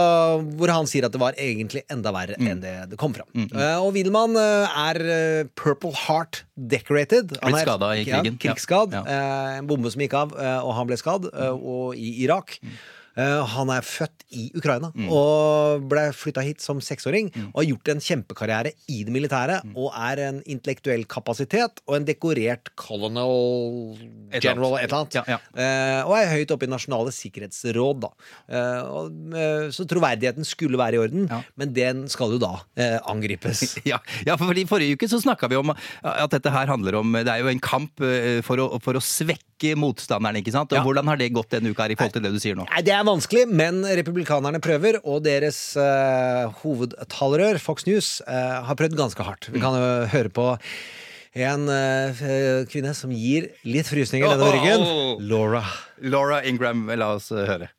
Hvor 0.58 0.74
han 0.74 0.86
sier 0.90 1.08
at 1.08 1.16
det 1.16 1.22
var 1.22 1.34
egentlig 1.40 1.84
enda 1.92 2.12
verre 2.16 2.36
Mm. 2.38 2.48
enn 2.52 2.62
det 2.62 2.90
det 2.92 2.98
kom 3.00 3.14
fram. 3.16 3.28
Eh, 3.36 3.78
og 3.82 3.94
Wilman 3.96 4.36
eh, 4.38 4.80
er 4.92 5.02
eh, 5.02 5.44
Purple 5.56 5.92
Heart 6.06 6.44
decorated. 6.56 7.38
Han 7.42 7.52
Blitt 7.54 7.66
skadet 7.66 7.90
i 7.98 8.06
krigen. 8.06 8.38
Ja. 8.38 8.42
krigsskadd. 8.54 8.94
Ja. 8.94 9.04
eh, 9.06 9.58
en 9.60 9.68
bombe 9.68 9.90
som 9.92 10.02
gikk 10.02 10.14
av, 10.14 10.36
eh, 10.38 10.60
og 10.62 10.76
han 10.76 10.88
ble 10.88 10.98
skadd, 10.98 11.26
eh, 11.34 11.50
og 11.56 11.96
i 11.96 12.24
Irak. 12.24 12.60
Mm. 12.62 12.78
Eh, 13.18 13.42
han 13.54 13.72
er 13.74 13.86
født 13.86 14.26
i 14.38 14.48
Ukraina 14.58 14.90
og 15.08 15.86
ble 15.90 16.10
flytta 16.16 16.44
hit 16.46 16.62
som 16.64 16.82
seksåring. 16.84 17.32
Mm. 17.34 17.48
Og 17.50 17.62
har 17.62 17.68
gjort 17.72 17.92
en 17.94 18.04
kjempekarriere 18.04 18.74
i 18.94 19.02
det 19.08 19.14
militære. 19.16 19.62
Og 19.74 19.90
er 19.96 20.22
en 20.28 20.42
intellektuell 20.46 21.06
kapasitet 21.10 21.82
og 21.88 21.98
en 21.98 22.08
dekorert 22.08 22.74
colonel 22.80 23.98
Et 24.36 24.44
general 24.44 24.78
et 24.78 24.86
eller 24.88 25.00
annet. 25.00 25.18
Ja, 25.18 25.24
ja. 25.36 25.40
Eh, 25.56 26.02
og 26.06 26.16
er 26.20 26.34
høyt 26.36 26.54
oppe 26.54 26.68
i 26.68 26.72
Nasjonale 26.72 27.14
sikkerhetsråd, 27.16 28.04
da. 28.06 28.12
Eh, 28.52 28.92
og, 28.98 29.38
så 29.74 29.86
troverdigheten 29.90 30.46
skulle 30.48 30.80
være 30.80 30.98
i 30.98 31.02
orden, 31.02 31.28
Ja. 31.32 31.42
men 31.60 31.74
den 31.74 32.06
skal 32.12 32.36
jo 32.36 32.40
da 32.42 32.54
angripes. 33.10 33.78
Ja, 33.88 34.00
ja, 34.28 34.36
for 34.36 34.58
i 34.58 34.66
Forrige 34.68 34.98
uke 34.98 35.08
så 35.08 35.20
snakka 35.22 35.48
vi 35.48 35.56
om 35.56 35.72
at 35.72 36.32
dette 36.34 36.52
her 36.52 36.68
handler 36.68 36.98
om 37.00 37.14
Det 37.16 37.32
er 37.32 37.40
jo 37.40 37.48
en 37.48 37.62
kamp 37.64 38.02
for 38.44 38.60
å, 38.60 38.66
for 38.84 39.00
å 39.00 39.04
svekke 39.04 39.57
motstanderen, 39.76 40.38
ikke 40.42 40.52
sant? 40.52 40.72
Og 40.72 40.78
Ja. 40.78 40.84
Hvordan 40.84 41.08
har 41.08 41.18
det 41.18 41.32
gått 41.34 41.50
denne 41.50 41.72
uka 41.72 41.84
her 41.84 41.92
i 41.92 41.96
forhold 41.96 42.14
til 42.14 42.22
det 42.24 42.34
du 42.34 42.40
sier 42.40 42.56
nå? 42.56 42.68
Nei, 42.70 42.82
Det 42.82 42.94
er 42.94 43.04
vanskelig, 43.04 43.48
men 43.48 43.82
republikanerne 43.84 44.62
prøver, 44.62 45.00
og 45.04 45.24
deres 45.24 45.76
uh, 45.78 46.54
hovedtalerør, 46.62 47.60
Fox 47.60 47.86
News, 47.86 48.22
uh, 48.28 48.64
har 48.64 48.76
prøvd 48.76 48.96
ganske 48.96 49.24
hardt. 49.24 49.50
Vi 49.50 49.60
kan 49.60 49.74
jo 49.74 50.06
høre 50.14 50.30
på 50.30 50.58
en 51.38 51.70
eh, 51.70 52.66
kvinne 52.72 52.94
som 52.98 53.12
gir 53.12 53.52
litt 53.68 53.88
frysninger 53.88 54.30
nedover 54.30 54.58
ryggen. 54.58 54.82
Oh. 54.82 55.18
Laura. 55.22 55.64
Laura 56.02 56.44
Ingram, 56.44 56.88
la 56.88 57.14
oss 57.16 57.32
eh, 57.32 57.46
høre. 57.46 57.70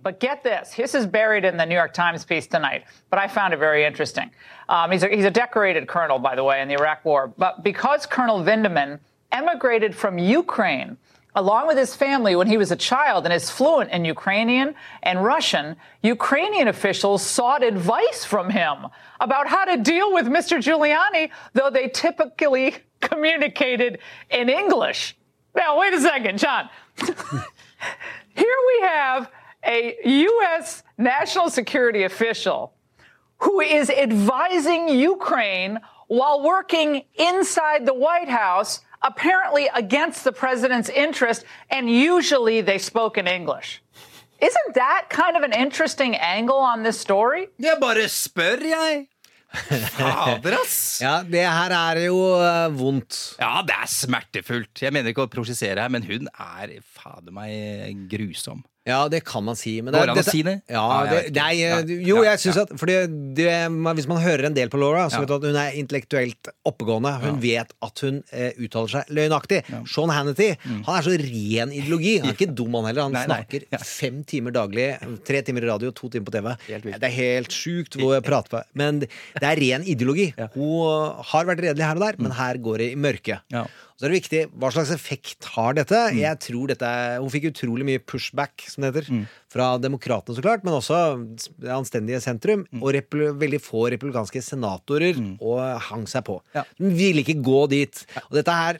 But 0.00 0.20
get 0.20 0.44
this, 0.44 0.74
this 0.76 0.94
is 0.94 1.06
buried 1.06 1.44
in 1.44 1.56
the 1.56 1.66
New 1.66 1.74
York 1.74 1.92
Times 1.92 2.24
piece 2.24 2.46
tonight, 2.46 2.84
but 3.10 3.18
I 3.18 3.26
found 3.26 3.52
it 3.52 3.58
very 3.58 3.84
interesting. 3.84 4.30
Um, 4.68 4.92
he's, 4.92 5.02
a, 5.02 5.08
he's 5.08 5.24
a 5.24 5.30
decorated 5.30 5.88
colonel, 5.88 6.20
by 6.20 6.36
the 6.36 6.44
way, 6.44 6.62
in 6.62 6.68
the 6.68 6.74
Iraq 6.74 7.04
War. 7.04 7.26
But 7.36 7.64
because 7.64 8.06
Colonel 8.06 8.44
Vindeman 8.44 9.00
emigrated 9.32 9.94
from 9.96 10.18
Ukraine 10.18 10.96
along 11.34 11.66
with 11.66 11.78
his 11.78 11.94
family 11.94 12.34
when 12.34 12.46
he 12.46 12.56
was 12.56 12.70
a 12.70 12.76
child 12.76 13.24
and 13.24 13.32
is 13.32 13.50
fluent 13.50 13.90
in 13.90 14.04
Ukrainian 14.04 14.74
and 15.02 15.24
Russian, 15.24 15.76
Ukrainian 16.02 16.68
officials 16.68 17.22
sought 17.22 17.62
advice 17.62 18.24
from 18.24 18.50
him 18.50 18.86
about 19.20 19.46
how 19.48 19.64
to 19.64 19.76
deal 19.76 20.12
with 20.12 20.26
Mr. 20.26 20.58
Giuliani, 20.58 21.30
though 21.52 21.70
they 21.70 21.88
typically 21.88 22.74
communicated 23.00 23.98
in 24.30 24.48
English. 24.48 25.16
Now, 25.54 25.78
wait 25.78 25.94
a 25.94 26.00
second, 26.00 26.38
John. 26.38 26.68
Here 28.34 28.58
we 28.66 28.80
have 28.82 29.30
a 29.64 29.96
U.S. 30.04 30.82
national 30.96 31.50
security 31.50 32.04
official 32.04 32.74
who 33.38 33.60
is 33.60 33.90
advising 33.90 34.88
Ukraine 34.88 35.78
while 36.08 36.42
working 36.42 37.04
inside 37.14 37.86
the 37.86 37.94
White 37.94 38.28
House, 38.28 38.80
apparently 39.02 39.68
against 39.74 40.24
the 40.24 40.32
president's 40.32 40.88
interest, 40.88 41.44
and 41.70 41.90
usually 41.90 42.60
they 42.60 42.78
spoke 42.78 43.18
in 43.18 43.26
English. 43.26 43.82
Isn't 44.40 44.74
that 44.74 45.08
kind 45.10 45.36
of 45.36 45.42
an 45.42 45.52
interesting 45.52 46.14
angle 46.16 46.58
on 46.58 46.82
this 46.84 46.98
story? 46.98 47.48
Jeg 47.58 47.78
bare 47.80 48.08
spør, 48.08 48.62
jeg! 48.62 49.06
Fader, 49.48 50.58
ass! 50.60 50.76
Ja, 51.06 51.22
det 51.24 51.42
her 51.42 51.72
er 51.72 52.00
jo 52.04 52.18
eh, 52.36 52.68
vondt. 52.78 53.16
Ja, 53.40 53.62
det 53.66 53.74
er 53.74 53.88
smertefullt. 53.90 54.82
Jeg 54.82 54.92
mener 54.92 55.10
ikke 55.10 55.24
å 55.26 55.32
prosessere 55.32 55.80
her, 55.80 55.90
men 55.90 56.04
hun 56.06 56.28
er 56.34 56.76
fader 56.84 57.34
meg 57.34 58.06
grusom. 58.12 58.62
Ja, 58.88 59.00
det 59.12 59.20
kan 59.28 59.44
man 59.44 59.56
si. 59.60 59.74
Men 59.84 59.92
Går 59.94 60.08
det 60.08 60.14
an 60.16 60.20
å 60.22 60.24
si 60.26 60.40
det? 60.46 60.54
Ja, 60.72 60.84
det, 61.10 61.18
nei, 61.36 61.52
jo, 62.08 62.22
jeg 62.24 62.40
syns 62.42 62.58
at 62.64 62.72
fordi 62.80 62.96
det, 63.36 63.48
Hvis 63.98 64.08
man 64.10 64.22
hører 64.24 64.48
en 64.48 64.56
del 64.56 64.70
på 64.72 64.80
Laura, 64.80 65.06
så 65.12 65.20
vet 65.22 65.28
du 65.30 65.34
at 65.36 65.46
hun 65.50 65.58
er 65.60 65.76
intellektuelt 65.78 66.50
oppegående. 66.68 67.12
Hun 67.26 67.38
vet 67.42 67.74
at 67.84 68.02
hun 68.06 68.22
eh, 68.32 68.50
uttaler 68.64 68.92
seg 68.96 69.12
løgnaktig. 69.14 69.60
Sean 69.88 70.12
Hannity 70.14 70.50
han 70.64 70.88
er 70.96 71.04
så 71.06 71.14
ren 71.20 71.72
ideologi. 71.76 72.16
Han 72.22 72.30
er 72.32 72.36
ikke 72.38 72.50
dum, 72.56 72.74
han 72.80 72.88
heller. 72.90 73.02
Han 73.08 73.16
Mm. 73.18 73.18
Nei, 73.18 73.24
snakker 73.42 73.84
fem 73.88 74.20
timer 74.28 74.52
daglig. 74.54 74.88
Tre 75.26 75.40
timer 75.46 75.64
i 75.64 75.68
radio, 75.70 75.90
to 75.96 76.08
timer 76.12 76.28
på 76.28 76.34
TV. 76.38 76.50
Det 76.88 77.08
er 77.08 77.14
helt 77.16 77.52
sjukt 77.54 77.96
hvor 77.98 78.14
jeg 78.16 78.24
prater 78.26 78.52
på. 78.56 78.62
Men 78.78 79.00
det 79.02 79.42
er 79.42 79.58
ren 79.60 79.84
ideologi. 79.88 80.30
Hun 80.54 81.18
har 81.32 81.48
vært 81.48 81.62
redelig 81.64 81.84
her 81.88 81.98
og 81.98 82.04
der, 82.06 82.18
men 82.22 82.34
her 82.38 82.58
går 82.62 82.78
det 82.84 82.90
i 82.94 82.98
mørket. 83.00 83.44
Mm. 83.50 83.56
Ja. 83.58 83.66
Så 83.98 84.06
er 84.06 84.12
det 84.12 84.18
viktig, 84.20 84.40
Hva 84.62 84.68
slags 84.70 84.92
effekt 84.94 85.48
har 85.56 85.72
dette? 85.74 85.98
Mm. 86.12 86.18
Jeg 86.20 86.38
tror 86.44 86.68
dette 86.70 86.90
Hun 87.18 87.32
fikk 87.34 87.48
utrolig 87.50 87.82
mye 87.88 87.98
pushback, 87.98 88.62
som 88.78 88.86
det 88.86 88.94
heter, 88.94 89.28
fra 89.50 89.68
demokratene, 89.82 90.38
så 90.38 90.44
klart, 90.44 90.64
men 90.66 90.78
også 90.78 91.02
det 91.58 91.72
anstendige 91.74 92.22
sentrum. 92.22 92.66
Mm. 92.70 92.82
Og 92.82 93.14
veldig 93.42 93.62
få 93.62 93.88
republikanske 93.92 94.42
senatorer 94.44 95.18
og 95.38 95.62
hang 95.90 96.06
seg 96.10 96.26
på. 96.28 96.38
Ja. 96.54 96.64
De 96.78 96.92
ville 96.94 97.24
ikke 97.24 97.40
gå 97.42 97.64
dit. 97.74 98.04
Og 98.28 98.38
dette 98.38 98.54
her 98.54 98.78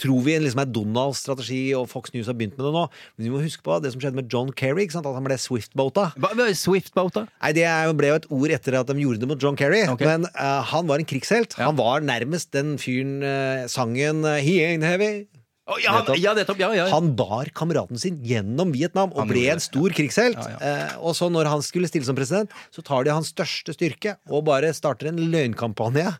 tror 0.00 0.20
vi 0.26 0.34
liksom 0.40 0.60
er 0.60 0.68
Donalds 0.68 1.22
strategi, 1.24 1.60
og 1.76 1.88
Fox 1.88 2.12
News 2.14 2.28
har 2.28 2.36
begynt 2.36 2.56
med 2.58 2.66
det 2.68 2.72
nå. 2.74 2.84
Men 3.16 3.26
vi 3.26 3.32
må 3.32 3.40
huske 3.40 3.64
på 3.64 3.78
det 3.82 3.94
som 3.94 4.02
skjedde 4.02 4.20
med 4.20 4.32
John 4.32 4.52
Kerry. 4.56 4.86
At 4.86 5.08
han 5.08 5.26
ble 5.26 5.38
Swift-bota. 5.40 6.10
Swift-boat. 6.56 7.22
Nei, 7.24 7.52
Det 7.56 7.68
ble 7.96 8.12
jo 8.12 8.20
et 8.20 8.28
ord 8.38 8.56
etter 8.58 8.78
at 8.80 8.90
de 8.92 9.00
gjorde 9.00 9.22
det 9.22 9.30
mot 9.30 9.40
John 9.40 9.56
Kerry. 9.58 9.84
Okay. 9.94 10.08
Men 10.08 10.28
uh, 10.34 10.60
han 10.72 10.88
var 10.88 11.00
en 11.00 11.08
krigshelt. 11.08 11.56
Ja. 11.56 11.70
Han 11.70 11.80
var 11.80 12.04
nærmest 12.04 12.52
den 12.56 12.76
fyren 12.82 13.18
uh, 13.24 13.64
sangen 13.72 14.24
uh, 14.26 14.36
He 14.36 14.60
Ain't 14.66 14.84
Heavy. 14.86 15.26
Å, 15.66 15.80
ja, 15.82 15.96
Nettopp. 15.96 16.18
ja, 16.22 16.32
nettopp. 16.38 16.60
Ja, 16.62 16.68
ja. 16.78 16.84
Han 16.92 17.08
bar 17.18 17.48
kameraten 17.58 17.98
sin 17.98 18.20
gjennom 18.22 18.70
Vietnam 18.70 19.10
og 19.10 19.26
ble 19.26 19.48
en 19.50 19.62
stor 19.62 19.90
krigshelt. 19.96 20.38
Eh, 20.62 20.92
og 21.02 21.16
så 21.18 21.26
når 21.32 21.50
han 21.50 21.64
skulle 21.66 21.90
stille 21.90 22.06
som 22.06 22.14
president, 22.14 22.52
så 22.70 22.84
tar 22.86 23.02
de 23.02 23.10
hans 23.10 23.32
største 23.34 23.74
styrke 23.74 24.14
og 24.30 24.44
bare 24.46 24.70
starter 24.76 25.10
en 25.10 25.18
løgnkampanje 25.32 26.12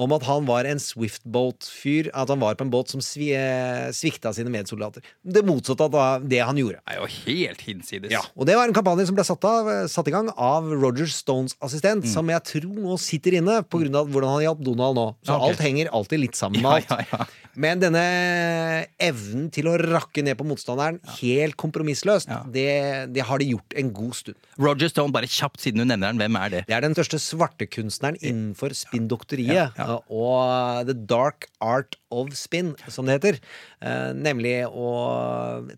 om 0.00 0.14
at 0.16 0.24
han 0.28 0.46
var 0.48 0.68
en 0.68 0.80
Swift-boat-fyr. 0.82 2.10
At 2.16 2.32
han 2.32 2.40
var 2.42 2.56
på 2.58 2.66
en 2.66 2.72
båt 2.72 2.92
som 2.92 3.02
eh, 3.02 3.90
svikta 3.96 4.32
sine 4.36 4.52
medsoldater. 4.52 5.04
Det 5.22 5.44
motsatte 5.46 5.86
av 5.88 6.24
det 6.26 6.40
han 6.40 6.58
gjorde. 6.60 6.80
Det 6.84 6.96
er 6.96 7.00
jo 7.02 7.10
helt 7.26 7.64
hinsides. 7.66 8.14
Ja, 8.14 8.22
og 8.34 8.48
det 8.48 8.56
var 8.58 8.68
en 8.70 8.76
kampanje 8.76 9.06
som 9.10 9.18
ble 9.18 9.26
satt, 9.26 9.44
av, 9.48 9.70
satt 9.92 10.08
i 10.10 10.14
gang 10.14 10.30
av 10.36 10.70
Roger 10.72 11.10
Stones 11.10 11.56
assistent, 11.60 12.00
Mm. 12.00 12.12
som 12.12 12.28
jeg 12.30 12.42
tror 12.48 12.76
nå 12.80 12.96
sitter 13.02 13.34
inne 13.40 13.60
pga. 13.66 14.04
hvordan 14.08 14.30
han 14.30 14.42
hjalp 14.46 14.60
Donald 14.64 14.96
nå. 14.96 15.06
Så 15.26 15.34
okay. 15.34 15.50
alt 15.50 15.60
henger 15.60 15.90
alltid 15.92 16.20
litt 16.22 16.38
sammen 16.38 16.62
med 16.62 16.70
alt. 16.70 16.90
ja, 16.90 17.04
ja. 17.12 17.26
Men 17.60 17.80
denne 17.82 18.00
evnen 19.02 19.48
til 19.52 19.66
å 19.66 19.74
rakke 19.80 20.22
ned 20.22 20.38
på 20.38 20.46
motstanderen 20.46 21.00
helt 21.18 21.56
kompromissløst, 21.60 22.30
det, 22.54 23.10
det 23.12 23.24
har 23.26 23.42
de 23.42 23.48
gjort 23.50 23.74
en 23.80 23.90
god 23.96 24.14
stund. 24.14 24.38
Roger 24.60 24.88
Stone, 24.92 25.12
bare 25.14 25.28
kjapt 25.30 25.60
siden 25.64 25.82
du 25.82 25.88
nevner 25.88 26.12
den, 26.12 26.20
hvem 26.22 26.38
er 26.38 26.54
det? 26.54 26.62
Det 26.68 26.76
er 26.76 26.84
den 26.86 26.94
største 26.94 27.18
svartekunstneren 27.22 28.20
innenfor 28.22 28.74
spinndoktoriet. 28.76 29.74
Ja. 29.76 29.89
Og 30.10 30.86
The 30.88 30.94
Dark 30.94 31.48
Art 31.60 31.96
of 32.10 32.32
Spin, 32.34 32.72
som 32.90 33.06
det 33.06 33.18
heter. 33.18 33.38
Eh, 33.80 34.10
nemlig 34.18 34.54
å 34.66 34.90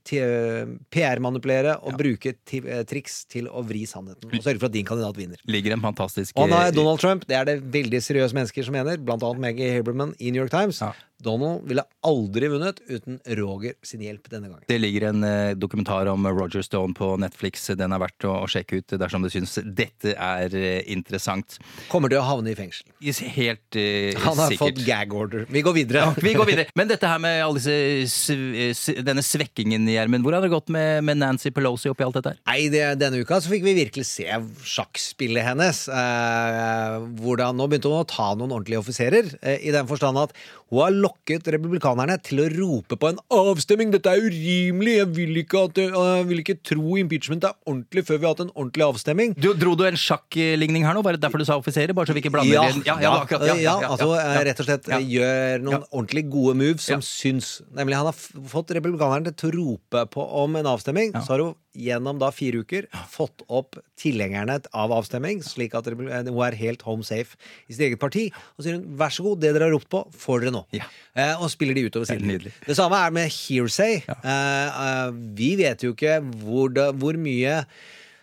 PR-manipulere 0.08 1.76
og 1.82 1.98
bruke 2.00 2.34
eh, 2.34 2.82
triks 2.88 3.22
til 3.30 3.48
å 3.50 3.62
vri 3.66 3.84
sannheten. 3.88 4.30
Og 4.32 4.44
sørge 4.44 4.62
for 4.62 4.70
at 4.70 4.76
din 4.76 4.88
kandidat 4.88 5.18
vinner. 5.18 5.42
Ligger 5.50 5.76
en 5.76 5.84
fantastisk 5.84 6.36
Og 6.38 6.50
eh, 6.50 6.68
er 6.68 6.76
Donald 6.76 7.02
Trump, 7.02 7.26
det 7.28 7.38
er 7.38 7.48
det 7.48 7.58
veldig 7.74 8.02
seriøse 8.04 8.36
mennesker 8.38 8.68
som 8.68 8.76
mener, 8.76 9.00
blant 9.02 9.24
annet 9.26 9.44
Maggie 9.46 9.72
Haberman 9.76 10.16
i 10.18 10.32
New 10.32 10.42
York 10.42 10.52
Times. 10.54 10.82
Ja. 10.82 10.92
Donald 11.22 11.62
ville 11.70 11.84
aldri 12.06 12.48
vunnet 12.52 12.80
uten 12.90 13.20
Roger 13.38 13.76
sin 13.86 14.02
hjelp 14.02 14.26
denne 14.32 14.48
gangen. 14.50 14.64
Det 14.68 14.78
ligger 14.82 15.08
en 15.12 15.22
eh, 15.26 15.52
dokumentar 15.54 16.08
om 16.10 16.26
Roger 16.28 16.62
Stone 16.66 16.94
på 16.98 17.12
Netflix. 17.22 17.68
Den 17.78 17.94
er 17.94 18.02
verdt 18.02 18.26
å, 18.28 18.34
å 18.42 18.48
sjekke 18.50 18.80
ut 18.82 18.96
dersom 19.00 19.22
du 19.24 19.30
syns 19.32 19.54
dette 19.62 20.16
er 20.16 20.56
eh, 20.58 20.80
interessant. 20.92 21.58
Kommer 21.92 22.10
til 22.12 22.18
å 22.20 22.26
havne 22.26 22.52
i 22.52 22.58
fengsel. 22.58 22.90
Is- 23.00 23.22
Helt 23.22 23.76
eh, 23.78 24.12
Han 24.26 24.36
har 24.42 24.50
sikkert. 24.50 24.80
fått 24.80 24.82
gag 24.86 25.14
order. 25.14 25.46
Vi 25.48 25.62
går 25.64 25.76
videre. 25.78 26.04
Vi 26.20 26.34
går 26.36 26.48
videre. 26.50 26.66
Men 26.76 26.90
dette 26.90 27.06
her 27.08 27.22
med 27.22 27.38
alle 27.44 27.62
disse, 27.62 28.26
s- 28.74 28.90
denne 29.06 29.22
svekkingen, 29.24 29.86
Gjermund. 29.92 30.26
Hvor 30.26 30.34
har 30.36 30.42
det 30.44 30.50
gått 30.52 30.68
med, 30.74 31.04
med 31.06 31.20
Nancy 31.22 31.52
Pelosi 31.54 31.88
oppi 31.92 32.04
alt 32.06 32.18
dette 32.18 32.34
her? 32.34 32.42
Nei, 32.50 32.66
det, 32.72 32.82
denne 33.00 33.22
uka 33.22 33.38
så 33.40 33.52
fikk 33.52 33.64
vi 33.68 33.76
virkelig 33.78 34.08
se 34.10 34.26
sjakkspillet 34.74 35.46
hennes. 35.52 35.84
Eh, 35.92 36.98
hvordan 37.22 37.56
Nå 37.60 37.66
begynte 37.70 37.90
hun 37.92 38.02
å 38.02 38.08
ta 38.08 38.32
noen 38.34 38.52
ordentlige 38.58 38.80
offiserer, 38.82 39.30
eh, 39.42 39.60
i 39.68 39.72
den 39.74 39.86
forstand 39.90 40.18
at 40.18 40.34
hun 40.72 40.80
har 40.82 40.90
lokket 40.96 41.11
republikanerne 41.26 42.18
til 42.24 42.42
å 42.42 42.48
rope 42.52 42.98
på 42.98 43.10
en 43.12 43.20
avstemning. 43.32 43.92
Dette 43.94 44.12
er 44.12 44.26
urimelig! 44.26 44.96
Jeg 44.98 45.08
vil 45.16 45.40
ikke, 45.42 45.64
at, 45.68 45.80
jeg 45.82 46.26
vil 46.28 46.42
ikke 46.42 46.58
tro 46.66 46.98
impeachment 47.00 47.46
er 47.48 47.56
ordentlig 47.66 48.04
før 48.08 48.20
vi 48.20 48.28
har 48.28 48.34
hatt 48.34 48.44
en 48.46 48.52
ordentlig 48.54 48.86
avstemning. 48.86 49.34
Du, 49.38 49.52
dro 49.58 49.74
du 49.78 49.86
en 49.88 49.98
sjakkligning 49.98 50.86
her 50.86 50.96
nå? 50.96 51.04
Bare 51.06 51.20
derfor 51.20 51.42
du 51.42 51.46
sa 51.48 51.58
offiserer? 51.60 51.94
Bare 51.96 52.10
så 52.10 52.16
vi 52.16 52.24
ikke 52.24 52.34
blander 52.34 52.58
Ja, 52.58 52.66
ja, 52.86 52.98
ja, 53.02 53.14
akkurat, 53.22 53.46
ja, 53.48 53.56
ja, 53.62 53.76
altså 53.90 54.10
rett 54.48 54.62
og 54.62 54.68
slett 54.68 54.92
gjør 55.12 55.64
noen 55.64 55.88
ordentlig 55.90 56.26
gode 56.32 56.56
moves 56.58 56.88
som 56.90 57.04
syns. 57.04 57.58
Nemlig 57.76 57.98
han 57.98 58.10
har 58.10 58.16
fått 58.52 58.74
republikanerne 58.76 59.34
til 59.36 59.52
å 59.52 59.56
rope 59.58 60.06
på 60.12 60.28
om 60.42 60.60
en 60.60 60.72
avstemning. 60.74 61.14
Så 61.20 61.36
har 61.36 61.46
hun 61.46 61.54
gjennom 61.78 62.18
da 62.20 62.28
fire 62.34 62.62
uker 62.62 62.88
fått 63.10 63.44
opp 63.48 63.78
tilhengerne 64.00 64.58
av 64.76 64.92
avstemming, 64.92 65.40
slik 65.44 65.76
at 65.78 65.88
hun 65.88 66.10
er 66.12 66.58
helt 66.58 66.84
home 66.86 67.06
safe 67.06 67.38
i 67.66 67.72
sitt 67.74 67.86
eget 67.88 68.02
parti. 68.02 68.28
Og 68.56 68.66
sier 68.66 68.76
hun 68.78 68.98
vær 68.98 69.14
så 69.14 69.24
god, 69.26 69.40
det 69.42 69.54
dere 69.54 69.70
har 69.70 69.74
ropt 69.76 69.90
på, 69.92 70.04
får 70.24 70.44
dere 70.44 70.54
nå. 70.58 70.64
Ja. 70.76 70.88
Eh, 71.14 71.34
og 71.42 71.50
spiller 71.52 71.76
de 71.76 71.86
utover 71.88 72.08
siden. 72.08 72.50
Det 72.66 72.76
samme 72.78 72.98
er 73.04 73.10
med 73.14 73.28
hearsay. 73.32 73.98
Ja. 74.08 74.16
Uh, 74.24 74.78
uh, 74.82 75.18
vi 75.38 75.50
vet 75.60 75.82
jo 75.84 75.92
ikke 75.96 76.20
hvor, 76.42 76.70
det, 76.72 76.86
hvor 77.02 77.18
mye 77.20 77.58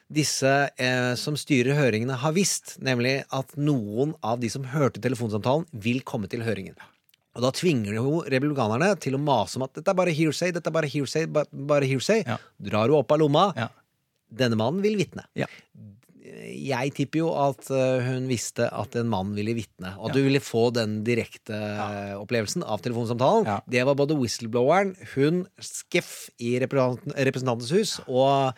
disse 0.10 0.50
eh, 0.82 1.12
som 1.22 1.36
styrer 1.38 1.78
høringene, 1.78 2.16
har 2.18 2.34
visst. 2.34 2.78
Nemlig 2.82 3.20
at 3.36 3.52
noen 3.62 4.16
av 4.26 4.40
de 4.42 4.50
som 4.50 4.66
hørte 4.72 5.02
telefonsamtalen, 5.04 5.68
vil 5.86 6.02
komme 6.02 6.26
til 6.32 6.42
høringen. 6.48 6.74
Og 7.38 7.44
da 7.46 7.52
tvinger 7.54 7.94
jo 8.00 8.24
republikanerne 8.26 8.96
til 9.00 9.16
å 9.16 9.22
mase 9.22 9.60
om 9.60 9.68
at 9.68 9.76
dette 9.78 9.94
er 9.94 10.00
bare 10.00 10.16
hearsay, 10.18 10.50
dette 10.56 10.66
er 10.72 10.76
bare 10.76 10.90
hearsay, 10.90 11.28
ba- 11.30 11.46
bare 11.54 11.86
hearsay. 11.88 12.24
Ja. 12.26 12.40
Drar 12.58 12.90
du 12.90 12.98
opp 12.98 13.14
av 13.14 13.22
lomma. 13.22 13.46
Ja. 13.56 13.70
Denne 14.42 14.58
mannen 14.58 14.82
vil 14.82 14.98
vitne. 14.98 15.28
Ja. 15.38 15.46
Jeg 16.40 16.94
tipper 16.96 17.20
jo 17.22 17.30
at 17.36 17.68
eh, 17.74 18.00
hun 18.06 18.28
visste 18.30 18.68
at 18.72 18.96
en 19.00 19.10
mann 19.12 19.34
ville 19.36 19.54
vitne, 19.58 19.92
og 20.00 20.10
at 20.10 20.16
du 20.18 20.22
ville 20.24 20.40
få 20.44 20.70
den 20.76 21.00
direkte 21.08 21.54
eh, 21.58 22.14
opplevelsen 22.20 22.64
av 22.64 22.82
telefonsamtalen. 22.86 23.48
Det 23.70 23.84
var 23.88 23.98
både 24.00 24.16
whistlebloweren, 24.20 24.96
hun, 25.16 25.42
Skeff 25.60 26.30
i 26.40 26.56
Representantens 26.64 27.72
hus 27.76 27.96
og 28.08 28.54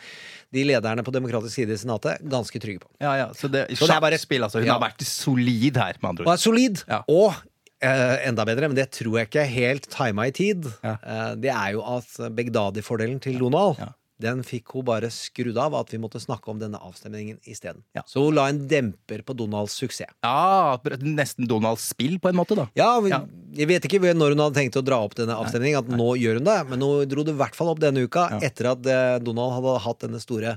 de 0.54 0.66
lederne 0.68 1.04
på 1.08 1.14
demokratisk 1.16 1.56
side 1.62 1.74
i 1.74 1.80
Senatet 1.82 2.22
ganske 2.30 2.60
trygge 2.62 2.84
på. 2.84 2.92
Ja, 3.02 3.14
ja, 3.24 3.30
så 3.34 3.50
det, 3.52 3.68
Så 3.78 3.88
det 3.88 3.96
er 3.96 4.04
bare- 4.04 4.20
spill, 4.22 4.44
altså. 4.44 4.60
Hun 4.62 4.68
har 4.70 4.82
vært 4.84 5.02
solid 5.08 5.78
her, 5.78 5.96
med 6.02 6.10
andre 6.10 6.28
Og 6.28 6.34
er 6.34 6.42
solid. 6.44 6.84
Og 7.08 7.34
eh, 7.82 8.28
enda 8.28 8.46
bedre, 8.46 8.68
men 8.70 8.76
det 8.78 8.92
tror 8.92 9.18
jeg 9.22 9.30
ikke 9.32 9.42
er 9.46 9.54
helt 9.56 9.90
tima 9.90 10.28
i 10.28 10.32
tid, 10.36 10.68
Ja. 10.84 10.98
eh, 11.02 11.36
det 11.36 11.50
er 11.50 11.72
jo 11.74 11.82
at 11.98 12.06
Begdadi-fordelen 12.36 13.20
til 13.24 13.40
Donald 13.40 13.80
Ja. 13.80 13.90
Den 14.22 14.44
fikk 14.48 14.76
hun 14.76 14.86
bare 14.88 15.10
skrudd 15.14 15.58
av, 15.62 15.76
at 15.80 15.92
vi 15.94 16.00
måtte 16.02 16.22
snakke 16.22 16.52
om 16.54 16.60
denne 16.62 16.80
avstemningen 16.82 17.40
isteden. 17.50 17.82
Ja. 17.98 18.04
Så 18.10 18.24
hun 18.26 18.38
la 18.38 18.48
en 18.52 18.64
demper 18.72 19.24
på 19.26 19.36
Donalds 19.38 19.76
suksess. 19.82 20.14
Ja, 20.24 20.78
nesten 21.02 21.48
Donalds 21.50 21.88
spill, 21.92 22.20
på 22.22 22.30
en 22.32 22.38
måte, 22.40 22.58
da. 22.60 22.68
Ja, 22.78 22.94
vi, 23.04 23.12
Ja. 23.14 23.24
Jeg 23.52 23.68
vet 23.68 23.84
ikke 23.84 24.14
når 24.16 24.32
hun 24.32 24.40
hadde 24.46 24.56
tenkt 24.56 24.78
å 24.80 24.84
dra 24.86 25.02
opp 25.04 25.14
denne 25.18 25.36
avstemningen, 25.36 25.82
at 25.82 25.90
nå 25.92 26.14
gjør 26.16 26.38
hun 26.40 26.46
det, 26.48 26.58
men 26.70 26.86
hun 26.86 27.10
dro 27.12 27.26
det 27.28 27.34
i 27.34 27.40
hvert 27.42 27.58
fall 27.58 27.74
opp 27.74 27.82
denne 27.84 28.06
uka, 28.08 28.30
Ja. 28.32 28.40
etter 28.48 28.70
at 28.72 28.86
eh, 28.88 29.18
Donald 29.20 29.58
hadde 29.58 29.74
hatt 29.84 30.00
denne 30.06 30.22
store 30.24 30.54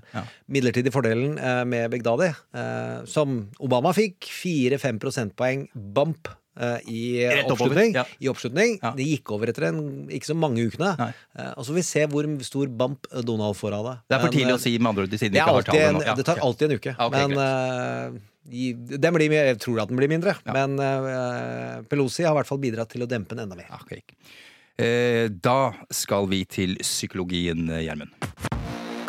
midlertidige 0.47 0.95
fordelen 0.95 1.35
eh, 1.39 1.65
med 1.67 1.91
Begdadi, 1.91 2.31
eh, 2.55 3.05
som 3.11 3.49
Obama 3.59 3.91
fikk 3.97 4.29
4-5 4.31 5.01
prosentpoeng 5.03 5.67
bump. 5.75 6.29
Eh, 6.57 6.91
I 6.91 7.01
oppslutning. 7.45 7.95
ja. 7.97 8.05
I 8.21 8.31
oppslutning. 8.31 8.77
Ja. 8.83 8.93
Det 8.97 9.07
gikk 9.09 9.35
over 9.37 9.53
etter 9.53 9.69
en, 9.71 9.81
ikke 10.13 10.31
så 10.31 10.37
mange 10.39 10.67
ukene. 10.69 10.93
Eh, 11.35 11.51
og 11.55 11.65
så 11.65 11.73
får 11.73 11.81
vi 11.81 11.87
se 11.89 12.05
hvor 12.13 12.29
stor 12.47 12.71
bump 12.83 13.11
Donald 13.27 13.59
får 13.59 13.79
av 13.79 13.89
det. 13.89 13.97
Det 14.09 14.19
er 14.19 14.25
for 14.27 14.37
tidlig 14.37 14.55
eh, 14.55 14.61
å 14.61 14.65
si, 14.67 14.77
med 14.79 14.93
andre 14.93 15.09
ord, 15.09 15.19
siden 15.19 15.35
vi 15.35 15.43
ikke 15.43 15.49
har 15.51 15.61
alltid 15.61 15.73
tallene 15.75 15.99
nå. 15.99 16.07
Ja, 16.07 16.17
det 16.21 16.29
tar 16.29 16.45
alltid 16.49 16.71
en 16.71 16.81
uke. 16.81 16.95
Ja, 16.95 17.11
okay, 17.11 17.29
men 17.29 17.45
eh, 17.45 18.23
den 18.45 19.17
blir, 19.17 19.37
jeg 19.39 19.61
tror 19.63 19.85
at 19.85 19.93
den 19.93 20.01
blir 20.01 20.11
mindre. 20.13 20.37
Ja. 20.45 20.57
Men 20.57 20.77
uh, 20.77 21.81
Pelosi 21.89 22.27
har 22.27 22.35
i 22.35 22.43
hvert 22.43 22.51
fall 22.51 22.61
bidratt 22.61 22.93
til 22.93 23.07
å 23.07 23.09
dempe 23.09 23.33
den 23.33 23.47
enda 23.47 23.57
mer. 23.57 23.71
Okay. 23.81 24.05
ok. 24.05 24.35
Eh, 24.85 25.31
da 25.31 25.73
skal 25.95 26.27
vi 26.29 26.43
til 26.51 26.77
psykologien, 26.83 27.69
Gjermund. 27.79 28.13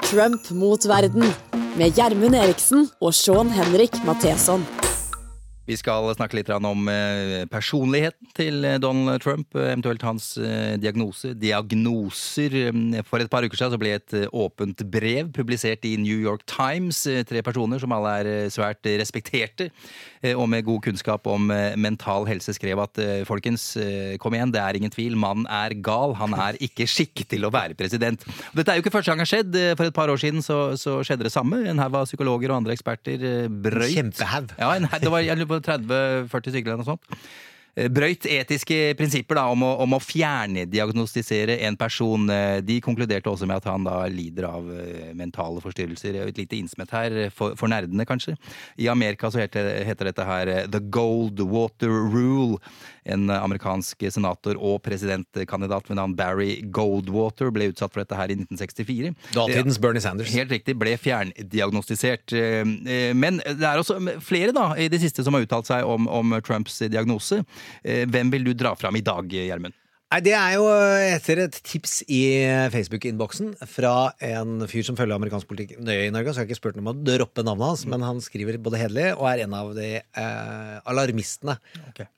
Trump 0.05 0.51
mot 0.53 0.85
verden 0.85 1.25
med 1.75 1.97
Gjermund 1.97 2.37
Eriksen 2.37 2.85
og 3.01 3.15
Sean 3.17 3.49
Henrik 3.51 3.97
Matheson. 4.05 4.63
Vi 5.65 5.73
skal 5.79 6.11
snakke 6.13 6.37
litt 6.37 6.49
om 6.53 6.85
eh, 6.91 7.47
personligheten 7.49 8.29
til 8.37 8.65
eh, 8.67 8.77
Donald 8.81 9.23
Trump, 9.23 9.55
eh, 9.57 9.71
eventuelt 9.71 10.03
hans 10.05 10.35
diagnose. 10.81 11.33
Diagnoser. 11.41 12.53
For 13.07 13.21
et 13.21 13.31
par 13.31 13.45
uker 13.45 13.57
siden 13.57 13.73
så 13.73 13.79
ble 13.81 13.95
et 13.97 14.15
åpent 14.29 14.83
brev 14.93 15.31
publisert 15.33 15.85
i 15.89 15.95
New 15.97 16.19
York 16.21 16.45
Times. 16.49 17.01
Tre 17.25 17.41
personer 17.45 17.81
som 17.81 17.93
alle 17.95 18.13
er 18.21 18.53
svært 18.53 18.85
respekterte 19.01 19.71
og 20.35 20.47
med 20.49 20.65
god 20.65 20.81
kunnskap 20.87 21.27
om 21.29 21.51
mental 21.77 22.25
helse, 22.25 22.53
skrev 22.57 22.79
at 22.81 22.97
folkens, 23.29 23.67
kom 24.21 24.33
igjen, 24.33 24.53
det 24.53 24.61
er 24.61 24.77
ingen 24.77 24.93
tvil, 24.93 25.17
mannen 25.21 25.45
er 25.51 25.75
gal. 25.85 26.15
Han 26.17 26.33
er 26.33 26.57
ikke 26.65 26.87
skikket 26.89 27.29
til 27.35 27.45
å 27.45 27.51
være 27.53 27.77
president. 27.77 28.23
Dette 28.57 28.73
er 28.73 28.79
jo 28.79 28.85
ikke 28.85 28.93
første 28.95 29.11
gang 29.11 29.21
det 29.21 29.27
har 29.27 29.31
skjedd. 29.33 29.59
For 29.77 29.89
et 29.89 29.97
par 29.97 30.13
år 30.13 30.21
siden 30.21 30.45
så, 30.45 30.59
så 30.81 30.97
skjedde 31.05 31.27
det 31.27 31.33
samme. 31.33 31.61
En 31.69 31.81
haug 31.81 31.99
av 32.01 32.09
psykologer 32.09 32.53
og 32.53 32.61
andre 32.61 32.73
eksperter 32.77 33.49
brøyt 33.49 33.93
Kjempehaug. 33.95 34.55
ja, 34.57 34.71
en, 34.79 34.89
det 34.89 35.13
var 35.13 35.25
jeg 35.25 35.37
lurer 35.41 35.51
på 35.51 35.54
30-40 35.63 36.53
stykker 36.53 36.71
eller 36.71 36.83
noe 36.83 36.89
sånt. 36.95 37.19
Eh, 37.75 37.89
Brøyt 37.91 38.23
etiske 38.29 38.95
prinsipper 38.95 39.35
da, 39.35 39.45
om, 39.51 39.63
å, 39.67 39.73
om 39.83 39.95
å 39.97 40.01
fjerndiagnostisere 40.03 41.57
en 41.67 41.75
person. 41.79 42.29
Eh, 42.31 42.61
De 42.65 42.79
konkluderte 42.83 43.31
også 43.31 43.47
med 43.49 43.59
at 43.59 43.67
han 43.69 43.83
da 43.87 43.97
lider 44.11 44.47
av 44.47 44.69
eh, 44.71 45.11
mentale 45.17 45.63
forstyrrelser. 45.63 46.21
Et 46.23 46.39
lite 46.39 46.59
innsmett 46.59 46.93
her, 46.95 47.17
for, 47.35 47.57
for 47.59 47.71
nerdene 47.71 48.07
kanskje. 48.07 48.37
I 48.79 48.87
Amerika 48.91 49.31
så 49.31 49.43
heter, 49.43 49.73
heter 49.87 50.11
dette 50.11 50.27
her 50.27 50.53
The 50.55 50.75
The 50.75 50.83
Goldwater 50.93 51.91
Rule. 51.91 52.59
En 53.05 53.29
amerikansk 53.29 54.01
senator 54.09 54.57
og 54.57 54.79
presidentkandidat 54.85 55.91
ved 55.91 55.99
navn 55.99 56.15
Barry 56.17 56.55
Goldwater 56.73 57.51
ble 57.53 57.69
utsatt 57.69 57.93
for 57.93 58.01
dette 58.01 58.17
her 58.17 58.31
i 58.33 58.37
1964. 58.39 59.11
Datidens 59.35 59.77
Bernie 59.81 60.01
Sanders. 60.01 60.31
Helt 60.33 60.49
riktig, 60.53 60.73
ble 60.79 60.95
fjerndiagnostisert. 60.97 62.33
Men 63.13 63.37
det 63.45 63.67
er 63.67 63.81
også 63.81 63.99
flere 64.25 64.55
da, 64.55 64.71
i 64.81 64.89
det 64.89 65.03
siste 65.03 65.25
som 65.25 65.37
har 65.37 65.45
uttalt 65.45 65.69
seg 65.69 65.85
om, 65.85 66.09
om 66.09 66.33
Trumps 66.45 66.79
diagnose. 66.89 67.43
Eh, 67.83 68.05
Hvem 68.09 68.31
vil 68.33 68.45
du 68.47 68.53
dra 68.53 68.75
fram 68.79 68.95
i 68.99 69.03
dag, 69.05 69.27
Gjermund? 69.29 69.75
Nei, 70.13 70.19
Det 70.21 70.33
er 70.37 70.51
jo 70.53 70.65
etter 70.69 71.39
et 71.43 71.55
tips 71.65 72.03
i 72.07 72.19
Facebook-innboksen 72.71 73.55
fra 73.67 74.11
en 74.23 74.61
fyr 74.69 74.85
som 74.85 74.95
følger 74.95 75.17
amerikansk 75.17 75.49
politikk 75.49 75.73
nøye 75.81 76.05
i 76.05 76.11
Norge. 76.13 76.29
Så 76.31 76.39
jeg 76.39 76.45
har 76.45 76.51
ikke 76.51 76.59
spurt 76.59 76.77
ham 76.77 76.85
om 76.87 76.93
å 76.93 77.03
droppe 77.03 77.43
navnet 77.43 77.71
hans, 77.71 77.83
men 77.89 78.05
han 78.05 78.21
skriver 78.23 78.59
både 78.63 78.79
hederlig 78.79 79.07
og 79.17 79.25
er 79.31 79.43
en 79.43 79.55
av 79.57 79.73
de 79.75 79.89
eh, 79.97 80.75
alarmistene. 80.87 81.57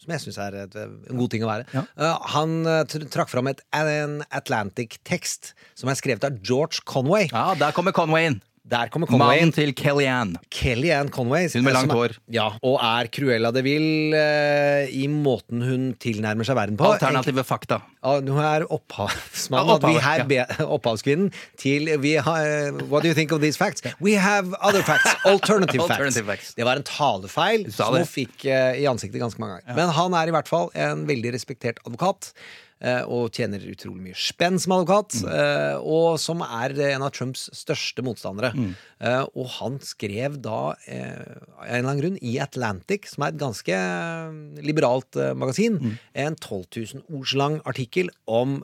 Som 0.04 0.14
jeg 0.14 0.26
syns 0.28 0.38
er 0.44 0.60
et, 0.66 0.78
en 0.78 1.18
god 1.24 1.32
ting 1.34 1.48
å 1.48 1.50
være. 1.50 1.66
Eh, 1.74 2.28
han 2.36 2.58
eh, 2.68 2.84
trakk 3.08 3.32
fram 3.34 3.50
et, 3.50 3.64
en 3.80 4.20
Atlantic-tekst 4.30 5.54
som 5.80 5.90
er 5.90 5.98
skrevet 5.98 6.28
av 6.28 6.38
George 6.44 6.84
Conway. 6.86 7.32
Ja, 7.32 7.54
der 7.58 7.74
kommer 7.74 7.96
Conway 7.96 8.34
inn! 8.34 8.42
Der 8.68 8.90
kommer 8.92 9.08
Conway 9.08 9.40
Mannen 9.40 9.54
til 9.56 9.72
Kellyanne. 9.78 10.42
Kellyanne 10.52 11.12
Conway. 11.14 11.48
Hun 11.54 11.64
med 11.64 11.76
langt 11.76 11.94
hår. 11.96 12.18
Ja, 12.34 12.50
og 12.68 12.76
er 12.84 13.08
Cruella 13.16 13.52
de 13.56 13.64
Vil 13.64 14.16
eh, 14.18 14.90
i 14.92 15.06
måten 15.08 15.64
hun 15.64 15.86
tilnærmer 16.04 16.48
seg 16.48 16.58
verden 16.60 16.80
på. 16.80 16.90
Alternative 16.98 17.46
fakta. 17.48 17.80
Ja, 18.04 18.18
hun 18.20 18.44
er 18.44 18.68
opphavsmannen. 18.68 19.72
Ja, 19.72 19.78
opphav, 19.80 20.36
er 20.36 20.68
opphavskvinnen 20.78 21.32
til 21.60 21.88
har, 22.26 22.76
What 22.92 23.04
do 23.04 23.08
you 23.08 23.16
think 23.16 23.32
of 23.32 23.40
these 23.40 23.58
facts? 23.58 23.86
We 24.04 24.18
have 24.20 24.52
other 24.60 24.84
facts. 24.84 25.16
Alternative, 25.24 25.82
Alternative 25.88 26.26
facts. 26.28 26.52
facts. 26.52 26.56
Det 26.60 26.68
var 26.68 26.82
en 26.82 26.88
talefeil 26.88 27.68
som 27.72 27.96
hun 27.96 28.08
fikk 28.08 28.46
eh, 28.52 28.82
i 28.84 28.88
ansiktet 28.92 29.24
ganske 29.24 29.40
mange 29.40 29.62
ganger. 29.62 29.80
Men 29.80 29.96
han 29.96 30.20
er 30.20 30.28
i 30.28 30.36
hvert 30.36 30.52
fall 30.52 30.72
en 30.76 31.08
veldig 31.08 31.38
respektert 31.40 31.80
advokat. 31.86 32.34
Eh, 32.82 33.02
Og 33.08 33.32
tjener 33.34 33.60
utrolig 33.72 34.02
mye 34.10 34.18
spenn 34.18 34.60
som 34.60 34.74
advokat. 34.78 35.18
Mm. 35.24 35.30
eh, 35.34 35.78
Og 35.82 36.20
som 36.20 36.42
er 36.46 36.76
en 36.94 37.02
av 37.08 37.12
Trumps 37.12 37.50
største 37.54 38.04
motstandere. 38.06 38.54
Mm. 38.56 38.76
Eh, 39.02 39.24
Og 39.36 39.48
han 39.60 39.80
skrev 39.80 40.40
da, 40.42 40.76
eh, 40.88 41.38
av 41.58 41.66
en 41.66 41.76
eller 41.80 41.90
annen 41.90 42.02
grunn, 42.02 42.20
i 42.22 42.38
Atlantic, 42.40 43.08
som 43.14 43.24
er 43.24 43.34
et 43.34 43.40
ganske 43.42 43.74
eh, 43.74 44.62
liberalt 44.64 45.16
eh, 45.16 45.34
magasin, 45.34 45.80
Mm. 45.82 45.98
en 46.16 46.36
12 46.36 46.66
000 46.94 47.04
ords 47.18 47.34
lang 47.36 47.62
artikkel 47.66 48.10
om 48.28 48.64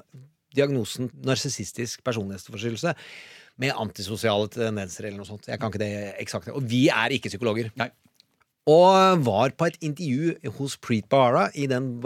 diagnosen 0.56 1.10
narsissistisk 1.26 2.04
personlighetsforstyrrelse. 2.04 2.94
Med 3.62 3.74
antisosiale 3.78 4.48
tendenser 4.50 5.06
eller 5.06 5.18
noe 5.22 5.28
sånt. 5.30 5.46
Jeg 5.48 5.60
kan 5.62 5.70
ikke 5.70 5.80
det 5.84 6.16
eksakt. 6.22 6.48
Og 6.50 6.64
vi 6.66 6.88
er 6.90 7.10
ikke 7.14 7.30
psykologer. 7.30 7.72
Nei. 7.78 7.90
Og 8.70 9.24
var 9.26 9.52
på 9.60 9.68
et 9.68 9.76
intervju 9.84 10.54
hos 10.56 10.78
Preet 10.80 11.10
Bahara 11.12 11.50
i 11.60 11.66
den 11.68 11.98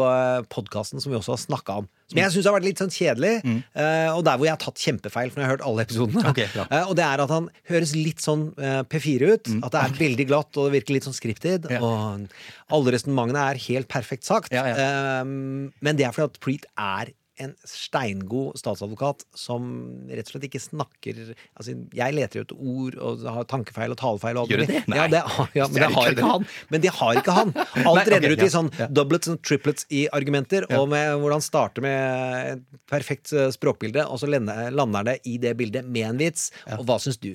podkasten 0.50 1.02
som 1.04 1.12
vi 1.14 1.18
også 1.20 1.36
har 1.36 1.42
snakka 1.44 1.76
om. 1.84 1.90
Som 2.10 2.18
jeg 2.22 2.34
syns 2.34 2.48
har 2.48 2.56
vært 2.56 2.66
litt 2.66 2.80
sånn 2.82 2.94
kjedelig, 2.94 3.34
eh, 3.76 4.10
og 4.16 4.24
der 4.26 4.40
hvor 4.40 4.48
jeg 4.48 4.56
har 4.56 4.62
tatt 4.64 4.80
kjempefeil. 4.82 5.30
For 5.30 5.38
når 5.38 5.44
jeg 5.44 5.50
har 5.50 5.56
hørt 5.58 5.66
alle 5.68 5.84
episodene 5.86 6.24
okay, 6.32 6.48
bra. 6.54 6.66
Eh, 6.78 6.88
Og 6.88 6.96
det 6.98 7.04
er 7.06 7.24
at 7.26 7.34
han 7.36 7.50
høres 7.70 7.94
litt 7.98 8.24
sånn 8.24 8.48
eh, 8.58 8.80
P4 8.90 9.30
ut. 9.36 9.52
At 9.60 9.76
det 9.76 9.84
er 9.84 9.96
veldig 10.00 10.28
glatt 10.32 10.58
og 10.58 10.70
det 10.70 10.80
virker 10.80 10.98
litt 10.98 11.08
sånn 11.10 11.18
scripted. 11.18 11.68
Ja. 11.74 11.84
Og 11.84 12.26
alle 12.74 12.96
resonnementene 12.96 13.44
er 13.52 13.62
helt 13.68 13.92
perfekt 13.92 14.26
sagt. 14.26 14.56
Ja, 14.56 14.66
ja. 14.72 14.76
Eh, 14.88 15.24
men 15.28 16.00
det 16.00 16.08
er 16.08 16.16
fordi 16.16 16.32
at 16.32 16.42
Preet 16.42 16.70
er 16.74 17.14
en 17.44 17.54
steingod 17.68 18.58
statsadvokat 18.58 19.24
som 19.38 19.68
rett 20.10 20.26
og 20.26 20.34
slett 20.34 20.48
ikke 20.48 20.62
snakker 20.62 21.20
altså, 21.28 21.76
Jeg 21.96 22.16
leter 22.18 22.40
jo 22.40 22.46
etter 22.46 22.58
ord 22.58 22.98
og 22.98 23.26
har 23.36 23.48
tankefeil 23.52 23.94
og 23.94 24.00
talefeil. 24.02 24.40
Og 24.40 24.46
alt 24.46 24.54
Gjør 24.54 24.64
mulig. 24.64 24.70
det? 24.74 24.82
Nei. 24.90 24.98
Ja, 24.98 25.08
det, 25.12 25.22
ja, 25.58 25.68
men 25.68 25.82
det 25.84 25.90
har 25.96 26.12
ikke 26.14 26.32
han. 26.32 26.48
Men 26.74 26.84
det 26.86 26.94
har 26.98 27.22
ikke 27.22 27.36
han. 27.38 27.54
Alt 27.88 28.12
renner 28.12 28.34
ut 28.34 28.44
i 28.44 28.50
sånn 28.52 28.72
doublets 28.94 29.32
og 29.32 29.42
triplets 29.46 29.88
i 29.94 30.04
argumenter, 30.14 30.66
og 30.78 30.90
med 30.92 31.14
hvordan 31.22 31.44
starter 31.44 31.86
med 31.86 32.52
et 32.56 32.82
perfekt 32.90 33.32
eh, 33.36 33.50
språkbilde, 33.54 34.06
og 34.08 34.22
så 34.22 34.30
lander 34.30 35.08
det 35.08 35.18
i 35.30 35.38
det 35.42 35.54
bildet 35.60 35.88
med 35.88 36.10
en 36.10 36.22
vits. 36.22 36.50
Og 36.78 36.86
hva 36.88 36.98
syns 37.04 37.20
du? 37.22 37.34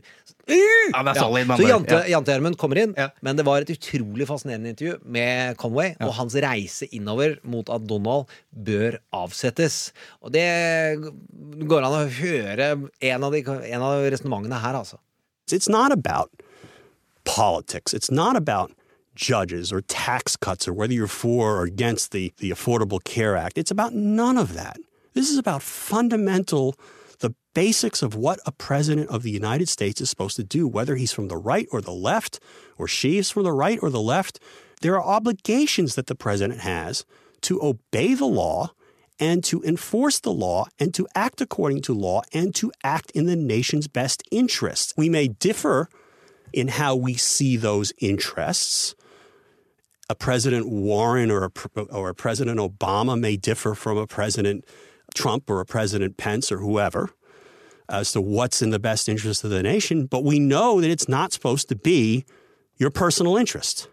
Er 0.48 1.14
solid, 1.14 1.46
mann. 1.46 1.59
Så 1.61 1.68
jante, 1.68 1.92
Ja. 2.09 2.18
Jantehjelmen 2.18 2.57
kommer 2.59 2.76
inn, 2.83 2.94
Ja. 2.98 3.11
men 3.22 3.37
det 3.37 3.44
var 3.46 3.61
et 3.62 3.68
utrolig 3.70 4.26
fascinerende 4.26 4.72
intervju 4.74 4.98
med 5.05 5.57
Conway 5.57 5.94
og 6.00 6.12
hans 6.14 6.35
reise 6.35 6.88
innover 6.92 7.37
mot 7.44 7.68
at 7.70 7.87
Donald 7.87 8.26
bør 8.52 8.98
avsettes. 9.14 9.92
Og 10.22 10.33
det 10.33 10.98
går 11.68 11.85
an 11.87 11.92
å 11.92 12.11
høre 12.11 12.90
en 13.00 13.24
av, 13.24 13.33
de, 13.33 13.42
en 13.46 13.83
av 13.83 14.02
resonnementene 14.11 14.61
her, 14.61 14.74
altså. 14.74 14.98
It's 15.52 15.68
not 15.68 15.92
about 15.92 16.31
politics. 17.24 17.92
It's 17.94 18.11
not 18.11 18.37
about 18.37 18.72
judges 19.14 19.72
or 19.72 19.83
tax 19.83 20.37
cuts 20.37 20.66
or 20.66 20.72
whether 20.72 20.94
you're 20.94 21.07
for 21.07 21.59
or 21.61 21.64
against 21.64 22.12
the, 22.12 22.33
the 22.38 22.50
Affordable 22.50 23.02
Care 23.05 23.37
Act. 23.37 23.59
It's 23.59 23.70
about 23.70 23.92
none 23.94 24.38
of 24.38 24.55
that. 24.55 24.78
This 25.14 25.31
is 25.31 25.38
about 25.38 25.62
fundamental, 25.62 26.74
the 27.22 27.35
basics 27.54 28.02
of 28.02 28.14
what 28.14 28.40
a 28.44 28.52
president 28.52 29.08
of 29.08 29.22
the 29.22 29.30
United 29.30 29.68
States 29.68 30.00
is 30.00 30.11
supposed 30.11 30.37
to 30.37 30.44
do, 30.44 30.68
whether 30.68 30.96
he's 30.96 31.12
from 31.12 31.28
the 31.28 31.37
right 31.37 31.68
or 31.72 31.80
the 31.80 31.92
left, 31.92 32.40
or 32.76 32.87
she 32.87 33.16
is 33.16 33.30
from 33.30 33.44
the 33.44 33.52
right 33.52 33.78
or 33.80 33.90
the 33.90 34.00
left. 34.00 34.40
There 34.82 34.96
are 34.96 35.02
obligations 35.02 35.94
that 35.94 36.08
the 36.08 36.16
president 36.16 36.61
has 36.61 37.06
to 37.42 37.62
obey 37.62 38.14
the 38.14 38.26
law 38.26 38.72
and 39.20 39.44
to 39.44 39.62
enforce 39.62 40.18
the 40.18 40.32
law 40.32 40.66
and 40.80 40.92
to 40.94 41.06
act 41.14 41.40
according 41.40 41.82
to 41.82 41.94
law 41.94 42.22
and 42.32 42.52
to 42.56 42.72
act 42.82 43.12
in 43.12 43.26
the 43.26 43.37
nation's 43.37 43.87
best 43.87 44.24
interests. 44.32 44.92
We 44.96 45.08
may 45.08 45.28
differ 45.28 45.88
in 46.52 46.68
how 46.68 46.96
we 46.96 47.14
see 47.14 47.56
those 47.56 47.92
interests. 47.98 48.96
A 50.11 50.16
President 50.16 50.68
Warren 50.68 51.30
or 51.30 51.44
a, 51.44 51.80
or 51.82 52.08
a 52.08 52.14
President 52.14 52.58
Obama 52.58 53.18
may 53.18 53.37
differ 53.37 53.76
from 53.76 53.96
a 53.96 54.08
President 54.08 54.64
Trump 55.14 55.51
or 55.51 55.61
a 55.61 55.66
President 55.66 56.16
Pence 56.16 56.51
or 56.53 56.59
whoever 56.59 57.11
as 57.88 58.12
to 58.12 58.20
what's 58.20 58.62
in 58.62 58.70
the 58.70 58.79
best 58.79 59.09
interest 59.09 59.44
of 59.44 59.51
the 59.51 59.62
nation, 59.62 60.07
but 60.07 60.25
we 60.25 60.38
know 60.38 60.81
that 60.81 60.90
it's 60.90 61.09
not 61.09 61.33
supposed 61.33 61.68
to 61.68 61.77
be 61.77 62.25
your 62.77 62.90
personal 62.90 63.37
interest. 63.37 63.88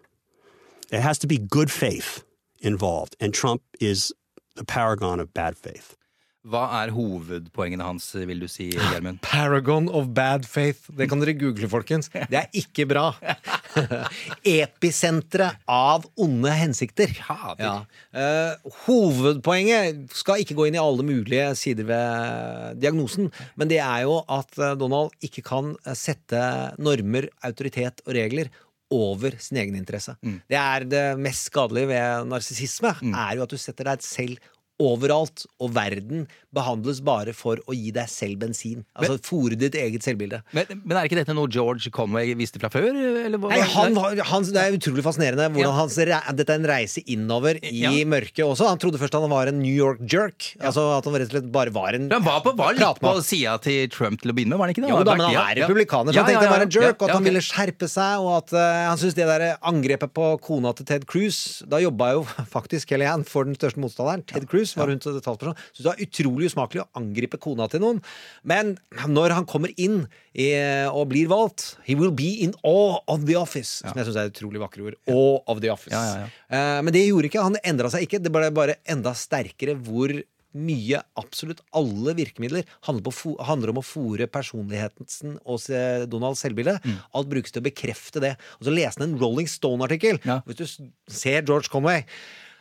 It 0.90 1.00
has 1.00 1.18
to 1.18 1.26
be 1.26 1.38
good 1.38 1.70
faith 1.70 2.24
involved, 2.60 3.16
and 3.20 3.32
Trump 3.32 3.62
is 3.80 4.12
the 4.56 4.64
paragon 4.64 5.20
of 5.20 5.32
bad 5.32 5.56
faith. 5.56 5.96
Hva 6.40 6.62
er 6.72 6.90
hovedpoengene 6.96 7.84
hans, 7.84 8.06
vil 8.16 8.40
du 8.40 8.48
si, 8.48 8.70
Gjermund? 8.72 9.20
Paragon 9.26 9.90
of 9.92 10.14
bad 10.14 10.46
faith. 10.48 10.88
Det 10.96 11.08
kan 11.10 11.20
dere 11.20 11.34
google, 11.36 11.68
folkens. 11.68 12.08
Det 12.08 12.38
er 12.38 12.48
ikke 12.56 12.86
bra. 12.88 13.12
Episenteret 14.60 15.60
av 15.70 16.06
onde 16.20 16.54
hensikter. 16.54 17.12
Ja. 17.60 17.74
Uh, 18.14 18.72
hovedpoenget 18.86 20.10
skal 20.16 20.42
ikke 20.42 20.56
gå 20.58 20.68
inn 20.68 20.78
i 20.78 20.82
alle 20.82 21.06
mulige 21.06 21.50
sider 21.58 21.88
ved 21.88 22.80
diagnosen, 22.82 23.30
men 23.60 23.70
det 23.70 23.80
er 23.84 24.06
jo 24.06 24.20
at 24.30 24.58
eh, 24.58 24.76
Donald 24.78 25.14
ikke 25.24 25.44
kan 25.46 25.74
eh, 25.84 25.96
sette 25.98 26.40
normer, 26.82 27.28
autoritet 27.46 28.02
og 28.06 28.14
regler 28.16 28.50
over 28.90 29.36
sin 29.38 29.60
egen 29.62 29.76
interesse. 29.78 30.16
Det 30.50 30.58
er 30.58 30.86
det 30.88 31.04
mest 31.22 31.50
skadelige 31.50 31.92
ved 31.92 32.30
narsissisme, 32.30 32.94
er 33.10 33.36
jo 33.38 33.44
at 33.46 33.52
du 33.52 33.60
setter 33.60 33.92
deg 33.92 34.02
selv 34.04 34.50
overalt, 34.80 35.44
og 35.60 35.74
verden 35.76 36.26
behandles 36.56 36.98
bare 37.06 37.30
for 37.36 37.60
å 37.70 37.74
gi 37.76 37.92
deg 37.94 38.08
selv 38.10 38.40
bensin. 38.42 38.80
Altså 38.98 39.18
fòre 39.22 39.54
ditt 39.60 39.76
eget 39.78 40.02
selvbilde. 40.02 40.40
Men, 40.56 40.66
men 40.82 40.96
er 40.98 41.06
ikke 41.06 41.18
dette 41.20 41.34
noe 41.36 41.46
George 41.52 41.92
Conway 41.94 42.32
visste 42.38 42.58
fra 42.62 42.70
før? 42.72 42.88
Nei, 42.90 43.60
han, 43.74 43.94
han, 44.26 44.46
Det 44.50 44.58
er 44.64 44.74
utrolig 44.74 45.04
fascinerende 45.06 45.46
hvordan 45.54 45.76
hans, 45.76 45.98
re- 46.08 46.18
dette 46.34 46.56
er 46.56 46.62
en 46.62 46.68
reise 46.70 47.04
innover 47.06 47.60
i 47.62 47.84
Ja. 47.84 47.92
mørket 48.10 48.42
også. 48.46 48.66
Han 48.70 48.80
trodde 48.82 48.98
først 48.98 49.14
han 49.14 49.28
var 49.30 49.50
en 49.52 49.60
New 49.62 49.74
York 49.74 50.00
jerk. 50.10 50.50
Altså 50.58 50.86
At 50.96 51.06
han 51.06 51.14
rett 51.20 51.28
og 51.30 51.36
slett 51.36 51.50
bare 51.54 51.70
var 51.74 51.94
en 51.98 52.08
Han 52.10 52.24
var, 52.26 52.40
på, 52.42 52.56
var 52.58 52.74
litt 52.74 53.00
på 53.04 53.12
sida 53.26 53.54
til 53.62 53.86
Trump 53.94 54.20
til 54.24 54.32
å 54.32 54.36
begynne 54.36 54.56
med, 54.56 54.62
var 54.62 54.70
han 54.70 54.74
ikke 54.74 54.84
det? 54.86 54.90
Jo 54.90 55.02
da, 55.06 55.14
men 55.20 55.26
han 55.28 55.38
er 55.54 55.62
republikaner, 55.62 56.12
så 56.12 56.18
Ja, 56.18 56.24
han 56.24 56.32
tenkte 56.32 56.44
ja, 56.46 56.50
han 56.50 56.56
var 56.58 56.66
en 56.66 56.74
jerk, 56.74 56.88
ja, 56.88 56.96
og 56.96 57.06
at 57.10 57.14
han 57.18 57.28
ville 57.28 57.44
skjerpe 57.44 57.88
seg, 57.90 58.24
og 58.26 58.32
at 58.40 58.54
uh, 58.56 58.88
han 58.90 58.98
syntes 59.00 59.18
det 59.20 59.28
der 59.30 59.46
angrepet 59.70 60.14
på 60.16 60.26
kona 60.42 60.72
til 60.78 60.88
Ted 60.88 61.06
Cruz 61.10 61.60
Da 61.70 61.78
jobba 61.82 62.10
jo 62.16 62.24
faktisk 62.56 62.90
Kellyanne 62.90 63.28
for 63.28 63.46
den 63.46 63.54
største 63.58 63.78
motstanderen. 63.82 64.24
Ted 64.26 64.48
Cruz 64.50 64.69
var 64.78 64.90
rundt 64.90 65.06
talsperson. 65.06 65.56
syntes 65.70 65.84
det 65.84 65.90
var 65.90 66.04
utrolig 66.06 66.50
usmakelig 66.50 66.84
å 66.84 66.88
angripe 67.00 67.40
kona 67.42 67.68
til 67.70 67.82
noen. 67.84 68.00
Men 68.46 68.76
når 69.10 69.36
han 69.38 69.48
kommer 69.50 69.72
inn 69.76 70.04
i, 70.30 70.52
og 70.90 71.08
blir 71.10 71.30
valgt 71.30 71.76
He 71.86 71.96
will 71.98 72.12
be 72.14 72.28
in 72.44 72.52
awe 72.66 73.00
of 73.10 73.26
the 73.26 73.36
office. 73.38 73.80
Som 73.82 73.98
jeg 73.98 74.08
syns 74.08 74.18
er 74.20 74.30
et 74.30 74.36
utrolig 74.36 74.62
vakre 74.62 74.90
ord. 74.90 74.98
Awe 75.10 75.40
of 75.50 75.62
the 75.64 75.72
office. 75.72 75.96
Eh, 75.96 76.80
men 76.84 76.94
det 76.94 77.06
gjorde 77.06 77.30
ikke. 77.30 77.46
Han 77.46 77.58
endra 77.66 77.90
seg 77.92 78.06
ikke. 78.06 78.22
Det 78.22 78.32
ble 78.34 78.50
bare 78.54 78.78
enda 78.90 79.14
sterkere 79.16 79.76
hvor 79.78 80.14
mye, 80.50 80.98
absolutt 81.20 81.60
alle 81.78 82.14
virkemidler, 82.18 82.66
handler, 82.88 83.04
på, 83.06 83.34
handler 83.46 83.70
om 83.70 83.78
å 83.78 83.86
fòre 83.86 84.26
personligheten 84.34 85.36
og 85.44 85.68
eh, 85.70 86.06
Donalds 86.10 86.42
selvbilde. 86.42 86.74
Mm. 86.82 86.96
Alt 87.18 87.30
brukes 87.30 87.54
til 87.54 87.62
å 87.62 87.68
bekrefte 87.68 88.22
det. 88.24 88.32
Og 88.58 88.66
så 88.66 88.74
leste 88.74 89.04
han 89.04 89.12
en 89.12 89.20
Rolling 89.20 89.50
Stone-artikkel. 89.50 90.18
Ja. 90.26 90.40
Hvis 90.48 90.58
du 90.58 90.90
ser 91.20 91.44
George 91.46 91.70
Conway 91.70 92.02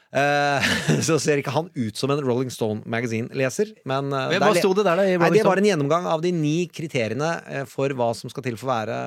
så 1.08 1.20
ser 1.22 1.38
ikke 1.42 1.54
han 1.54 1.68
ut 1.76 1.98
som 2.00 2.10
en 2.10 2.22
Rolling 2.26 2.50
Stone 2.54 2.82
Magazine-leser. 2.90 3.76
Men, 3.90 4.10
eh, 4.16 4.32
der 4.34 4.42
hva 4.42 4.56
sto 4.58 4.74
det 4.74 4.86
der, 4.88 4.98
da, 4.98 5.06
Nei, 5.22 5.30
Det 5.38 5.46
var 5.46 5.62
en 5.62 5.68
gjennomgang 5.70 6.08
av 6.10 6.24
de 6.26 6.32
ni 6.34 6.68
kriteriene 6.74 7.30
eh, 7.46 7.66
for 7.70 7.94
hva 7.94 8.10
som 8.18 8.32
skal 8.34 8.44
til 8.48 8.58
for 8.58 8.70
å 8.70 8.74
være 8.74 9.00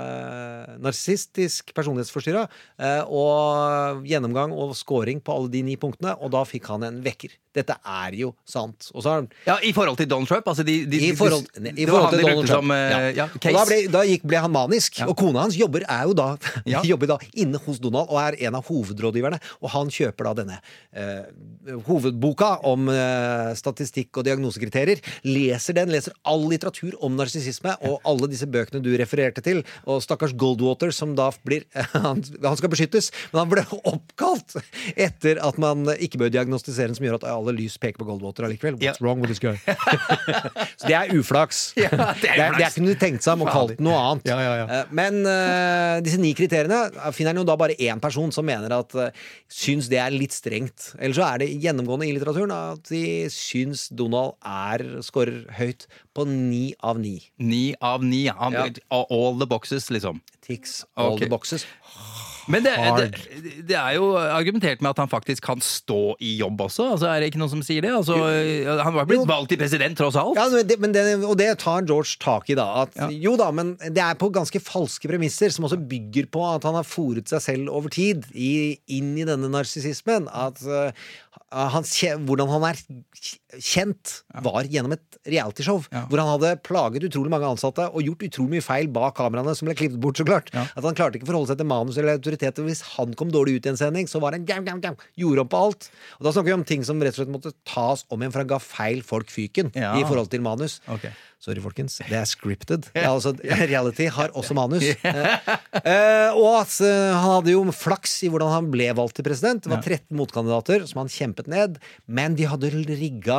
narsistisk 0.82 1.72
personlighetsforstyrra. 1.74 2.46
eh, 2.78 3.02
Og 3.08 4.06
gjennomgang 4.06 4.52
og 4.54 4.76
scoring 4.78 5.20
på 5.20 5.34
alle 5.34 5.50
de 5.50 5.62
ni 5.62 5.76
punktene, 5.76 6.14
og 6.20 6.30
da 6.34 6.44
fikk 6.46 6.66
han 6.70 6.84
en 6.86 7.02
vekker. 7.02 7.34
Dette 7.52 7.74
er 7.84 8.14
jo 8.16 8.30
sant. 8.48 8.90
Har 8.94 9.26
Ja, 9.46 9.58
I 9.60 9.72
forhold 9.72 9.98
til 9.98 10.06
Donald 10.08 10.28
Trump? 10.28 10.46
Altså 10.48 10.64
de, 10.64 10.86
de, 10.86 11.00
i 11.10 11.14
forhold, 11.16 11.44
ne, 11.60 11.74
i 11.76 11.84
forhold 11.86 12.14
til 12.14 12.22
Donald 12.22 12.46
Trump. 12.48 12.62
som 12.64 12.70
eh, 12.70 13.12
ja. 13.16 13.26
ja, 13.26 13.26
Og 13.34 13.58
da, 13.58 13.64
ble, 13.68 13.88
da 13.92 14.04
gikk, 14.08 14.22
ble 14.24 14.36
han 14.40 14.52
manisk. 14.54 15.00
Ja. 15.02 15.08
Og 15.10 15.16
kona 15.18 15.42
hans 15.44 15.56
jobber 15.58 15.84
er 15.88 16.06
jo 16.08 16.14
da 16.14 16.36
jobber 16.92 17.06
da 17.12 17.18
inne 17.34 17.58
hos 17.66 17.78
Donald 17.82 18.08
og 18.08 18.20
er 18.22 18.38
en 18.46 18.54
av 18.56 18.64
hovedrådgiverne. 18.70 19.40
Og 19.60 19.68
han 19.74 19.92
kjøper 19.92 20.30
da 20.30 20.34
denne 20.40 20.56
eh, 20.62 20.91
hovedboka 21.86 22.56
om 22.68 22.88
eh, 22.92 23.52
statistikk 23.56 24.18
og 24.18 24.26
diagnosekriterier. 24.26 25.00
Leser 25.24 25.76
den, 25.78 25.92
leser 25.94 26.14
all 26.28 26.44
litteratur 26.50 26.96
om 27.04 27.16
narsissisme 27.16 27.74
og 27.88 28.02
alle 28.08 28.28
disse 28.32 28.48
bøkene 28.50 28.82
du 28.84 28.90
refererte 29.00 29.44
til. 29.44 29.62
Og 29.86 30.02
stakkars 30.04 30.34
Goldwater, 30.38 30.92
som 30.94 31.14
da 31.18 31.30
blir 31.46 31.64
han, 31.94 32.22
han 32.22 32.58
skal 32.58 32.72
beskyttes, 32.72 33.12
men 33.32 33.44
han 33.44 33.52
ble 33.52 33.66
oppkalt 33.88 34.58
etter 34.96 35.40
at 35.42 35.60
man 35.62 35.86
ikke 35.96 36.20
bør 36.22 36.32
diagnostisere 36.34 36.90
den, 36.90 36.98
som 36.98 37.06
gjør 37.06 37.20
at 37.20 37.28
alle 37.30 37.54
lys 37.56 37.78
peker 37.82 38.02
på 38.02 38.08
Goldwater 38.10 38.48
allikevel. 38.48 38.78
What's 38.80 38.98
yeah. 38.98 39.04
wrong 39.04 39.22
with 39.22 39.32
this 39.32 39.42
guy? 39.42 39.56
Så 40.80 40.90
det 40.90 40.98
er 40.98 41.14
uflaks. 41.16 41.64
Ja, 41.82 41.88
det 41.90 42.28
er 42.30 42.36
det, 42.36 42.44
er, 42.44 42.54
det 42.60 42.68
kunne 42.76 42.92
du 42.94 42.98
tenkt 43.00 43.24
seg 43.24 43.36
om 43.36 43.42
å 43.44 43.50
kalle 43.50 43.74
noe 43.82 43.98
annet. 43.98 44.28
Ja, 44.28 44.36
ja. 44.42 44.66
Eh, 44.78 44.92
Men 44.94 45.18
uh, 45.26 45.98
disse 46.04 46.20
ni 46.20 46.30
kriteriene 46.36 46.78
eh, 46.90 47.08
finner 47.14 47.34
han 47.34 47.42
jo 47.42 47.46
da 47.48 47.56
bare 47.58 47.74
én 47.74 48.00
person 48.02 48.30
som 48.34 48.46
mener 48.46 48.72
at 48.76 48.94
uh, 48.96 49.08
syns 49.50 49.90
det 49.92 49.98
er 50.02 50.14
litt 50.14 50.34
strengt. 50.36 50.81
Eller 50.98 51.16
så 51.16 51.26
er 51.26 51.42
det 51.42 51.50
gjennomgående 51.62 52.08
i 52.08 52.14
litteraturen 52.16 52.52
at 52.54 52.88
de 52.90 53.02
syns 53.32 53.88
Donald 53.94 54.36
er 54.46 55.02
scorer 55.04 55.44
høyt 55.58 55.86
på 56.16 56.26
ni 56.28 56.72
av 56.82 57.00
ni. 57.02 57.18
Ni 57.38 57.64
av 57.80 58.04
ni. 58.06 58.26
Han, 58.28 58.52
Ja. 58.52 58.68
All 58.92 59.38
the 59.40 59.48
boxes, 59.48 59.90
liksom. 59.90 60.20
Ticks 60.42 60.84
all 60.96 61.14
okay. 61.14 61.26
the 61.26 61.30
boxes. 61.30 61.66
Men 62.50 62.64
det, 62.64 62.72
det, 62.98 63.52
det 63.68 63.76
er 63.78 63.96
jo 63.98 64.12
argumentert 64.18 64.80
med 64.82 64.90
at 64.94 65.02
han 65.04 65.10
faktisk 65.10 65.44
kan 65.46 65.62
stå 65.62 66.16
i 66.22 66.34
jobb 66.40 66.64
også. 66.66 66.88
Altså, 66.96 67.10
er 67.10 67.22
det 67.22 67.30
ikke 67.30 67.42
noen 67.42 67.52
som 67.52 67.62
sier 67.66 67.84
det? 67.84 67.92
Altså, 67.94 68.16
han 68.82 68.96
var 68.96 69.06
blitt 69.08 69.26
valgt 69.30 69.52
til 69.54 69.60
president, 69.60 69.98
tross 69.98 70.18
alt. 70.18 70.38
Ja, 70.40 70.48
men 70.82 70.94
det, 70.94 71.04
og 71.22 71.36
det 71.38 71.50
tar 71.62 71.86
George 71.86 72.18
tak 72.22 72.50
i, 72.50 72.58
da. 72.58 72.68
At, 72.84 72.96
Ja. 72.98 73.08
Jo 73.22 73.36
da, 73.38 73.50
men 73.54 73.74
det 73.82 74.02
er 74.02 74.18
på 74.18 74.30
ganske 74.34 74.60
falske 74.62 75.08
premisser, 75.10 75.52
som 75.54 75.66
også 75.68 75.78
bygger 75.78 76.26
på 76.32 76.42
at 76.48 76.66
han 76.66 76.76
har 76.78 76.86
fòret 76.86 77.30
seg 77.30 77.42
selv 77.44 77.72
over 77.72 77.92
tid 77.92 78.26
i, 78.34 78.78
inn 78.90 79.14
i 79.18 79.26
denne 79.28 79.50
narsissismen. 79.52 80.28
At 80.32 80.60
uh, 80.66 80.90
hans, 81.52 81.92
kje- 82.00 82.16
hvordan 82.26 82.48
han 82.48 82.64
er 82.70 82.78
kjent, 83.60 84.12
var 84.44 84.64
gjennom 84.70 84.94
et 84.96 85.18
realityshow. 85.28 85.82
Ja. 85.92 86.04
Hvor 86.10 86.22
han 86.22 86.30
hadde 86.32 86.52
plaget 86.66 87.04
utrolig 87.06 87.30
mange 87.32 87.46
ansatte 87.52 87.84
og 87.92 88.02
gjort 88.06 88.24
utrolig 88.26 88.56
mye 88.56 88.64
feil 88.64 88.88
bak 88.92 89.14
kameraene, 89.18 89.54
som 89.58 89.68
ble 89.68 89.76
klippet 89.78 90.00
bort, 90.02 90.18
så 90.18 90.26
klart. 90.26 90.48
Ja. 90.56 90.64
At 90.74 90.86
han 90.88 90.96
klarte 90.98 91.20
ikke 91.20 91.28
forholde 91.28 91.52
seg 91.52 91.60
til 91.60 91.68
manus 91.70 91.98
eller 92.00 92.16
autoritet. 92.16 92.58
Og 92.62 92.70
hvis 92.70 92.82
han 92.94 93.12
kom 93.18 93.30
dårlig 93.34 93.58
ut 93.60 93.68
i 93.68 93.72
en 93.74 93.80
sending, 93.80 94.08
så 94.10 94.22
var 94.24 94.36
han 94.36 94.46
gam, 94.48 94.64
gam, 94.68 94.80
gam, 94.82 94.96
gjorde 95.20 95.44
opp 95.44 95.52
på 95.52 95.62
alt. 95.68 95.90
Og 96.18 96.26
da 96.26 96.32
snakker 96.34 96.50
vi 96.52 96.56
om 96.58 96.64
ting 96.72 96.86
som 96.88 97.02
rett 97.02 97.14
og 97.16 97.22
slett 97.22 97.34
måtte 97.36 97.54
tas 97.68 98.06
om 98.08 98.22
igjen, 98.24 98.32
for 98.34 98.44
han 98.44 98.52
ga 98.54 98.60
feil 98.64 99.04
folk 99.06 99.30
fyken 99.32 99.70
i 99.76 100.02
forhold 100.08 100.32
til 100.32 100.42
manus. 100.44 100.80
Ok. 100.90 101.06
Sorry, 101.42 101.58
folkens. 101.58 101.96
Det 102.06 102.14
er 102.14 102.26
scripted. 102.30 102.84
Det 102.94 103.02
er 103.02 103.08
altså, 103.10 103.32
reality 103.42 104.06
har 104.14 104.30
også 104.38 104.54
manus. 104.54 104.84
Eh, 105.82 106.30
og 106.36 106.60
at 106.60 106.74
eh, 106.84 107.10
han 107.16 107.30
hadde 107.40 107.50
jo 107.54 107.62
flaks 107.74 108.12
i 108.22 108.28
hvordan 108.30 108.50
han 108.52 108.66
ble 108.70 108.86
valgt 108.94 109.16
til 109.18 109.24
president. 109.26 109.64
Det 109.64 109.72
var 109.72 109.80
13 109.82 110.14
motkandidater 110.18 110.84
som 110.86 111.00
han 111.02 111.10
kjempet 111.10 111.48
ned. 111.50 111.78
Men 112.06 112.36
de 112.38 112.46
hadde 112.46 112.70
rigga 112.92 113.38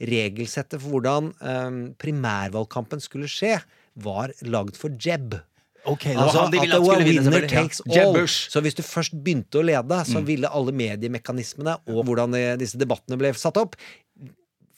regelsettet 0.00 0.80
for 0.80 0.94
hvordan 0.94 1.32
eh, 1.42 1.70
primærvalgkampen 2.00 3.02
skulle 3.04 3.28
skje, 3.30 3.58
var 4.00 4.32
lagd 4.48 4.78
for 4.80 4.94
Jeb. 4.96 5.36
Ok, 5.84 6.06
Altså, 6.14 6.44
han 6.44 6.52
de 6.54 6.60
at 6.60 6.64
ville 6.64 6.78
det 6.78 6.86
var 6.86 7.00
vinne, 7.02 7.24
winner. 7.26 7.42
Ja. 7.44 7.50
takes 7.58 7.82
all. 7.90 8.20
Så 8.30 8.62
hvis 8.62 8.76
du 8.78 8.84
først 8.86 9.16
begynte 9.18 9.58
å 9.60 9.66
lede, 9.66 9.98
Mm. 9.98 10.12
så 10.14 10.22
ville 10.24 10.48
alle 10.54 10.72
mediemekanismene 10.78 11.74
og 11.90 12.04
hvordan 12.06 12.38
eh, 12.38 12.54
disse 12.60 12.78
debattene 12.80 13.18
ble 13.20 13.34
satt 13.34 13.58
opp, 13.60 13.74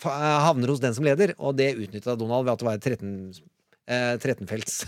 havner 0.05 0.69
hos 0.75 0.81
den 0.85 0.95
som 0.97 1.05
leder, 1.07 1.35
og 1.39 1.57
det 1.59 1.73
utnytta 1.79 2.17
Donald 2.21 2.45
ved 2.47 2.55
at 2.57 2.63
det 2.65 2.69
var 2.71 2.79
13 2.79 3.11
eh, 3.85 4.15
13-felts 4.17 4.79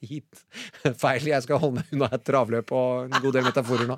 hit. 0.00 0.44
Feil. 1.02 1.26
Jeg 1.28 1.44
skal 1.44 1.58
holde 1.60 1.80
meg 1.82 1.90
unna 1.92 2.08
et 2.16 2.22
travløp 2.24 2.70
og 2.72 3.08
en 3.10 3.18
god 3.20 3.34
del 3.36 3.44
metaforer 3.44 3.88
nå. 3.90 3.96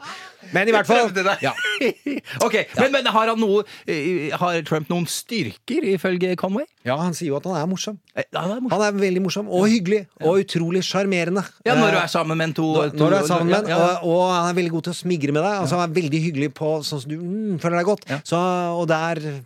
Men 0.52 0.66
i 0.68 0.74
hvert 0.74 0.88
fall 0.88 1.12
ja. 1.44 1.52
Ok, 2.46 2.56
ja. 2.58 2.64
Men, 2.82 2.90
men 2.96 3.06
har 3.14 3.30
han 3.30 3.38
noe 3.40 3.62
eh, 3.86 4.32
Har 4.36 4.56
Trump 4.66 4.90
noen 4.90 5.06
styrker, 5.08 5.86
ifølge 5.94 6.34
Conway? 6.40 6.66
ja, 6.82 6.96
han 6.98 7.14
sier 7.14 7.28
jo 7.30 7.36
at 7.38 7.44
han 7.46 7.54
er 7.60 7.68
morsom. 7.70 7.94
Eh, 8.18 8.24
ja, 8.26 8.40
det 8.42 8.56
er 8.56 8.62
morsom. 8.64 8.72
Han 8.74 8.82
er 8.88 8.96
veldig 8.98 9.20
morsom 9.22 9.46
og 9.54 9.68
hyggelig 9.70 10.00
og 10.26 10.40
utrolig 10.42 10.82
sjarmerende. 10.88 11.44
Ja, 11.62 11.76
når 11.78 11.94
du 11.94 11.98
Eh, 12.00 12.02
er 12.02 12.10
sammen 12.10 12.40
med 12.42 12.48
en 12.50 12.56
to 12.58 12.66
Når, 12.74 12.90
to- 12.90 12.98
når 13.04 13.14
du 13.14 13.16
er 13.20 13.28
sammen 13.30 13.52
med 13.54 13.70
og, 13.76 14.02
og 14.10 14.22
han 14.34 14.48
er 14.50 14.56
veldig 14.58 14.72
god 14.74 14.88
til 14.88 14.96
å 14.96 14.98
smigre 15.04 15.36
med 15.38 15.46
deg. 15.46 15.60
Altså, 15.62 15.78
Han 15.78 15.86
er 15.86 15.94
veldig 16.00 16.22
hyggelig 16.26 16.50
på 16.58 16.72
sånn 16.82 17.04
som 17.04 17.12
du 17.14 17.20
mm, 17.22 17.60
føler 17.62 17.78
deg 17.78 17.86
godt. 17.92 18.10
Så, 18.26 18.40
og 18.82 18.88
der 18.90 19.22
eh, 19.30 19.38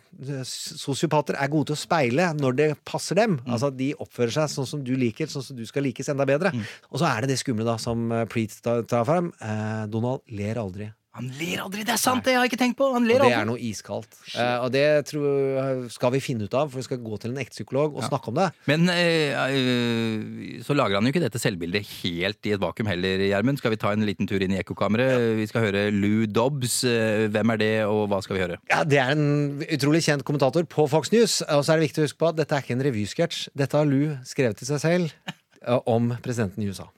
sosiopater 0.46 1.36
er 1.38 1.50
gode 1.52 1.70
til 1.70 1.76
å 1.76 1.80
speile 1.80 2.28
når 2.36 2.58
det 2.58 2.68
passer 2.88 3.18
dem. 3.18 3.38
Mm. 3.40 3.52
Altså 3.52 3.70
De 3.74 3.92
oppfører 4.02 4.34
seg 4.38 4.52
sånn 4.52 4.68
som 4.68 4.84
du 4.84 4.94
liker, 4.98 5.30
sånn 5.30 5.44
som 5.44 5.58
du 5.58 5.64
skal 5.68 5.86
likes 5.86 6.08
enda 6.12 6.26
bedre. 6.28 6.52
Mm. 6.54 6.62
Og 6.90 7.00
så 7.02 7.08
er 7.10 7.24
det 7.24 7.34
det 7.34 7.40
skumle 7.42 7.66
da 7.66 7.76
som 7.82 8.08
Preet 8.32 8.56
tar 8.62 9.06
fram. 9.08 9.32
Eh, 9.40 9.82
Donald 9.92 10.24
ler 10.32 10.62
aldri. 10.62 10.90
Han 11.16 11.30
ler 11.38 11.62
aldri! 11.64 11.84
Det 11.86 11.94
er 11.94 12.00
sant, 12.00 12.24
det 12.26 12.34
Jeg 12.34 12.40
har 12.42 12.48
ikke 12.50 12.58
tenkt 12.60 12.76
på! 12.78 12.88
Han 12.92 13.06
Og 13.06 13.08
ler 13.08 13.22
det 13.24 13.32
er 13.32 13.46
noe 13.48 13.60
iskaldt. 13.62 14.16
Eh, 14.36 14.58
og 14.62 14.70
det 14.74 14.84
tror, 15.08 15.86
skal 15.92 16.12
vi 16.12 16.20
finne 16.20 16.44
ut 16.44 16.56
av, 16.56 16.68
for 16.70 16.82
vi 16.82 16.86
skal 16.86 17.00
gå 17.02 17.18
til 17.22 17.32
en 17.32 17.40
ekte 17.40 17.56
psykolog 17.56 17.96
og 17.96 18.04
snakke 18.06 18.30
om 18.32 18.36
det. 18.40 18.48
Men 18.68 18.88
eh, 18.92 19.32
eh, 19.32 20.62
så 20.66 20.76
lager 20.76 20.98
han 20.98 21.08
jo 21.08 21.14
ikke 21.14 21.22
dette 21.24 21.40
selvbildet 21.40 21.86
helt 22.02 22.48
i 22.50 22.54
et 22.56 22.62
vakuum 22.62 22.90
heller, 22.90 23.24
Gjermund. 23.30 23.60
Skal 23.62 23.72
vi 23.74 23.80
ta 23.80 23.92
en 23.96 24.04
liten 24.06 24.28
tur 24.28 24.42
inn 24.44 24.54
i 24.56 24.60
ekkokammeret? 24.60 25.36
Vi 25.40 25.46
skal 25.50 25.66
høre 25.68 25.86
Lou 25.94 26.26
Dobbs. 26.28 26.82
Eh, 26.88 27.26
Hvem 27.32 27.54
er 27.56 27.62
det, 27.62 27.72
og 27.88 28.06
hva 28.12 28.20
skal 28.24 28.36
vi 28.38 28.44
høre? 28.44 28.60
Ja, 28.70 28.82
Det 28.84 29.00
er 29.02 29.14
en 29.16 29.64
utrolig 29.64 30.04
kjent 30.06 30.24
kommentator 30.26 30.66
på 30.68 30.86
Fox 30.92 31.12
News. 31.14 31.40
Og 31.48 31.64
så 31.64 31.74
er 31.74 31.80
det 31.80 31.88
viktig 31.90 32.04
å 32.04 32.06
huske 32.10 32.20
på 32.22 32.30
at 32.30 32.38
dette 32.42 32.54
er 32.56 32.64
ikke 32.64 32.76
en 32.76 32.84
revysketsj. 32.86 33.48
Dette 33.56 33.80
har 33.80 33.88
Lou 33.88 34.14
skrevet 34.28 34.60
til 34.60 34.68
seg 34.68 34.82
selv 34.84 35.32
eh, 35.32 35.80
om 35.88 36.12
presidenten 36.22 36.62
i 36.64 36.70
USA. 36.70 36.90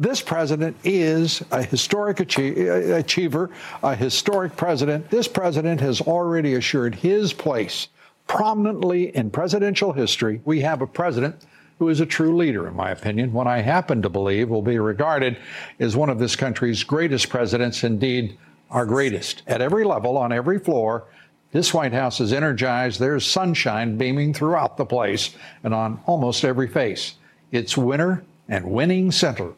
This 0.00 0.22
president 0.22 0.78
is 0.82 1.42
a 1.50 1.62
historic 1.62 2.16
achie- 2.16 2.98
achiever, 2.98 3.50
a 3.82 3.94
historic 3.94 4.56
president. 4.56 5.10
This 5.10 5.28
president 5.28 5.78
has 5.82 6.00
already 6.00 6.54
assured 6.54 6.94
his 6.94 7.34
place 7.34 7.88
prominently 8.26 9.14
in 9.14 9.30
presidential 9.30 9.92
history. 9.92 10.40
We 10.46 10.62
have 10.62 10.80
a 10.80 10.86
president 10.86 11.44
who 11.78 11.90
is 11.90 12.00
a 12.00 12.06
true 12.06 12.34
leader, 12.34 12.66
in 12.66 12.74
my 12.74 12.90
opinion, 12.92 13.34
one 13.34 13.46
I 13.46 13.60
happen 13.60 14.00
to 14.00 14.08
believe 14.08 14.48
will 14.48 14.62
be 14.62 14.78
regarded 14.78 15.36
as 15.78 15.98
one 15.98 16.08
of 16.08 16.18
this 16.18 16.34
country's 16.34 16.82
greatest 16.82 17.28
presidents, 17.28 17.84
indeed, 17.84 18.38
our 18.70 18.86
greatest. 18.86 19.42
At 19.46 19.60
every 19.60 19.84
level, 19.84 20.16
on 20.16 20.32
every 20.32 20.58
floor, 20.58 21.04
this 21.52 21.74
White 21.74 21.92
House 21.92 22.20
is 22.20 22.32
energized. 22.32 23.00
There's 23.00 23.26
sunshine 23.26 23.98
beaming 23.98 24.32
throughout 24.32 24.78
the 24.78 24.86
place 24.86 25.36
and 25.62 25.74
on 25.74 26.00
almost 26.06 26.42
every 26.42 26.68
face. 26.68 27.16
It's 27.52 27.76
winner 27.76 28.24
and 28.48 28.64
winning 28.64 29.10
center. 29.12 29.52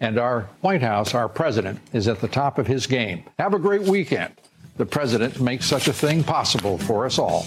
And 0.00 0.18
our 0.18 0.42
White 0.60 0.82
House, 0.82 1.14
our 1.14 1.28
president, 1.28 1.80
is 1.92 2.08
at 2.08 2.20
the 2.20 2.28
top 2.28 2.58
of 2.58 2.66
his 2.66 2.86
game. 2.86 3.24
Have 3.38 3.54
a 3.54 3.58
great 3.58 3.82
weekend. 3.82 4.32
The 4.78 4.86
president 4.86 5.40
makes 5.40 5.66
such 5.66 5.88
a 5.88 5.92
thing 5.92 6.22
possible 6.24 6.78
for 6.78 7.04
us 7.06 7.18
all. 7.18 7.44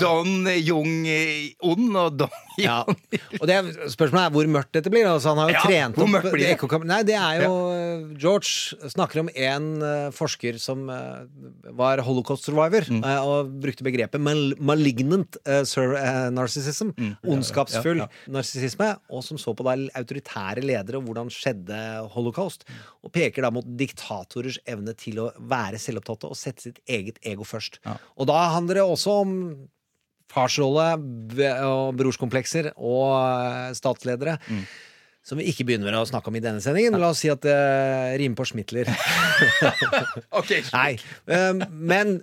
Don 0.00 0.46
Jung 0.62 1.06
eh, 1.10 1.52
ond 1.66 1.96
og 1.98 2.18
Don 2.22 2.40
Ja. 2.62 2.84
Og 2.86 3.48
det 3.50 3.54
er, 3.56 3.68
spørsmålet 3.90 4.28
er 4.28 4.34
hvor 4.36 4.46
mørkt 4.54 4.76
dette 4.76 4.90
blir. 4.92 5.08
Altså, 5.10 5.32
han 5.32 5.40
har 5.42 5.48
jo 5.50 5.54
Ja, 5.56 5.62
trent 5.66 5.96
hvor 5.98 6.06
opp 6.06 6.28
blir 6.30 6.52
det? 6.54 6.84
Nei, 6.86 7.00
det 7.08 7.16
er 7.18 7.42
jo 7.42 7.54
George 8.22 8.78
snakker 8.92 9.24
om 9.24 9.30
en 9.34 9.66
eh, 9.82 10.10
forsker 10.14 10.60
som 10.62 10.84
eh, 10.92 11.24
var 11.74 12.02
holocaust 12.06 12.46
survivor, 12.46 12.86
Mm. 12.94 13.00
eh, 13.02 13.20
og 13.26 13.50
brukte 13.64 13.82
begrepet 13.86 14.20
mal 14.22 14.52
malignant 14.60 15.36
uh, 15.48 15.62
narcissism. 16.30 16.92
Mm. 16.94 17.12
Ondskapsfull 17.34 18.04
Ja, 18.04 18.08
narsissisme. 18.30 18.92
Og 19.10 19.24
som 19.26 19.38
så 19.40 19.54
på 19.56 19.64
da 19.66 19.74
autoritære 19.98 20.62
ledere 20.62 21.00
og 21.00 21.08
hvordan 21.08 21.30
skjedde 21.32 21.80
holocaust. 22.14 22.62
Og 23.02 23.10
peker 23.14 23.42
da 23.42 23.50
mot 23.54 23.66
diktatorers 23.66 24.60
evne 24.70 24.94
til 24.98 25.18
å 25.24 25.30
være 25.50 25.80
selvopptatte 26.04 26.30
og 26.30 26.36
sette 26.36 26.62
sitt 26.68 26.80
eget 26.88 27.18
ego 27.24 27.44
først. 27.44 27.80
Og 28.18 28.26
da 28.28 28.50
handler 28.54 28.74
det 28.80 28.84
også 28.84 29.10
om 29.24 29.34
farsrolle 30.34 30.86
og 31.64 31.94
brorskomplekser 31.98 32.72
og 32.76 33.74
statsledere. 33.76 34.38
statsledere. 34.40 34.64
Som 35.24 35.38
vi 35.40 35.46
ikke 35.48 35.64
begynner 35.64 35.94
å 35.96 36.04
snakke 36.04 36.28
om 36.28 36.36
i 36.36 36.40
denne 36.44 36.60
sendingen. 36.60 36.98
La 37.00 37.08
oss 37.14 37.22
si 37.22 37.30
at 37.32 37.40
det 37.40 37.54
rimer 38.20 38.36
på 38.36 38.44
Schmittler. 38.44 38.84
Nei. 40.74 40.98
eh, 41.32 41.62
Men 41.72 42.18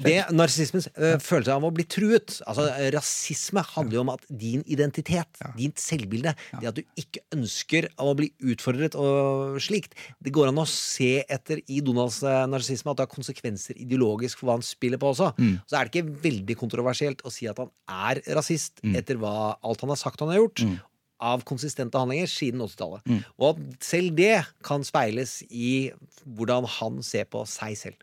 det 0.00 0.16
narsissismens 0.34 0.88
uh, 0.98 1.16
følelse 1.22 1.54
av 1.54 1.64
å 1.66 1.70
bli 1.74 1.84
truet 1.88 2.36
Altså 2.48 2.66
Rasisme 2.94 3.62
handler 3.74 3.98
jo 3.98 4.02
om 4.04 4.12
at 4.14 4.24
din 4.28 4.64
identitet, 4.70 5.40
ditt 5.58 5.80
selvbilde, 5.82 6.34
det 6.60 6.70
at 6.70 6.78
du 6.78 6.82
ikke 7.00 7.22
ønsker 7.36 7.88
å 8.02 8.14
bli 8.18 8.30
utfordret 8.52 8.96
og 8.98 9.58
slikt 9.62 9.94
Det 10.24 10.32
går 10.34 10.50
an 10.50 10.62
å 10.62 10.66
se 10.70 11.12
etter 11.22 11.62
i 11.70 11.80
Donalds 11.84 12.20
uh, 12.26 12.44
narsissisme 12.50 12.92
at 12.92 13.00
det 13.00 13.06
har 13.06 13.14
konsekvenser 13.14 13.78
ideologisk 13.80 14.40
for 14.40 14.48
hva 14.48 14.58
han 14.58 14.66
spiller 14.66 15.00
på 15.00 15.12
også. 15.12 15.30
Så 15.68 15.76
er 15.76 15.86
det 15.86 15.92
ikke 15.92 16.16
veldig 16.24 16.56
kontroversielt 16.58 17.22
å 17.26 17.32
si 17.32 17.46
at 17.50 17.60
han 17.60 17.70
er 17.90 18.20
rasist 18.36 18.82
etter 18.84 19.18
hva, 19.20 19.54
alt 19.64 19.84
han 19.84 19.92
har 19.92 20.00
sagt 20.00 20.22
han 20.22 20.32
har 20.32 20.42
gjort. 20.42 20.64
Av 21.24 21.44
konsistente 21.46 22.00
handlinger 22.00 22.28
siden 22.30 22.62
80-tallet. 22.64 23.06
Og 23.38 23.54
at 23.54 23.86
selv 23.86 24.16
det 24.18 24.34
kan 24.66 24.84
speiles 24.86 25.38
i 25.48 25.92
hvordan 26.24 26.66
han 26.78 27.00
ser 27.06 27.28
på 27.30 27.44
seg 27.48 27.78
selv. 27.80 28.00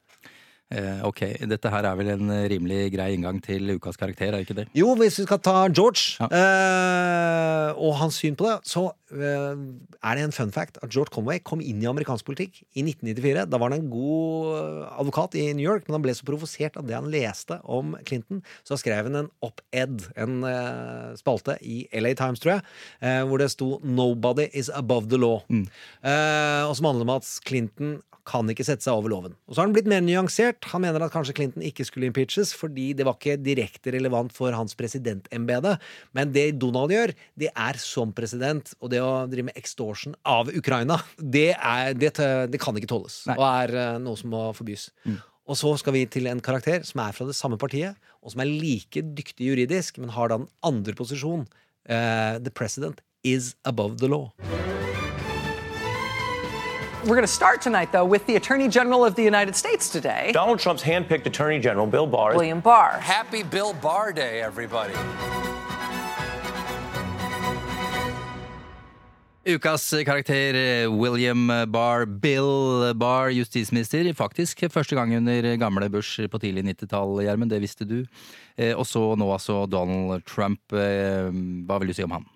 Eh, 0.72 1.02
ok, 1.04 1.22
dette 1.52 1.72
her 1.74 1.84
er 1.84 1.98
vel 2.00 2.10
en 2.14 2.32
eh, 2.32 2.46
rimelig 2.54 2.94
grei 2.94 3.10
inngang 3.18 3.42
til 3.44 3.74
ukas 3.76 4.00
karakter, 4.00 4.32
er 4.32 4.46
ikke 4.46 4.56
det? 4.56 4.68
Jo, 4.78 4.94
hvis 4.96 5.18
vi 5.20 5.26
skal 5.26 5.42
ta 5.44 5.56
George 5.68 6.16
eh, 6.32 7.72
og 7.76 7.98
hans 8.00 8.22
syn 8.22 8.38
på 8.40 8.48
det, 8.48 8.54
så 8.72 8.86
eh, 9.12 9.60
er 10.00 10.16
det 10.16 10.24
en 10.24 10.36
fun 10.36 10.54
fact 10.56 10.80
at 10.80 10.94
George 10.94 11.12
Conway 11.12 11.42
kom 11.44 11.60
inn 11.60 11.82
i 11.84 11.90
amerikansk 11.90 12.28
politikk 12.28 12.62
i 12.72 12.86
1994. 12.86 13.50
Da 13.52 13.60
var 13.60 13.74
han 13.74 13.82
en 13.82 13.90
god 13.92 14.52
eh, 14.62 14.86
advokat 15.04 15.36
i 15.42 15.50
New 15.52 15.66
York, 15.66 15.90
men 15.90 15.98
han 15.98 16.06
ble 16.06 16.16
så 16.16 16.28
provosert 16.28 16.80
av 16.80 16.88
det 16.88 16.96
han 16.96 17.10
leste 17.12 17.60
om 17.68 17.98
Clinton, 18.08 18.40
så 18.68 18.80
skrev 18.80 19.10
han 19.10 19.26
en 19.26 19.32
op-ed, 19.44 20.08
en 20.16 20.46
eh, 20.48 21.10
spalte 21.20 21.58
i 21.68 21.84
LA 22.00 22.16
Times, 22.22 22.40
tror 22.40 22.58
jeg, 22.58 22.64
eh, 23.04 23.20
hvor 23.28 23.44
det 23.44 23.52
sto 23.52 23.74
'Nobody 23.84 24.48
is 24.54 24.72
above 24.72 25.12
the 25.12 25.20
law'. 25.20 25.44
Eh, 25.52 26.64
og 26.64 26.76
som 26.78 26.88
handler 26.88 27.10
om 27.10 27.16
at 27.20 27.28
Clinton 27.44 28.00
kan 28.28 28.50
ikke 28.52 28.66
sette 28.66 28.86
seg 28.86 28.98
over 28.98 29.12
loven. 29.12 29.36
Og 29.48 29.56
så 29.56 29.62
har 29.62 29.70
han 29.70 29.76
blitt 29.76 29.90
mer 29.90 30.04
nyansert. 30.06 30.61
Han 30.70 30.84
mener 30.84 31.04
at 31.04 31.14
kanskje 31.14 31.36
Clinton 31.38 31.66
ikke 31.66 31.86
skulle 31.88 32.10
impeaches 32.10 32.54
fordi 32.58 32.92
det 32.98 33.08
var 33.08 33.18
ikke 33.18 33.40
direkte 33.42 33.94
relevant 33.96 34.34
for 34.36 34.54
hans 34.56 34.78
presidentembete. 34.78 35.78
Men 36.18 36.34
det 36.36 36.60
Donald 36.62 36.94
gjør, 36.94 37.16
det 37.40 37.50
er 37.52 37.82
som 37.82 38.14
president, 38.16 38.74
og 38.80 38.94
det 38.94 39.02
å 39.04 39.26
drive 39.32 39.50
med 39.50 39.60
extortion 39.60 40.16
av 40.28 40.52
Ukraina, 40.54 41.00
det, 41.18 41.52
er, 41.58 41.96
det, 41.98 42.14
det 42.52 42.62
kan 42.62 42.78
ikke 42.78 42.92
tåles. 42.92 43.24
Og 43.34 43.46
er 43.48 43.76
eh, 43.76 44.00
noe 44.04 44.20
som 44.20 44.32
må 44.34 44.48
forbys. 44.58 44.90
Og 45.50 45.58
så 45.60 45.74
skal 45.82 45.96
vi 45.98 46.06
til 46.08 46.30
en 46.32 46.42
karakter 46.44 46.86
som 46.88 47.02
er 47.04 47.16
fra 47.18 47.28
det 47.28 47.36
samme 47.36 47.60
partiet, 47.62 47.98
og 48.22 48.34
som 48.34 48.44
er 48.44 48.52
like 48.52 49.04
dyktig 49.18 49.50
juridisk, 49.50 49.98
men 50.00 50.14
har 50.16 50.32
da 50.32 50.40
den 50.44 50.52
andre 50.64 50.96
posisjon. 50.98 51.48
Uh, 51.90 52.38
the 52.38 52.52
president 52.54 53.02
is 53.24 53.56
above 53.66 53.98
the 53.98 54.08
law. 54.08 54.30
We're 57.04 57.16
going 57.18 57.24
to 57.26 57.28
start 57.42 57.62
tonight, 57.64 57.92
though, 57.92 58.06
with 58.06 58.28
the 58.28 58.36
Attorney 58.36 58.68
General 58.70 59.04
of 59.04 59.16
the 59.16 59.24
United 59.24 59.56
States 59.56 59.90
today, 59.90 60.30
Donald 60.34 60.60
Trump's 60.60 60.84
handpicked 60.84 61.26
Attorney 61.26 61.60
General 61.60 61.88
Bill 61.88 62.06
Barr. 62.06 62.36
William 62.36 62.60
Barr. 62.62 63.00
Happy 63.00 63.42
Bill 63.42 63.74
Barr 63.74 64.14
Day, 64.14 64.42
everybody. 64.42 64.94
Ukas 69.44 69.90
karakter 70.06 70.54
eh, 70.54 70.86
William 70.88 71.48
Barr, 71.72 72.06
Bill 72.06 72.94
Barr, 72.94 73.32
justisminister. 73.34 74.14
Faktisk 74.14 74.62
første 74.70 74.96
gang 74.96 75.16
under 75.18 75.56
gamle 75.58 75.90
Bush 75.90 76.22
på 76.30 76.38
tidlig 76.38 76.64
90-tall, 76.70 77.24
Gjermund. 77.26 77.50
Det 77.50 77.62
visste 77.64 77.86
du. 77.90 78.06
Eh, 78.58 78.78
Og 78.78 78.86
så 78.86 79.16
nå 79.18 79.32
altså 79.34 79.66
Donald 79.66 80.22
Trump. 80.30 80.62
Eh, 80.72 81.34
Hva 81.66 81.80
vil 81.82 81.88
du 81.90 81.94
si 81.98 82.04
om 82.06 82.12
han? 82.20 82.30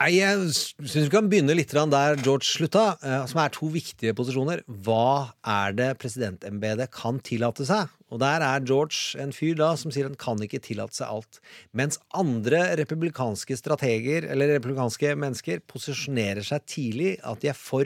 Nei, 0.00 0.14
Jeg 0.16 0.46
syns 0.48 0.94
vi 0.94 1.10
kan 1.12 1.26
begynne 1.28 1.52
litt 1.52 1.74
der 1.76 2.16
George 2.24 2.48
slutta, 2.48 2.96
eh, 3.04 3.26
som 3.28 3.40
er 3.42 3.50
to 3.52 3.68
viktige 3.68 4.14
posisjoner. 4.16 4.62
Hva 4.64 5.34
er 5.44 5.74
det 5.76 5.98
presidentembetet 6.00 6.88
kan 6.90 7.18
tillate 7.20 7.66
seg? 7.68 7.90
Og 8.08 8.18
der 8.18 8.40
er 8.40 8.64
George 8.64 9.20
en 9.20 9.30
fyr 9.30 9.58
da 9.58 9.74
som 9.76 9.92
sier 9.92 10.08
han 10.08 10.16
kan 10.16 10.40
ikke 10.40 10.62
tillate 10.64 10.96
seg 10.96 11.12
alt. 11.12 11.40
Mens 11.76 12.00
andre 12.16 12.78
republikanske 12.80 13.58
strateger, 13.60 14.24
eller 14.24 14.56
republikanske 14.56 15.12
mennesker, 15.20 15.60
posisjonerer 15.68 16.48
seg 16.48 16.64
tidlig 16.64 17.18
at 17.20 17.44
de 17.44 17.52
er 17.52 17.60
for 17.60 17.84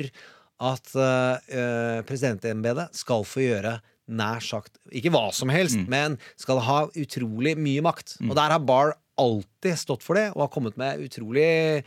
at 0.63 0.95
uh, 0.95 2.01
presidentembetet 2.07 2.95
skal 2.95 3.27
få 3.27 3.43
gjøre 3.43 3.81
nær 4.07 4.43
sagt 4.45 4.79
Ikke 4.95 5.11
hva 5.11 5.31
som 5.35 5.51
helst, 5.53 5.81
men 5.91 6.15
skal 6.41 6.63
ha 6.63 6.85
utrolig 6.95 7.57
mye 7.59 7.83
makt. 7.85 8.21
Og 8.29 8.37
der 8.39 8.55
har 8.55 8.63
Barr 8.63 8.95
alltid 9.21 9.79
stått 9.79 10.03
for 10.07 10.19
det, 10.19 10.29
og 10.35 10.45
har 10.47 10.53
kommet 10.55 10.77
med 10.81 11.03
utrolig 11.05 11.85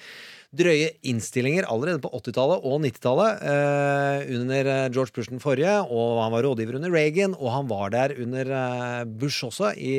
drøye 0.57 0.93
innstillinger 1.11 1.67
allerede 1.67 1.99
på 2.01 2.11
80-tallet 2.15 2.63
og 2.65 2.77
90-tallet. 2.85 3.41
Eh, 3.51 4.35
under 4.37 4.69
eh, 4.73 4.85
George 4.95 5.11
Bush 5.17 5.29
den 5.33 5.43
forrige, 5.43 5.73
og 5.91 6.21
han 6.23 6.31
var 6.33 6.47
rådgiver 6.47 6.79
under 6.79 6.93
Reagan, 6.93 7.35
og 7.35 7.51
han 7.51 7.67
var 7.69 7.91
der 7.93 8.15
under 8.23 8.53
eh, 8.61 9.03
Bush 9.19 9.43
også, 9.49 9.73
i 9.75 9.97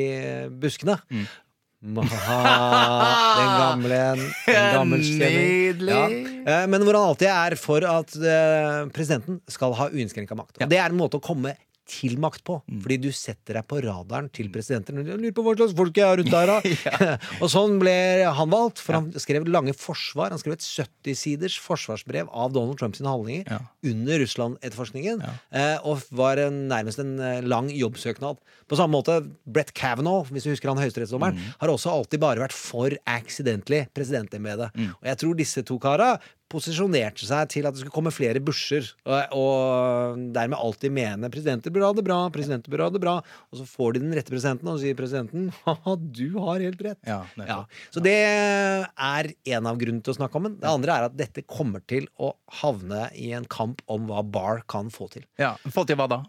buskene. 0.61 0.97
Den 1.79 1.95
gamle 3.55 3.97
en 4.11 4.23
gammel. 4.75 4.99
Nydelig. 4.99 5.93
Ja. 5.95 6.07
Eh, 6.09 6.65
Men 6.67 6.83
hvor 6.83 6.97
han 6.97 7.05
alltid 7.13 7.29
er 7.31 7.55
for 7.55 7.85
at 7.87 8.17
eh, 8.19 8.81
presidenten 8.91 9.39
skal 9.47 9.71
ha 9.79 9.87
uinnskrenka 9.93 10.35
makt. 10.35 10.59
Og 10.59 10.67
det 10.73 10.75
er 10.81 10.91
en 10.91 10.99
måte 10.99 11.21
å 11.21 11.23
komme 11.23 11.53
til 11.89 12.15
makt 12.21 12.43
på. 12.47 12.59
Mm. 12.69 12.79
Fordi 12.85 12.97
du 13.01 13.09
setter 13.15 13.57
deg 13.59 13.65
på 13.69 13.79
radaren 13.85 14.29
til 14.35 14.47
presidenten. 14.53 15.01
Jeg 15.03 15.17
lurer 15.19 15.35
på 15.35 15.43
hva 15.47 15.55
slags 15.57 15.75
folk 15.77 15.97
jeg 15.97 16.05
er 16.05 16.21
rundt 16.21 16.33
der, 16.33 16.51
da. 16.53 16.57
og 17.43 17.49
sånn 17.51 17.79
ble 17.81 17.95
han 18.37 18.53
valgt, 18.53 18.81
for 18.85 18.99
han 18.99 19.09
skrev 19.17 19.47
lange 19.49 19.73
forsvar. 19.77 20.31
Han 20.35 20.41
skrev 20.41 20.55
et 20.57 20.65
70-siders 20.67 21.57
forsvarsbrev 21.65 22.29
av 22.29 22.53
Donald 22.55 22.77
Trumps 22.79 23.01
handlinger 23.01 23.49
under 23.89 24.21
Russland-etterforskningen. 24.23 25.23
Ja. 25.25 25.33
og 25.83 26.03
var 26.15 26.39
en, 26.43 26.67
nærmest 26.69 26.99
en 27.01 27.15
eh, 27.23 27.41
lang 27.45 27.69
jobbsøknad. 27.73 28.39
På 28.69 28.77
samme 28.77 28.93
måte 28.97 29.19
Brett 29.49 29.71
Kavanaugh, 29.77 30.29
hvis 30.33 30.45
du 30.45 30.51
husker 30.53 30.69
han 30.71 30.81
høyesterettsdommeren, 30.81 31.37
Mm. 31.39 31.53
har 31.61 31.69
også 31.71 31.91
alltid 31.93 32.19
bare 32.21 32.41
vært 32.41 32.53
for 32.55 32.93
accidentally 33.07 33.83
presidentembetet. 33.95 34.73
Mm. 34.75 34.91
Og 34.99 35.05
jeg 35.09 35.17
tror 35.21 35.37
disse 35.39 35.63
to 35.65 35.77
kara 35.81 36.11
posisjonerte 36.49 37.27
seg 37.29 37.49
til 37.53 37.67
at 37.69 37.75
det 37.75 37.83
skulle 37.83 37.93
komme 37.93 38.11
flere 38.13 38.41
busher, 38.43 38.87
og, 39.05 39.35
og 39.37 40.23
dermed 40.35 40.57
alltid 40.57 40.93
mene 40.95 41.29
presidenter 41.31 41.73
bør 41.73 41.85
ha 41.87 41.91
det 41.97 42.05
bra, 42.07 42.17
presidenter 42.33 42.73
bør 42.73 42.85
ha 42.87 42.89
det 42.95 43.01
bra. 43.03 43.15
Og 43.53 43.59
så 43.61 43.67
får 43.69 43.95
de 43.95 44.03
den 44.03 44.15
rette 44.17 44.33
presidenten, 44.33 44.67
og 44.71 44.79
så 44.79 44.87
sier 44.87 44.97
presidenten 44.99 45.49
haha, 45.65 45.95
du 45.99 46.25
har 46.41 46.63
helt 46.65 46.81
rett. 46.85 46.99
Ja, 47.07 47.21
Ja. 47.39 47.59
Så 47.93 48.01
det 48.03 48.15
er 48.19 49.31
en 49.55 49.69
av 49.69 49.77
grunnene 49.81 50.03
til 50.05 50.13
å 50.15 50.17
snakke 50.19 50.39
om 50.41 50.49
den. 50.49 50.57
Det 50.61 50.69
andre 50.71 50.97
er 50.97 51.07
at 51.09 51.15
dette 51.19 51.45
kommer 51.49 51.83
til 51.89 52.09
å 52.19 52.33
havne 52.61 53.07
i 53.17 53.31
en 53.37 53.47
kamp 53.49 53.81
om 53.89 54.09
hva 54.09 54.23
Barr 54.25 54.63
kan 54.69 54.89
få 54.93 55.09
til. 55.13 55.25
Ja, 55.39 55.55
Få 55.69 55.85
til 55.87 55.97
hva 55.99 56.09
da? 56.11 56.23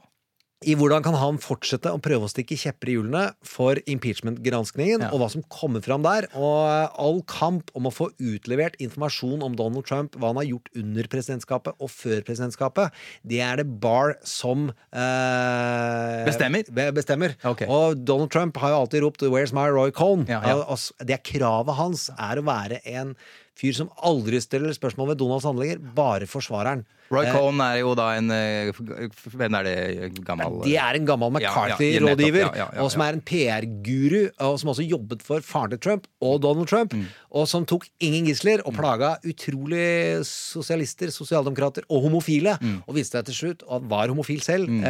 I 0.61 0.75
hvordan 0.77 1.01
kan 1.01 1.15
han 1.17 1.39
fortsette 1.41 1.89
å 1.89 1.97
prøve 2.05 2.27
å 2.27 2.29
stikke 2.29 2.53
kjepper 2.61 2.91
i 2.93 2.95
hjulene 2.99 3.23
for 3.49 3.79
impeachment-granskningen, 3.89 5.01
Ja. 5.01 5.09
og 5.09 5.23
hva 5.23 5.29
som 5.33 5.41
kommer 5.49 5.81
fram 5.81 6.03
der. 6.05 6.27
Og 6.37 6.91
all 7.01 7.23
kamp 7.23 7.71
om 7.75 7.85
å 7.89 7.93
få 7.95 8.11
utlevert 8.21 8.77
informasjon 8.79 9.41
om 9.43 9.57
Donald 9.57 9.87
Trump, 9.89 10.19
hva 10.21 10.35
han 10.35 10.37
har 10.37 10.45
gjort 10.45 10.69
under 10.77 11.09
presidentskapet 11.09 11.73
og 11.81 11.89
før 11.89 12.21
presidentskapet, 12.29 12.93
det 13.25 13.41
er 13.41 13.57
det 13.57 13.81
Barr 13.81 14.17
som 14.23 14.69
eh, 14.93 16.25
Bestemmer? 16.29 16.69
be- 16.69 16.93
bestemmer. 16.93 17.37
Okay. 17.43 17.67
Og 17.67 18.05
Donald 18.05 18.31
Trump 18.31 18.55
har 18.61 18.75
jo 18.75 18.81
alltid 18.85 19.03
ropt 19.03 19.21
'Where's 19.23 19.55
my 19.57 19.67
Roy 19.73 19.91
Cohn?' 19.91 20.29
Ja, 20.29 20.43
ja. 20.45 20.77
Det 21.01 21.17
er 21.17 21.25
kravet 21.25 21.75
hans 21.75 22.11
er 22.19 22.37
å 22.37 22.45
være 22.45 22.81
en 22.85 23.17
fyr 23.59 23.75
som 23.77 23.91
aldri 24.07 24.39
stiller 24.41 24.73
spørsmål 24.73 25.13
ved 25.13 25.19
Donalds 25.21 25.45
handlinger, 25.45 25.79
bare 25.95 26.27
forsvareren. 26.31 26.85
Roy 27.11 27.25
Eh, 27.27 27.33
Cohn 27.35 27.59
er 27.61 27.81
jo 27.81 27.91
da 27.99 28.05
en 28.15 28.31
eh, 28.31 28.69
Hvem 28.71 29.55
er 29.59 29.65
det 29.67 30.21
gammel 30.23 30.61
Det 30.63 30.77
er 30.79 30.95
en 30.95 31.05
gammel 31.09 31.33
McCarthy-rådgiver, 31.35 32.45
ja, 32.47 32.53
ja, 32.55 32.67
ja, 32.77 32.85
og 32.85 32.93
som 32.95 33.03
er 33.03 33.17
en 33.19 33.21
PR-guru, 33.27 34.29
og 34.47 34.61
som 34.63 34.71
også 34.71 34.87
jobbet 34.87 35.25
for 35.27 35.43
faren 35.43 35.75
til 35.75 35.81
Trump 35.83 36.07
og 36.23 36.39
Donald 36.45 36.69
Trump, 36.71 36.95
Mm. 36.95 37.07
og 37.35 37.49
som 37.51 37.67
tok 37.67 37.89
ingen 38.01 38.27
gisler 38.31 38.63
og 38.65 38.75
plaga 38.79 39.17
utrolig 39.27 40.23
sosialister, 40.27 41.11
sosialdemokrater 41.11 41.83
og 41.91 42.03
homofile, 42.07 42.57
Mm. 42.63 42.83
og 42.87 42.95
viste 42.95 43.19
seg 43.19 43.27
til 43.27 43.35
slutt 43.35 43.63
at 43.67 43.81
han 43.81 43.89
var 43.91 44.09
homofil 44.09 44.41
selv, 44.41 44.69
mm. 44.71 44.85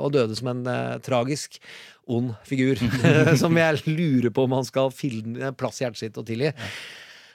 og 0.00 0.12
døde 0.12 0.34
som 0.36 0.48
en 0.48 0.66
uh, 0.66 0.98
tragisk 1.04 1.58
ond 2.08 2.32
figur, 2.48 2.76
som 3.36 3.54
jeg 3.56 3.82
lurer 3.86 4.30
på 4.32 4.44
om 4.44 4.52
han 4.56 4.64
skal 4.64 4.90
finne 4.90 5.52
plass 5.54 5.80
i 5.80 5.84
hjertet 5.84 5.98
sitt 6.00 6.16
og 6.18 6.26
tilgi. 6.26 6.50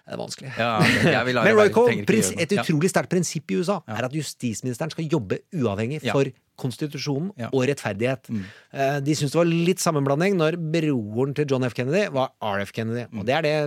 Det 0.08 0.16
er 0.16 0.20
vanskelig. 0.22 0.50
Ja, 0.56 0.68
jeg 1.12 1.26
vil 1.28 1.36
Men 1.46 1.58
Roy 1.60 1.70
Cohn, 1.76 2.04
et 2.40 2.54
utrolig 2.56 2.90
sterkt 2.94 3.12
prinsipp 3.12 3.52
i 3.52 3.58
USA 3.60 3.82
er 3.92 4.06
at 4.08 4.14
justisministeren 4.16 4.94
skal 4.94 5.10
jobbe 5.12 5.42
uavhengig 5.52 6.00
for 6.08 6.30
konstitusjonen 6.58 7.34
Ja. 7.38 7.50
og 7.52 7.68
rettferdighet. 7.70 8.30
Mm. 8.32 8.46
Eh, 8.74 9.00
De 9.04 9.14
syntes 9.20 9.36
det 9.36 9.42
var 9.42 9.52
litt 9.52 9.84
sammenblanding 9.84 10.40
når 10.40 10.56
broren 10.58 11.36
til 11.38 11.46
John 11.52 11.68
F. 11.68 11.76
Kennedy 11.78 12.08
var 12.16 12.32
RF 12.42 12.72
Kennedy. 12.74 13.04
Mm. 13.12 13.20
Og 13.20 13.28
det 13.28 13.36
er 13.36 13.46
det 13.46 13.58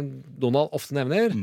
Donald 0.41 0.73
ofte 0.73 0.97
nevner. 0.97 1.37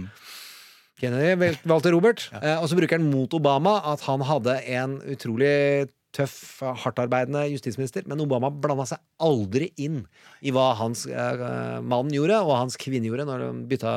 Kennedy 0.98 1.54
valgte 1.70 1.92
Robert, 1.94 2.24
ja. 2.34 2.56
og 2.58 2.66
så 2.72 2.76
bruker 2.80 2.98
han 2.98 3.06
mot 3.12 3.30
Obama 3.38 3.76
at 3.94 4.02
han 4.08 4.24
hadde 4.26 4.56
en 4.66 4.96
utrolig 5.14 5.86
tøff, 6.18 6.38
hardtarbeidende 6.84 7.44
justisminister, 7.54 8.06
men 8.10 8.22
Obama 8.24 8.50
blanda 8.52 8.86
seg 8.90 9.02
aldri 9.24 9.70
inn 9.82 10.02
i 10.46 10.52
hva 10.54 10.72
hans 10.80 11.06
eh, 11.10 11.78
mann 11.86 12.10
gjorde, 12.14 12.40
og 12.46 12.56
hans 12.58 12.78
kvinne 12.82 13.06
gjorde, 13.10 13.26
når 13.30 13.44
de 13.46 13.52
bytta 13.72 13.94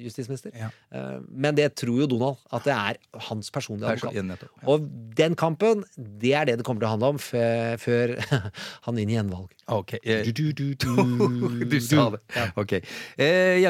justisminister. 0.00 0.54
Eh, 0.56 1.18
men 1.30 1.56
det 1.58 1.70
tror 1.80 2.02
jo 2.02 2.08
Donald, 2.10 2.40
at 2.52 2.66
det 2.68 2.74
er 2.76 3.00
hans 3.28 3.50
personlige 3.54 3.92
advokat. 3.94 4.16
ja, 4.16 4.68
Og 4.72 4.88
den 5.20 5.36
kampen, 5.38 5.84
det 5.96 6.34
er 6.36 6.48
det 6.48 6.58
det 6.60 6.66
kommer 6.66 6.82
til 6.84 6.90
å 6.90 6.94
handle 6.96 7.12
om 7.14 7.20
før, 7.20 8.16
han 8.86 8.96
vinner 8.98 9.18
gjenvalg. 9.20 9.52
Ok. 9.70 9.94
eh, 10.02 10.24
Du 11.70 11.76
sa 11.90 12.08
det. 12.16 12.20
Ok. 12.58 12.72
Eh, 13.20 13.60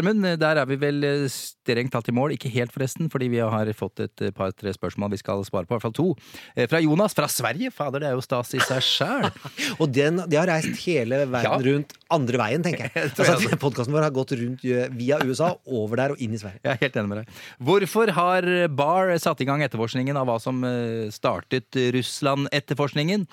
der 0.40 0.60
er 0.62 0.66
vi 0.70 0.78
vel 0.80 1.04
eh, 1.04 1.26
strengt 1.32 1.92
tatt 1.92 2.08
i 2.08 2.14
mål. 2.16 2.34
Ikke 2.36 2.50
helt, 2.52 2.72
forresten, 2.74 3.10
fordi 3.12 3.28
vi 3.34 3.42
har 3.42 3.70
fått 3.76 4.00
et 4.06 4.24
eh, 4.24 4.32
par-tre 4.36 4.72
spørsmål 4.76 5.12
vi 5.14 5.20
skal 5.20 5.44
svare 5.44 5.68
på. 5.68 5.74
I 5.74 5.78
hvert 5.78 5.86
fall 5.88 5.96
to. 5.98 6.08
Eh, 6.56 6.66
Fra 6.70 6.80
Jonas 6.82 7.14
fra 7.16 7.28
Sverige. 7.30 7.70
Fader, 7.80 8.04
det 8.04 8.10
er 8.10 8.18
jo 8.18 8.24
stas 8.24 8.52
i 8.54 8.60
seg 8.60 8.84
sjæl. 8.84 9.26
Og 9.80 9.88
den, 9.96 10.20
de 10.28 10.36
har 10.38 10.48
reist 10.52 10.76
hele 10.84 11.22
verden 11.24 11.48
Ja. 11.48 11.56
rundt 11.70 11.96
andre 12.12 12.40
veien, 12.42 12.64
tenker 12.66 12.86
jeg. 12.86 12.92
Jeg 13.00 13.12
jeg 13.16 13.32
Altså, 13.32 13.58
Podkasten 13.62 13.94
vår 13.96 14.06
har 14.08 14.14
gått 14.14 14.36
rundt 14.36 14.64
eh, 14.68 14.86
via 14.98 15.18
USA, 15.24 15.54
over 15.66 16.00
der 16.04 16.14
og 16.14 16.20
inn 16.22 16.36
i 16.36 16.40
Sverige. 16.42 16.60
Jeg 16.66 16.74
er 16.76 16.80
helt 16.84 17.00
enig 17.00 17.12
med 17.14 17.22
deg. 17.22 17.40
Hvorfor 17.70 18.12
har 18.20 18.48
Barr 18.76 19.14
satt 19.22 19.40
i 19.40 19.48
gang 19.48 19.64
etterforskningen 19.66 20.18
av 20.20 20.28
hva 20.30 20.36
som 20.42 20.60
eh, 20.68 21.08
startet 21.14 21.80
Russland-etterforskningen 21.96 23.26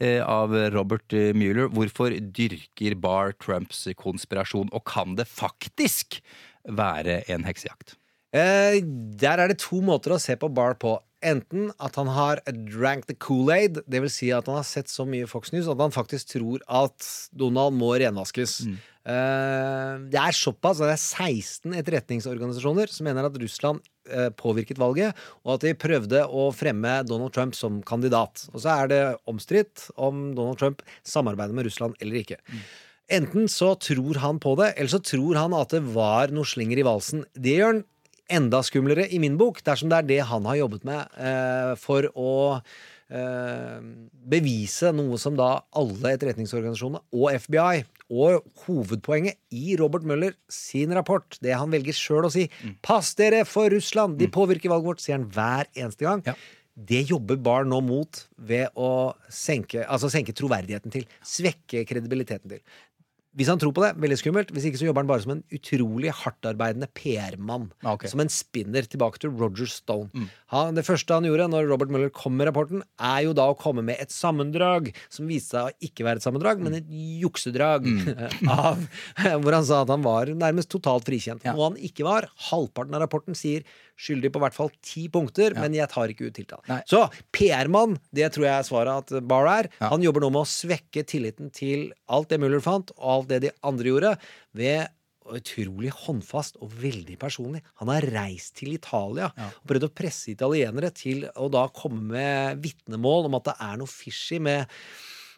eh, 0.00 0.20
av 0.22 0.52
Robert 0.74 1.12
Mueller? 1.36 1.70
Hvorfor 1.72 2.14
dyrker 2.36 2.96
Barr 3.00 3.32
Trumps 3.42 3.86
konspirasjon, 3.98 4.68
og 4.76 4.84
kan 4.88 5.16
det 5.18 5.28
faktisk 5.30 6.20
være 6.66 7.20
en 7.32 7.46
heksejakt? 7.46 7.94
Eh, 8.36 8.80
der 9.22 9.38
er 9.44 9.52
det 9.52 9.60
to 9.62 9.78
måter 9.86 10.16
å 10.16 10.20
se 10.20 10.34
på 10.36 10.50
Barr 10.52 10.74
på. 10.82 10.96
Enten 11.26 11.72
at 11.82 11.96
han 11.98 12.10
har 12.14 12.42
drank 12.46 13.08
the 13.08 13.16
Kool-Aid, 13.18 13.80
det 13.90 14.02
vil 14.04 14.12
si 14.12 14.28
at 14.34 14.46
han 14.46 14.60
har 14.60 14.68
sett 14.68 14.90
så 14.92 15.06
mye 15.08 15.26
Fox 15.30 15.50
News 15.54 15.70
at 15.72 15.80
han 15.82 15.94
faktisk 15.94 16.36
tror 16.36 16.62
at 16.70 17.08
Donald 17.34 17.74
må 17.74 17.90
renvaskes. 17.98 18.60
Eh, 19.06 19.92
det 20.10 20.18
er 20.22 20.34
såpass 20.34 20.80
at 20.80 20.90
det 20.90 20.96
er 20.96 21.02
16 21.02 21.76
etterretningsorganisasjoner 21.80 22.90
som 22.92 23.06
mener 23.06 23.26
at 23.26 23.38
Russland 23.42 23.82
uh, 24.10 24.30
påvirket 24.38 24.80
valget, 24.82 25.18
og 25.44 25.56
at 25.56 25.66
de 25.66 25.76
prøvde 25.78 26.24
å 26.26 26.48
fremme 26.54 26.98
Donald 27.06 27.34
Trump 27.34 27.58
som 27.58 27.80
kandidat. 27.86 28.46
Og 28.52 28.62
så 28.62 28.74
er 28.74 28.92
det 28.92 29.02
omstridt 29.30 29.88
om 29.94 30.28
Donald 30.38 30.62
Trump 30.62 30.82
samarbeider 31.06 31.54
med 31.56 31.66
Russland 31.66 31.98
eller 32.02 32.22
ikke. 32.22 32.38
Enten 33.06 33.46
så 33.50 33.72
tror 33.78 34.18
han 34.18 34.40
på 34.42 34.56
det, 34.58 34.72
eller 34.74 34.90
så 34.90 35.02
tror 35.02 35.38
han 35.38 35.54
at 35.54 35.74
det 35.74 35.84
var 35.94 36.34
noe 36.34 36.46
slinger 36.46 36.82
i 36.82 36.86
valsen. 36.86 37.22
Det 37.38 37.60
gjør 37.60 37.72
han 37.72 37.84
enda 38.32 38.62
skumlere 38.66 39.06
i 39.12 39.20
min 39.22 39.38
bok, 39.38 39.62
dersom 39.66 39.90
det 39.90 40.00
er 40.00 40.10
det 40.10 40.20
han 40.30 40.46
har 40.48 40.60
jobbet 40.60 40.86
med 40.88 41.18
eh, 41.20 41.72
for 41.80 42.08
å 42.18 42.32
eh, 42.56 43.78
bevise 44.34 44.92
noe 44.96 45.18
som 45.20 45.38
da 45.38 45.50
alle 45.78 46.14
etterretningsorganisasjonene 46.16 47.04
og 47.14 47.38
FBI 47.46 47.84
og 48.06 48.44
hovedpoenget 48.66 49.38
i 49.54 49.76
Robert 49.78 50.06
Møller 50.06 50.36
sin 50.52 50.94
rapport, 50.94 51.38
det 51.42 51.56
han 51.58 51.72
velger 51.74 51.96
sjøl 51.96 52.28
å 52.28 52.32
si 52.32 52.46
Pass 52.86 53.14
dere 53.18 53.42
for 53.48 53.70
Russland! 53.72 54.18
De 54.20 54.30
påvirker 54.30 54.70
valget 54.70 54.92
vårt, 54.92 55.02
sier 55.02 55.18
han 55.18 55.26
hver 55.34 55.66
eneste 55.74 56.06
gang. 56.06 56.22
Det 56.76 57.06
jobber 57.08 57.38
barn 57.40 57.70
nå 57.72 57.78
mot 57.80 58.18
ved 58.36 58.68
å 58.76 59.16
senke, 59.32 59.80
altså 59.88 60.10
senke 60.12 60.34
troverdigheten 60.36 60.92
til. 60.92 61.06
Svekke 61.24 61.86
kredibiliteten 61.88 62.52
til. 62.52 62.60
Hvis 63.36 63.50
han 63.52 63.60
tror 63.60 63.74
på 63.76 63.82
det, 63.84 63.92
veldig 64.00 64.16
skummelt. 64.20 64.52
Hvis 64.54 64.66
ikke 64.68 64.80
så 64.80 64.88
jobber 64.88 65.04
han 65.04 65.10
bare 65.10 65.24
som 65.24 65.34
en 65.34 65.42
utrolig 65.52 66.12
hardtarbeidende 66.22 66.88
PR-mann. 66.96 67.68
Okay. 67.84 68.08
Som 68.12 68.22
en 68.24 68.32
spinner. 68.32 68.86
Tilbake 68.88 69.20
til 69.20 69.34
Roger 69.36 69.68
Stone. 69.70 70.26
Han, 70.54 70.76
det 70.78 70.86
første 70.86 71.12
han 71.12 71.26
gjorde 71.28 71.48
når 71.52 71.68
Robert 71.68 71.92
Mueller 71.92 72.12
kom 72.14 72.36
med 72.38 72.48
rapporten, 72.48 72.84
er 72.96 73.26
jo 73.26 73.34
da 73.36 73.48
å 73.50 73.58
komme 73.58 73.84
med 73.84 74.00
et 74.02 74.14
sammendrag 74.14 74.92
som 75.12 75.28
viste 75.28 75.56
seg 75.56 75.68
å 75.68 75.88
ikke 75.88 76.06
være 76.06 76.22
et 76.22 76.26
sammendrag, 76.26 76.62
men 76.64 76.78
et 76.78 76.88
juksedrag. 77.22 77.88
av, 78.56 78.80
hvor 79.42 79.58
han 79.58 79.66
sa 79.68 79.82
at 79.84 79.92
han 79.92 80.04
var 80.06 80.32
nærmest 80.32 80.72
totalt 80.72 81.06
frikjent. 81.08 81.44
Noe 81.46 81.70
han 81.70 81.80
ikke 81.80 82.06
var. 82.06 82.30
Halvparten 82.48 82.96
av 82.96 83.04
rapporten 83.04 83.36
sier 83.38 83.66
skyldig 83.96 84.30
på 84.34 84.42
hvert 84.42 84.56
fall 84.56 84.70
ti 84.84 85.06
punkter, 85.12 85.56
men 85.56 85.74
jeg 85.76 85.88
tar 85.92 86.12
ikke 86.12 86.28
ut 86.28 86.36
tiltale. 86.36 86.80
Så 86.88 87.06
PR-mann, 87.34 87.96
det 88.14 88.28
tror 88.34 88.48
jeg 88.48 88.54
er 88.56 88.68
svaret 88.68 89.14
at 89.14 89.24
Barr 89.28 89.48
er. 89.48 89.70
Han 89.80 90.04
jobber 90.04 90.24
nå 90.24 90.30
med 90.34 90.44
å 90.44 90.50
svekke 90.50 91.06
tilliten 91.08 91.48
til 91.54 91.88
alt 92.12 92.28
det 92.32 92.40
Muller 92.42 92.60
fant, 92.64 92.92
og 93.00 93.08
alt 93.14 93.32
det 93.32 93.40
de 93.46 93.54
andre 93.66 93.92
gjorde, 93.92 94.12
ved 94.56 94.92
utrolig 95.26 95.90
håndfast 96.04 96.60
og 96.62 96.70
veldig 96.78 97.16
personlig. 97.18 97.62
Han 97.80 97.90
har 97.90 98.06
reist 98.14 98.56
til 98.60 98.76
Italia 98.76 99.32
og 99.34 99.66
prøvd 99.66 99.88
å 99.88 99.94
presse 99.96 100.30
italienere 100.30 100.92
til 100.94 101.26
å 101.34 101.48
da 101.50 101.66
komme 101.74 102.04
med 102.12 102.62
vitnemål 102.62 103.26
om 103.26 103.38
at 103.40 103.48
det 103.50 103.56
er 103.66 103.80
noe 103.80 103.90
fishy 103.90 104.38
med 104.42 104.70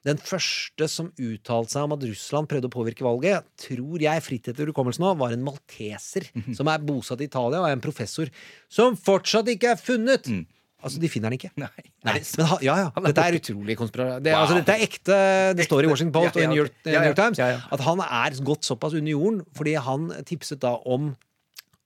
den 0.09 0.19
første 0.25 0.89
som 0.91 1.11
uttalte 1.21 1.75
seg 1.77 1.87
om 1.87 1.95
at 1.97 2.05
Russland 2.09 2.49
prøvde 2.51 2.69
å 2.71 2.75
påvirke 2.75 3.05
valget, 3.07 3.47
tror 3.61 4.01
jeg 4.03 4.25
fritt 4.25 4.49
etter 4.53 4.71
hukommelsen 4.73 5.05
nå, 5.05 5.15
var 5.21 5.35
en 5.37 5.45
malteser 5.47 6.31
som 6.57 6.71
er 6.73 6.83
bosatt 6.89 7.21
i 7.25 7.29
Italia 7.29 7.61
og 7.63 7.69
er 7.71 7.77
en 7.77 7.85
professor 7.85 8.31
som 8.73 8.97
fortsatt 8.97 9.51
ikke 9.55 9.75
er 9.77 9.83
funnet. 9.83 10.31
Altså, 10.79 11.01
de 11.03 11.09
finner 11.11 11.33
den 11.33 11.41
ikke. 11.41 11.49
Nei. 11.59 11.85
Nei, 12.07 12.21
men 12.39 12.51
ja, 12.63 12.75
ja. 12.85 12.91
Dette 13.03 13.23
er 13.27 13.35
utrolig 13.41 13.75
konspirasjon. 13.81 14.21
Det, 14.23 14.31
Wow. 14.31 14.45
altså, 14.45 14.59
dette 14.61 14.77
er 14.77 14.85
ekte. 14.87 15.17
Det 15.59 15.65
står 15.67 15.89
i 15.89 15.89
Washington 15.91 16.15
Post 16.15 16.37
Ja, 16.39 16.39
og 16.39 16.45
i 16.45 16.51
New 16.53 16.61
York. 16.61 16.77
New 16.87 17.07
York 17.09 17.17
Times 17.19 17.41
at 17.43 17.83
han 17.89 18.03
er 18.07 18.37
gått 18.47 18.69
såpass 18.69 18.95
under 18.95 19.11
jorden 19.11 19.41
fordi 19.59 19.75
han 19.89 20.07
tipset 20.29 20.63
da 20.63 20.77
om 20.87 21.17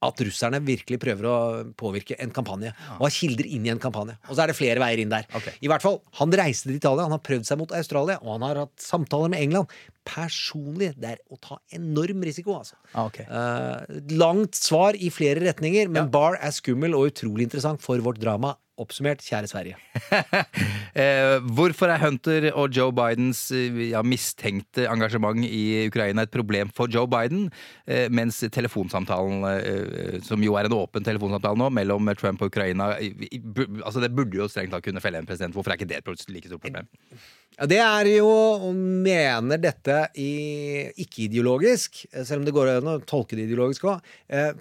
at 0.02 0.22
russerne 0.26 0.60
virkelig 0.66 0.98
prøver 1.02 1.28
å 1.28 1.36
påvirke 1.78 2.16
en 2.22 2.32
kampanje. 2.34 2.72
Og 2.98 3.06
har 3.06 3.14
kilder 3.14 3.48
inn 3.48 3.66
i 3.68 3.72
en 3.72 3.82
kampanje. 3.82 4.16
Og 4.28 4.34
så 4.34 4.44
er 4.44 4.52
det 4.52 4.58
flere 4.58 4.82
veier 4.82 5.02
inn 5.02 5.12
der. 5.12 5.28
I 5.62 5.70
hvert 5.70 5.84
fall, 5.84 6.00
Han 6.18 6.34
reiste 6.38 6.68
til 6.68 6.78
Italia, 6.78 7.06
han 7.06 7.14
har 7.14 7.22
prøvd 7.24 7.46
seg 7.48 7.58
mot 7.60 7.72
Australia, 7.76 8.18
og 8.22 8.36
han 8.36 8.46
har 8.46 8.62
hatt 8.64 8.82
samtaler 8.82 9.32
med 9.32 9.42
England. 9.44 9.72
Personlig, 10.06 10.92
det 10.98 11.14
er 11.14 11.20
å 11.30 11.38
ta 11.42 11.60
enorm 11.76 12.24
risiko, 12.26 12.56
altså. 12.58 12.78
Okay. 12.90 13.26
ok. 13.26 13.30
Eh, 13.30 14.00
langt 14.18 14.58
svar 14.58 14.98
i 14.98 15.12
flere 15.14 15.44
retninger, 15.44 15.90
men 15.92 16.10
Barr 16.12 16.38
er 16.40 16.54
skummel 16.54 16.96
og 16.98 17.12
utrolig 17.12 17.46
interessant 17.48 17.82
for 17.84 18.02
vårt 18.02 18.20
drama. 18.22 18.56
Oppsummert, 18.80 19.20
kjære 19.20 19.50
Sverige. 19.50 19.76
Eh, 20.92 21.38
hvorfor 21.56 21.88
er 21.88 22.02
Hunter 22.02 22.44
og 22.50 22.74
Joe 22.76 22.92
Bidens 22.92 23.46
eh, 23.56 23.78
ja, 23.94 24.02
mistenkte 24.04 24.84
engasjement 24.92 25.40
i 25.40 25.86
Ukraina 25.88 26.26
et 26.26 26.32
problem 26.34 26.68
for 26.76 26.90
Joe 26.92 27.08
Biden, 27.08 27.46
eh, 27.88 28.10
mens 28.12 28.42
telefonsamtalen, 28.52 29.46
eh, 29.48 30.18
som 30.20 30.44
jo 30.44 30.58
er 30.60 30.68
en 30.68 30.74
åpen 30.76 31.06
telefonsamtale 31.06 31.56
nå, 31.56 31.70
mellom 31.72 32.12
Trump 32.20 32.44
og 32.44 32.52
Ukraina 32.52 32.90
i, 33.00 33.08
i, 33.24 33.40
bu, 33.40 33.64
altså 33.80 34.02
Det 34.04 34.12
burde 34.12 34.36
jo 34.36 34.50
strengt 34.52 34.76
tatt 34.76 34.84
kunne 34.84 35.00
felle 35.00 35.22
en 35.22 35.28
president. 35.30 35.56
Hvorfor 35.56 35.72
er 35.72 35.80
ikke 35.80 35.88
det 35.94 36.02
et 36.02 36.28
like 36.28 36.52
stort 36.52 36.60
problem? 36.66 36.90
Ja, 37.56 37.70
det 37.72 37.80
er 37.80 38.10
jo 38.18 38.28
og 38.28 38.76
mener 38.76 39.62
dette 39.64 40.02
ikke-ideologisk, 40.12 42.04
eh, 42.12 42.20
selv 42.20 42.42
om 42.42 42.50
det 42.50 42.56
går 42.58 42.74
an 42.74 42.92
å 42.98 43.00
tolke 43.00 43.38
det 43.38 43.48
ideologisk 43.48 43.88
òg. 43.94 44.12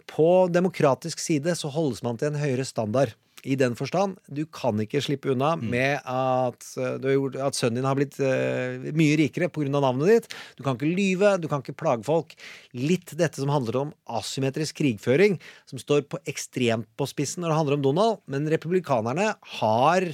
På 0.08 0.48
demokratisk 0.48 1.20
side 1.20 1.60
så 1.60 1.76
holdes 1.76 2.00
man 2.08 2.16
til 2.16 2.32
en 2.32 2.40
høyere 2.40 2.64
standard. 2.64 3.20
I 3.48 3.56
den 3.58 3.74
forstand, 3.78 4.20
du 4.30 4.44
kan 4.46 4.78
ikke 4.84 5.02
slippe 5.02 5.32
unna 5.34 5.56
med 5.58 6.04
at, 6.06 6.66
eh, 6.78 6.98
du 7.02 7.08
har 7.10 7.16
gjort, 7.16 7.38
at 7.48 7.58
sønnen 7.58 7.80
din 7.80 7.88
har 7.90 7.98
blitt 7.98 8.20
uh, 8.22 8.92
mye 8.98 9.18
rikere 9.18 9.50
pga. 9.50 9.70
navnet 9.74 10.12
ditt. 10.12 10.36
Du 10.58 10.64
kan 10.64 10.78
ikke 10.78 10.92
lyve, 10.92 11.34
du 11.42 11.48
kan 11.50 11.64
ikke 11.64 11.78
plage 11.78 12.06
folk. 12.06 12.36
Litt 12.78 13.16
dette 13.18 13.42
som 13.42 13.50
handler 13.50 13.80
om 13.82 13.94
asymmetrisk 14.06 14.78
krigføring, 14.78 15.40
som 15.66 15.82
står 15.82 16.06
på 16.12 16.22
ekstremt 16.30 16.90
på 16.98 17.10
spissen 17.10 17.42
når 17.42 17.54
det 17.54 17.60
handler 17.60 17.80
om 17.80 17.86
Donald. 17.88 18.22
Men 18.30 18.50
republikanerne 18.52 19.34
har 19.58 20.08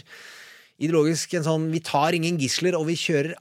ideologisk 0.78 1.34
en 1.34 1.46
sånn 1.46 1.68
Vi 1.74 1.82
tar 1.84 2.16
ingen 2.16 2.38
gisler, 2.40 2.78
og 2.78 2.88
vi 2.88 2.96
kjører, 3.00 3.36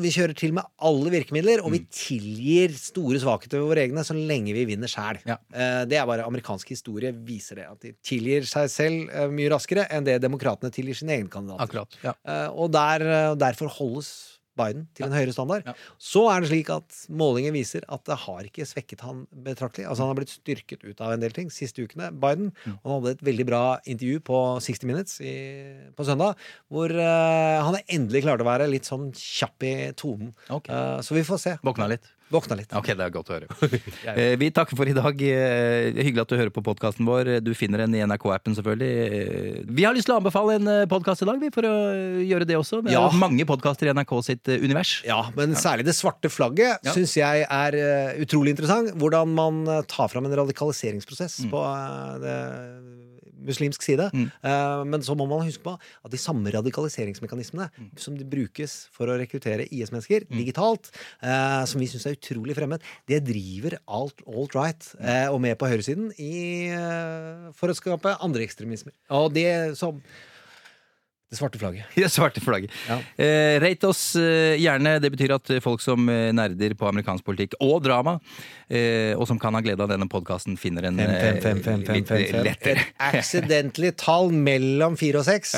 vi 0.00 0.10
kjører 0.14 0.34
til 0.36 0.54
med 0.56 0.66
alle 0.82 1.12
virkemidler. 1.14 1.62
Og 1.64 1.74
vi 1.74 1.82
tilgir 1.94 2.74
store 2.76 3.20
svakheter 3.22 3.60
ved 3.60 3.70
våre 3.70 3.84
egne 3.86 4.04
så 4.06 4.16
lenge 4.16 4.54
vi 4.56 4.66
vinner 4.68 4.90
sjæl. 4.90 5.20
Ja. 5.28 5.36
det 5.86 5.98
er 5.98 6.08
bare 6.08 6.26
amerikansk 6.26 6.72
historie 6.74 7.12
viser 7.14 7.60
det. 7.60 7.68
At 7.70 7.84
de 7.84 7.94
tilgir 8.06 8.48
seg 8.48 8.70
selv 8.72 9.14
eh, 9.14 9.30
mye 9.32 9.50
raskere 9.52 9.86
enn 9.92 10.06
det 10.06 10.18
demokratene 10.22 10.72
tilgir 10.74 10.98
sine 10.98 11.16
egne 11.18 11.32
kandidater. 11.32 11.64
Akkurat, 11.66 11.98
ja. 12.04 12.14
Eh, 12.24 12.48
og 12.50 12.72
der, 12.74 13.06
eh, 13.06 13.36
derfor 13.38 13.70
holdes 13.78 14.39
Biden 14.60 14.86
til 14.96 15.08
en 15.08 15.16
høyere 15.16 15.34
standard. 15.34 15.68
Så 16.00 16.26
er 16.32 16.42
det 16.42 16.50
slik 16.52 16.70
at 16.74 17.00
målinger 17.08 17.54
viser 17.56 17.86
at 17.88 18.04
det 18.08 18.18
har 18.26 18.46
ikke 18.46 18.68
svekket 18.68 19.04
han 19.06 19.24
betraktelig. 19.46 19.88
Altså 19.88 20.04
Han 20.04 20.12
har 20.12 20.20
blitt 20.20 20.34
styrket 20.36 20.84
ut 20.86 21.00
av 21.00 21.14
en 21.14 21.24
del 21.24 21.34
ting 21.36 21.50
siste 21.54 21.84
ukene, 21.84 22.12
Biden. 22.12 22.52
Og 22.80 22.86
han 22.86 22.96
hadde 22.98 23.16
et 23.16 23.26
veldig 23.30 23.48
bra 23.48 23.64
intervju 23.84 24.22
på 24.30 24.40
60 24.66 24.88
Minutes 24.90 25.18
i, 25.24 25.34
på 25.96 26.06
søndag, 26.08 26.38
hvor 26.72 26.92
uh, 26.92 27.60
han 27.66 27.80
endelig 27.86 28.24
klarte 28.26 28.46
å 28.46 28.50
være 28.50 28.70
litt 28.70 28.88
sånn 28.88 29.10
kjapp 29.16 29.66
i 29.66 29.74
tonen. 29.98 30.32
Eh, 30.50 31.00
så 31.04 31.16
vi 31.16 31.26
får 31.26 31.40
se. 31.42 31.58
Våkna 31.66 31.88
litt? 31.90 32.08
Våkna 32.30 32.56
litt. 32.60 32.70
Ok, 32.78 32.86
det 32.94 33.02
er 33.02 33.10
godt 33.10 33.30
å 33.32 33.34
høre. 33.34 33.48
Eh, 34.10 34.36
Vi 34.38 34.48
takker 34.54 34.76
for 34.78 34.86
i 34.88 34.94
dag. 34.94 35.20
Eh, 35.22 35.90
Hyggelig 35.98 36.22
at 36.22 36.30
du 36.32 36.36
hører 36.38 36.52
på 36.54 36.62
podkasten 36.66 37.06
vår. 37.08 37.30
Du 37.42 37.50
finner 37.58 37.82
den 37.84 37.94
i 37.98 38.02
NRK-appen, 38.06 38.54
selvfølgelig. 38.58 38.90
Eh, 39.06 39.60
Vi 39.66 39.84
har 39.86 39.94
lyst 39.96 40.06
til 40.08 40.14
å 40.14 40.20
anbefale 40.20 40.56
en 40.60 40.70
podkast 40.90 41.22
i 41.24 41.28
dag, 41.28 41.40
vi, 41.42 41.50
for 41.54 41.66
å 41.66 41.74
gjøre 42.22 42.46
det 42.46 42.56
også. 42.58 42.82
Vi 42.86 42.94
Ja. 42.94 43.02
har 43.08 43.18
mange 43.18 43.44
podkaster 43.48 43.90
i 43.90 43.94
NRK 43.94 44.14
sitt 44.24 44.48
eh, 44.48 44.62
univers. 44.62 45.02
Ja, 45.06 45.20
men 45.36 45.54
særlig 45.58 45.84
det 45.90 45.96
svarte 45.98 46.30
flagget 46.30 46.78
Ja. 46.86 46.94
syns 46.94 47.16
jeg 47.18 47.46
er 47.50 47.74
eh, 47.74 48.22
utrolig 48.24 48.54
interessant. 48.56 48.94
Hvordan 48.98 49.34
man 49.34 49.62
eh, 49.68 49.82
tar 49.90 50.08
fram 50.08 50.26
en 50.30 50.38
radikaliseringsprosess 50.44 51.40
Mm. 51.46 51.50
på 51.50 51.60
eh, 51.66 52.18
det 52.22 52.38
muslimsk 53.46 53.82
side. 53.84 54.10
Eh, 54.12 54.84
men 54.84 55.02
så 55.04 55.16
må 55.18 55.26
man 55.30 55.44
huske 55.46 55.64
på 55.64 55.74
at 55.76 56.12
de 56.12 56.20
samme 56.20 56.50
radikaliseringsmekanismene 56.54 57.70
Mm. 57.70 57.90
som 57.96 58.16
de 58.16 58.24
brukes 58.24 58.88
for 58.92 59.06
å 59.06 59.16
rekruttere 59.18 59.66
IS-mennesker 59.70 60.26
digitalt, 60.28 60.90
uh, 61.22 61.64
som 61.64 61.80
vi 61.80 61.86
syns 61.86 62.06
er 62.06 62.16
utrolig 62.16 62.56
fremmed, 62.56 62.82
det 63.08 63.22
driver 63.24 63.78
alt 63.88 64.20
alt-right 64.26 64.94
uh, 65.00 65.28
og 65.32 65.40
med 65.40 65.56
på 65.60 65.68
høyresiden 65.70 66.10
i, 66.18 66.70
for 67.56 67.70
å 67.70 67.76
skape 67.76 68.16
andre 68.20 68.44
ekstremismer. 68.44 68.92
Og 69.10 69.32
det 69.34 69.76
som 69.78 70.00
Det 71.30 71.36
svarte 71.38 71.58
flagget. 71.58 71.84
Det 71.94 72.08
svarte 72.10 72.40
flagget. 72.42 72.72
Eh, 73.16 73.60
rate 73.62 73.86
oss 73.86 74.16
eh, 74.18 74.56
gjerne. 74.58 74.96
Det 74.98 75.10
betyr 75.14 75.36
at 75.36 75.50
folk 75.62 75.78
som 75.82 76.08
eh, 76.10 76.32
nerder 76.34 76.74
på 76.74 76.88
amerikansk 76.88 77.22
politikk 77.22 77.54
og 77.62 77.76
drama, 77.84 78.16
eh, 78.66 79.14
og 79.14 79.28
som 79.30 79.38
kan 79.38 79.54
ha 79.54 79.60
glede 79.62 79.84
av 79.84 79.92
denne 79.92 80.08
podkasten, 80.10 80.56
finner 80.58 80.88
en 80.88 80.98
fem, 80.98 81.60
litt 81.86 82.10
lettere. 82.10 82.82
Et 82.82 83.04
accidentally 83.12 83.92
tall 83.94 84.32
mellom 84.34 84.96
fire 84.98 85.20
og 85.22 85.28
seks. 85.28 85.54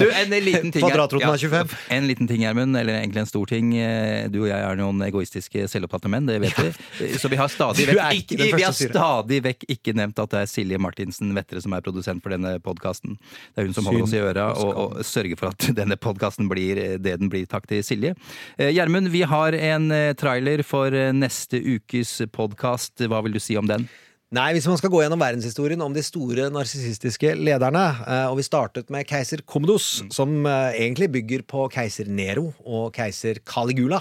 Du, 0.00 0.08
en 0.10 0.34
liten 0.42 0.74
ting 0.74 0.82
Kvadratroten 0.82 1.30
er 1.30 1.38
25. 1.44 1.76
En 1.94 2.10
liten 2.10 2.26
ting, 2.30 2.42
Gjermund, 2.42 2.74
eller 2.82 2.98
egentlig 2.98 3.22
en 3.22 3.30
stor 3.30 3.46
ting. 3.52 3.70
Eh, 3.78 4.26
Du 4.32 4.40
og 4.42 4.48
jeg 4.50 4.58
er 4.58 4.80
noen 4.82 5.06
egoistiske, 5.06 5.68
selvopptatte 5.70 6.10
menn, 6.10 6.26
det 6.26 6.40
vet 6.42 6.58
vi. 6.64 6.72
Eh, 7.06 7.14
Så 7.22 7.30
vi 7.30 7.38
har 7.38 7.52
stadig 7.52 7.86
vekk 7.92 8.34
ikke 8.34 8.40
vi 8.56 8.66
har 8.66 8.74
stadig 8.74 9.38
vekk 9.46 9.68
ikke 9.76 9.94
nevnt 10.02 10.18
at 10.26 10.34
det 10.34 10.42
er 10.42 10.50
Silje 10.50 10.82
Martinsen 10.82 11.30
Vettre 11.36 11.62
som 11.62 11.78
er 11.78 11.86
produsent 11.86 12.24
for 12.26 12.34
denne 12.34 12.56
podkasten. 12.64 13.14
Det 13.54 13.62
er 13.62 13.70
hun 13.70 13.76
som 13.78 13.86
holder 13.86 14.08
oss 14.08 14.16
i 14.18 14.22
øra 14.26 14.50
og 14.56 14.74
og, 14.76 14.95
og 14.96 15.06
sørger 15.06 15.38
for 15.38 15.52
at 15.52 15.68
denne 15.80 15.98
podkasten 16.00 16.50
blir 16.52 16.80
eh, 16.80 16.96
det 17.00 17.18
den 17.20 17.30
blir. 17.32 17.46
Takk 17.50 17.68
til 17.70 17.84
Silje. 17.86 18.16
Eh, 18.56 18.72
Gjermund, 18.74 19.12
vi 19.14 19.22
har 19.28 19.56
en 19.56 19.90
eh, 19.94 20.14
trailer 20.18 20.64
for 20.66 20.94
neste 21.16 21.60
ukes 21.60 22.18
podkast. 22.32 23.06
Hva 23.06 23.22
vil 23.24 23.36
du 23.36 23.42
si 23.42 23.58
om 23.60 23.68
den? 23.68 23.88
Nei, 24.34 24.48
Hvis 24.56 24.66
man 24.66 24.74
skal 24.74 24.90
gå 24.90 25.04
gjennom 25.04 25.20
verdenshistorien 25.22 25.82
om 25.84 25.92
de 25.94 26.02
store 26.02 26.48
narsissistiske 26.50 27.30
lederne 27.38 27.84
Og 28.32 28.40
vi 28.40 28.42
startet 28.42 28.88
med 28.90 29.06
keiser 29.06 29.44
Commodus, 29.46 30.02
som 30.10 30.40
eh, 30.50 30.80
egentlig 30.82 31.12
bygger 31.14 31.44
på 31.46 31.68
keiser 31.70 32.10
Nero 32.10 32.48
og 32.66 32.90
keiser 32.96 33.38
Caligula. 33.46 34.00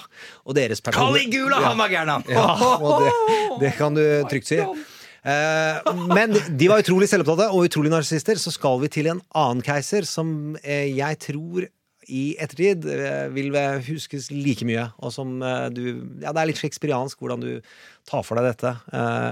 Og 0.49 0.57
deres 0.57 0.81
Caligula, 0.81 1.61
han 1.67 1.77
var 1.77 1.93
gæren, 1.93 2.09
han! 2.09 2.25
Ja, 2.25 2.47
det, 3.05 3.13
det 3.67 3.73
kan 3.77 3.93
du 3.93 4.01
trygt 4.31 4.49
si. 4.49 4.63
Eh, 5.25 5.93
men 6.13 6.35
de 6.53 6.67
var 6.69 6.83
utrolig 6.83 7.07
selvopptatte 7.09 7.49
og 7.53 7.69
utrolig 7.69 7.93
narsissister. 7.93 8.37
Så 8.41 8.53
skal 8.53 8.77
vi 8.83 8.91
til 8.93 9.09
en 9.09 9.23
annen 9.33 9.63
keiser 9.65 10.05
som 10.09 10.53
eh, 10.61 10.91
jeg 10.93 11.21
tror 11.25 11.65
i 12.05 12.35
ettertid 12.37 12.85
eh, 12.93 13.23
vil 13.33 13.55
huskes 13.87 14.29
like 14.29 14.67
mye. 14.69 14.85
Og 15.01 15.15
som 15.15 15.39
du 15.73 15.85
Ja, 16.21 16.29
det 16.29 16.37
er 16.37 16.51
litt 16.51 16.61
shakespeariansk 16.61 17.21
hvordan 17.21 17.41
du 17.41 17.49
tar 18.05 18.21
for 18.27 18.37
deg 18.37 18.51
dette. 18.51 18.75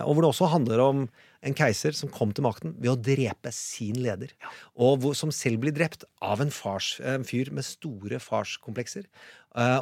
Og 0.08 0.16
hvor 0.16 0.26
det 0.26 0.32
også 0.32 0.50
handler 0.56 0.82
om 0.82 1.06
en 1.44 1.56
keiser 1.60 1.92
som 1.92 2.08
kom 2.10 2.32
til 2.32 2.46
makten 2.46 2.72
ved 2.80 2.94
å 2.94 2.98
drepe 2.98 3.52
sin 3.54 4.00
leder. 4.02 4.32
Og 4.80 5.12
som 5.20 5.30
selv 5.36 5.62
blir 5.62 5.76
drept 5.76 6.08
av 6.24 6.42
en, 6.42 6.50
fars, 6.56 6.96
en 7.04 7.28
fyr 7.28 7.52
med 7.54 7.68
store 7.68 8.18
farskomplekser. 8.24 9.06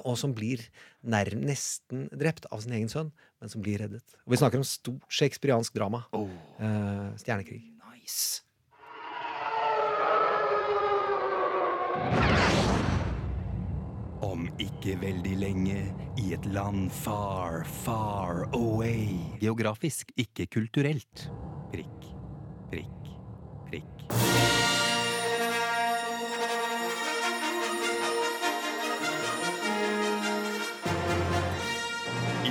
og 0.03 0.17
som 0.17 0.33
blir 0.35 0.65
nær, 1.05 1.31
nesten 1.37 2.09
drept 2.11 2.49
av 2.51 2.65
sin 2.65 2.73
egen 2.75 2.89
sønn, 2.91 3.13
men 3.41 3.49
som 3.49 3.61
blir 3.65 3.81
reddet. 3.81 4.15
Og 4.25 4.35
vi 4.35 4.39
snakker 4.39 4.61
om 4.61 4.67
stort 4.67 5.09
shakespeariansk 5.09 5.73
drama. 5.73 6.03
Eh, 6.13 7.09
stjernekrig. 7.17 7.63
Nice. 7.91 8.41
Om 14.21 14.45
ikke 14.61 14.95
veldig 15.01 15.35
lenge, 15.41 15.81
i 16.21 16.31
et 16.35 16.45
land 16.53 16.91
far, 16.93 17.65
far 17.81 18.45
away. 18.53 19.17
Geografisk, 19.41 20.13
ikke 20.21 20.45
kulturelt. 20.59 21.27
Prikk, 21.73 22.09
prikk, 22.69 23.13
prikk. 23.71 24.50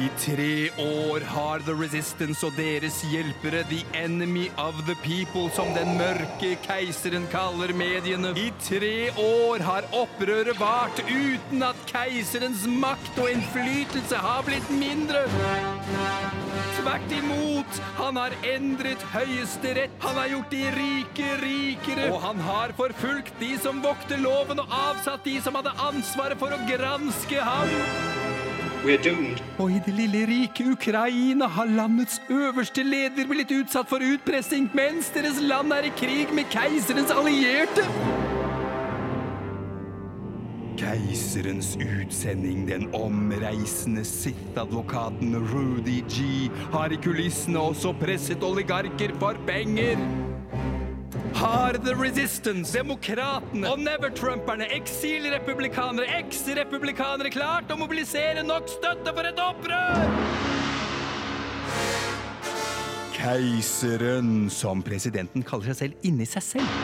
I 0.01 0.09
tre 0.16 0.70
år 0.80 1.20
har 1.28 1.61
The 1.66 1.74
Resistance 1.76 2.46
og 2.46 2.55
deres 2.57 3.03
hjelpere 3.05 3.61
The 3.68 3.82
Enemy 4.01 4.46
of 4.57 4.78
the 4.86 4.94
People, 5.05 5.51
som 5.53 5.74
den 5.76 5.90
mørke 5.98 6.55
keiseren 6.64 7.26
kaller 7.28 7.74
mediene. 7.76 8.30
I 8.32 8.46
tre 8.64 9.11
år 9.20 9.61
har 9.66 9.88
opprøret 9.92 10.57
vart 10.57 11.03
uten 11.05 11.66
at 11.66 11.82
keiserens 11.90 12.64
makt 12.64 13.20
og 13.20 13.28
innflytelse 13.34 14.22
har 14.24 14.40
blitt 14.48 14.72
mindre. 14.72 15.26
Tvert 16.78 17.12
imot, 17.18 17.82
han 17.98 18.16
har 18.22 18.38
endret 18.55 19.05
høyesterett, 19.12 20.01
han 20.01 20.16
har 20.16 20.32
gjort 20.32 20.57
de 20.57 20.62
rike 20.78 21.36
rikere, 21.44 22.09
og 22.09 22.24
han 22.24 22.40
har 22.48 22.72
forfulgt 22.80 23.36
de 23.42 23.53
som 23.61 23.84
vokter 23.84 24.24
loven 24.24 24.64
og 24.64 24.74
avsatt 24.80 25.28
de 25.28 25.36
som 25.44 25.61
hadde 25.61 25.76
ansvaret 25.90 26.40
for 26.40 26.57
å 26.57 26.64
granske 26.72 27.44
ham. 27.44 28.19
Og 28.81 29.70
i 29.70 29.81
det 29.85 29.93
lille 29.93 30.20
rike 30.24 30.64
Ukraina 30.72 31.47
har 31.53 31.68
landets 31.68 32.16
øverste 32.33 32.81
leder 32.83 33.28
blitt 33.28 33.53
utsatt 33.53 33.91
for 33.91 34.01
utpressing 34.01 34.70
mens 34.72 35.11
deres 35.12 35.37
land 35.45 35.74
er 35.76 35.91
i 35.91 35.93
krig 36.01 36.33
med 36.33 36.49
keiserens 36.49 37.12
allierte. 37.12 37.85
Keiserens 40.81 41.74
utsending, 41.76 42.64
den 42.70 42.89
omreisende 42.97 44.05
Sith-advokaten 44.05 45.37
Rudy 45.53 46.01
G, 46.09 46.49
har 46.72 46.89
i 46.89 46.97
kulissene 47.05 47.61
også 47.61 47.93
presset 48.01 48.43
oligarker 48.43 49.12
for 49.20 49.37
penger. 49.47 50.01
Har 51.41 51.72
The 51.72 51.95
Resistance, 51.95 52.74
Demokratene 52.76 53.70
og 53.70 53.78
Never-Trumperne, 53.80 54.66
eksilrepublikanere, 54.76 56.05
eks-republikanere 56.18 57.32
klart 57.32 57.72
å 57.72 57.78
mobilisere 57.80 58.43
nok 58.45 58.68
støtte 58.68 59.14
for 59.16 59.24
et 59.24 59.41
opprør? 59.41 60.12
Keiseren, 63.16 64.51
som 64.53 64.84
presidenten 64.84 65.41
kaller 65.49 65.72
seg 65.72 65.78
selv 65.80 66.05
inni 66.11 66.28
seg 66.28 66.45
selv. 66.45 66.76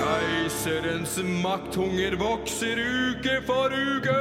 Keiserens 0.00 1.20
makthunger 1.46 2.18
vokser 2.18 2.82
uke 2.82 3.38
for 3.46 3.70
uke. 3.70 4.18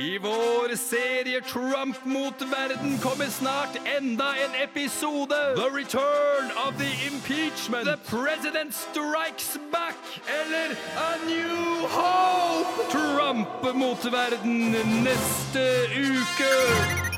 I 0.00 0.18
vår 0.18 0.76
serie 0.76 1.40
Trump 1.40 2.04
mot 2.04 2.42
verden 2.42 2.98
kommer 2.98 3.26
snart 3.26 3.68
enda 3.84 4.34
en 4.36 4.54
episode. 4.54 5.34
The 5.56 5.70
Return 5.76 6.50
of 6.66 6.78
the 6.78 7.06
Impeachment. 7.06 7.84
The 7.84 8.16
President 8.16 8.74
Strikes 8.74 9.58
Back. 9.72 9.96
Eller 10.26 10.76
A 10.96 11.16
New 11.26 11.86
Hope. 11.88 12.90
Trump 12.90 13.74
mot 13.74 14.02
verden 14.04 14.70
neste 15.04 15.86
uke. 15.96 17.09